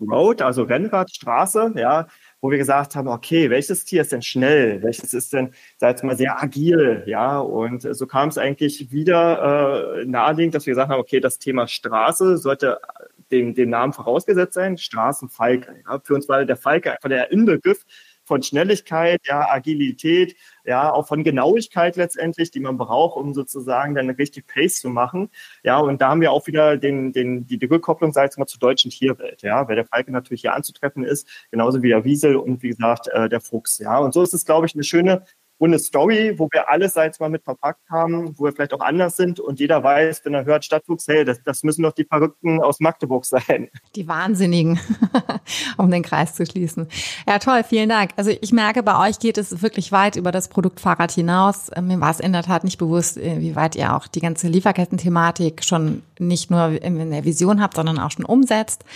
Road, 0.00 0.42
also 0.42 0.62
Rennrad, 0.62 1.10
Straße, 1.10 1.74
ja, 1.76 2.06
wo 2.40 2.50
wir 2.50 2.58
gesagt 2.58 2.96
haben, 2.96 3.08
okay, 3.08 3.50
welches 3.50 3.84
Tier 3.84 4.02
ist 4.02 4.12
denn 4.12 4.22
schnell? 4.22 4.82
Welches 4.82 5.12
ist 5.12 5.32
denn, 5.32 5.52
sag 5.76 5.90
jetzt 5.90 6.04
mal, 6.04 6.16
sehr 6.16 6.42
agil? 6.42 7.02
Ja, 7.06 7.38
und 7.38 7.82
so 7.82 8.06
kam 8.06 8.30
es 8.30 8.38
eigentlich 8.38 8.90
wieder 8.90 10.00
äh, 10.00 10.04
naheliegend, 10.06 10.54
dass 10.54 10.66
wir 10.66 10.72
gesagt 10.72 10.90
haben, 10.90 11.00
okay, 11.00 11.20
das 11.20 11.38
Thema 11.38 11.66
Straße 11.66 12.38
sollte 12.38 12.80
dem, 13.30 13.54
dem 13.54 13.70
Namen 13.70 13.92
vorausgesetzt 13.92 14.54
sein, 14.54 14.78
Straßenfalke. 14.78 15.82
Ja, 15.86 16.00
für 16.02 16.14
uns 16.14 16.28
war 16.28 16.44
der 16.44 16.56
Falke 16.56 16.92
einfach 16.92 17.08
der 17.08 17.30
Inbegriff 17.30 17.84
von 18.30 18.44
Schnelligkeit, 18.44 19.22
ja, 19.26 19.50
Agilität, 19.50 20.36
ja, 20.64 20.92
auch 20.92 21.08
von 21.08 21.24
Genauigkeit 21.24 21.96
letztendlich, 21.96 22.52
die 22.52 22.60
man 22.60 22.78
braucht, 22.78 23.16
um 23.16 23.34
sozusagen 23.34 23.96
dann 23.96 24.08
richtig 24.08 24.46
Pace 24.46 24.76
zu 24.76 24.88
machen. 24.88 25.30
Ja, 25.64 25.78
und 25.78 26.00
da 26.00 26.10
haben 26.10 26.20
wir 26.20 26.30
auch 26.30 26.46
wieder 26.46 26.76
den, 26.76 27.12
den, 27.12 27.44
die, 27.48 27.64
Rückkopplung, 27.64 28.12
sag 28.12 28.30
ich 28.30 28.36
mal, 28.36 28.46
zur 28.46 28.60
deutschen 28.60 28.92
Tierwelt, 28.92 29.42
ja, 29.42 29.66
weil 29.66 29.74
der 29.74 29.84
Falke 29.84 30.12
natürlich 30.12 30.42
hier 30.42 30.54
anzutreffen 30.54 31.02
ist, 31.02 31.26
genauso 31.50 31.82
wie 31.82 31.88
der 31.88 32.04
Wiesel 32.04 32.36
und 32.36 32.62
wie 32.62 32.68
gesagt, 32.68 33.08
äh, 33.08 33.28
der 33.28 33.40
Fuchs, 33.40 33.78
ja. 33.78 33.98
Und 33.98 34.14
so 34.14 34.22
ist 34.22 34.32
es, 34.32 34.44
glaube 34.44 34.66
ich, 34.66 34.74
eine 34.74 34.84
schöne 34.84 35.24
und 35.60 35.68
eine 35.68 35.78
Story, 35.78 36.38
wo 36.38 36.48
wir 36.50 36.70
alles, 36.70 36.94
seit 36.94 37.20
mal 37.20 37.28
mit 37.28 37.44
verpackt 37.44 37.90
haben, 37.90 38.34
wo 38.38 38.44
wir 38.44 38.52
vielleicht 38.52 38.72
auch 38.72 38.80
anders 38.80 39.18
sind 39.18 39.40
und 39.40 39.60
jeder 39.60 39.84
weiß, 39.84 40.22
wenn 40.24 40.32
er 40.32 40.46
hört 40.46 40.64
Stadtfuchs, 40.64 41.06
hey, 41.06 41.22
das, 41.22 41.42
das 41.42 41.62
müssen 41.62 41.82
doch 41.82 41.92
die 41.92 42.04
Verrückten 42.04 42.62
aus 42.62 42.80
Magdeburg 42.80 43.26
sein. 43.26 43.68
Die 43.94 44.08
Wahnsinnigen, 44.08 44.80
um 45.76 45.90
den 45.90 46.02
Kreis 46.02 46.34
zu 46.34 46.46
schließen. 46.46 46.88
Ja, 47.28 47.38
toll, 47.38 47.62
vielen 47.62 47.90
Dank. 47.90 48.12
Also 48.16 48.30
ich 48.40 48.52
merke, 48.52 48.82
bei 48.82 49.06
euch 49.06 49.18
geht 49.18 49.36
es 49.36 49.60
wirklich 49.60 49.92
weit 49.92 50.16
über 50.16 50.32
das 50.32 50.48
Produkt 50.48 50.80
Fahrrad 50.80 51.12
hinaus. 51.12 51.70
Mir 51.78 52.00
war 52.00 52.10
es 52.10 52.20
in 52.20 52.32
der 52.32 52.42
Tat 52.42 52.64
nicht 52.64 52.78
bewusst, 52.78 53.18
äh, 53.18 53.40
wie 53.40 53.54
weit 53.54 53.76
ihr 53.76 53.94
auch 53.94 54.06
die 54.06 54.20
ganze 54.20 54.48
Lieferketten-Thematik 54.48 55.62
schon 55.62 56.02
nicht 56.18 56.50
nur 56.50 56.82
in 56.82 57.10
der 57.10 57.24
Vision 57.26 57.60
habt, 57.60 57.76
sondern 57.76 57.98
auch 57.98 58.10
schon 58.10 58.24
umsetzt. 58.24 58.86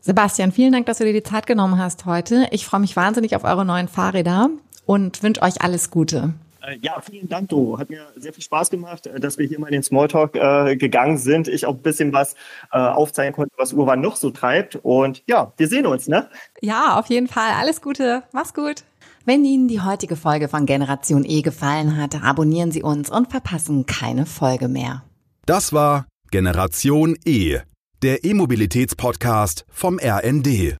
Sebastian, 0.00 0.50
vielen 0.50 0.72
Dank, 0.72 0.86
dass 0.86 0.98
du 0.98 1.04
dir 1.04 1.12
die 1.12 1.22
Zeit 1.22 1.46
genommen 1.46 1.78
hast 1.78 2.04
heute. 2.04 2.48
Ich 2.50 2.66
freue 2.66 2.80
mich 2.80 2.96
wahnsinnig 2.96 3.36
auf 3.36 3.44
eure 3.44 3.64
neuen 3.64 3.86
Fahrräder 3.86 4.50
und 4.86 5.22
wünsche 5.22 5.42
euch 5.42 5.62
alles 5.62 5.90
Gute. 5.90 6.34
Äh, 6.66 6.78
ja, 6.80 7.00
vielen 7.00 7.28
Dank, 7.28 7.48
Doro. 7.48 7.78
Hat 7.78 7.90
mir 7.90 8.06
sehr 8.16 8.32
viel 8.32 8.42
Spaß 8.42 8.70
gemacht, 8.70 9.06
äh, 9.06 9.20
dass 9.20 9.38
wir 9.38 9.46
hier 9.46 9.60
mal 9.60 9.68
in 9.68 9.74
den 9.74 9.82
Smalltalk 9.82 10.34
äh, 10.36 10.76
gegangen 10.76 11.18
sind. 11.18 11.48
Ich 11.48 11.66
auch 11.66 11.74
ein 11.74 11.82
bisschen 11.82 12.12
was 12.12 12.34
äh, 12.72 12.78
aufzeigen 12.78 13.34
konnte, 13.34 13.54
was 13.56 13.72
Urban 13.72 14.00
noch 14.00 14.16
so 14.16 14.30
treibt. 14.30 14.76
Und 14.76 15.22
ja, 15.26 15.52
wir 15.56 15.68
sehen 15.68 15.86
uns, 15.86 16.08
ne? 16.08 16.28
Ja, 16.60 16.98
auf 16.98 17.06
jeden 17.06 17.28
Fall. 17.28 17.50
Alles 17.58 17.82
Gute. 17.82 18.22
Mach's 18.32 18.54
gut. 18.54 18.84
Wenn 19.26 19.44
Ihnen 19.44 19.68
die 19.68 19.80
heutige 19.80 20.16
Folge 20.16 20.48
von 20.48 20.66
Generation 20.66 21.24
E 21.24 21.40
gefallen 21.40 21.96
hat, 21.96 22.22
abonnieren 22.22 22.72
Sie 22.72 22.82
uns 22.82 23.10
und 23.10 23.30
verpassen 23.30 23.86
keine 23.86 24.26
Folge 24.26 24.68
mehr. 24.68 25.02
Das 25.46 25.72
war 25.72 26.06
Generation 26.30 27.16
E, 27.24 27.58
der 28.02 28.24
E-Mobilitäts-Podcast 28.24 29.64
vom 29.70 29.98
RND. 29.98 30.72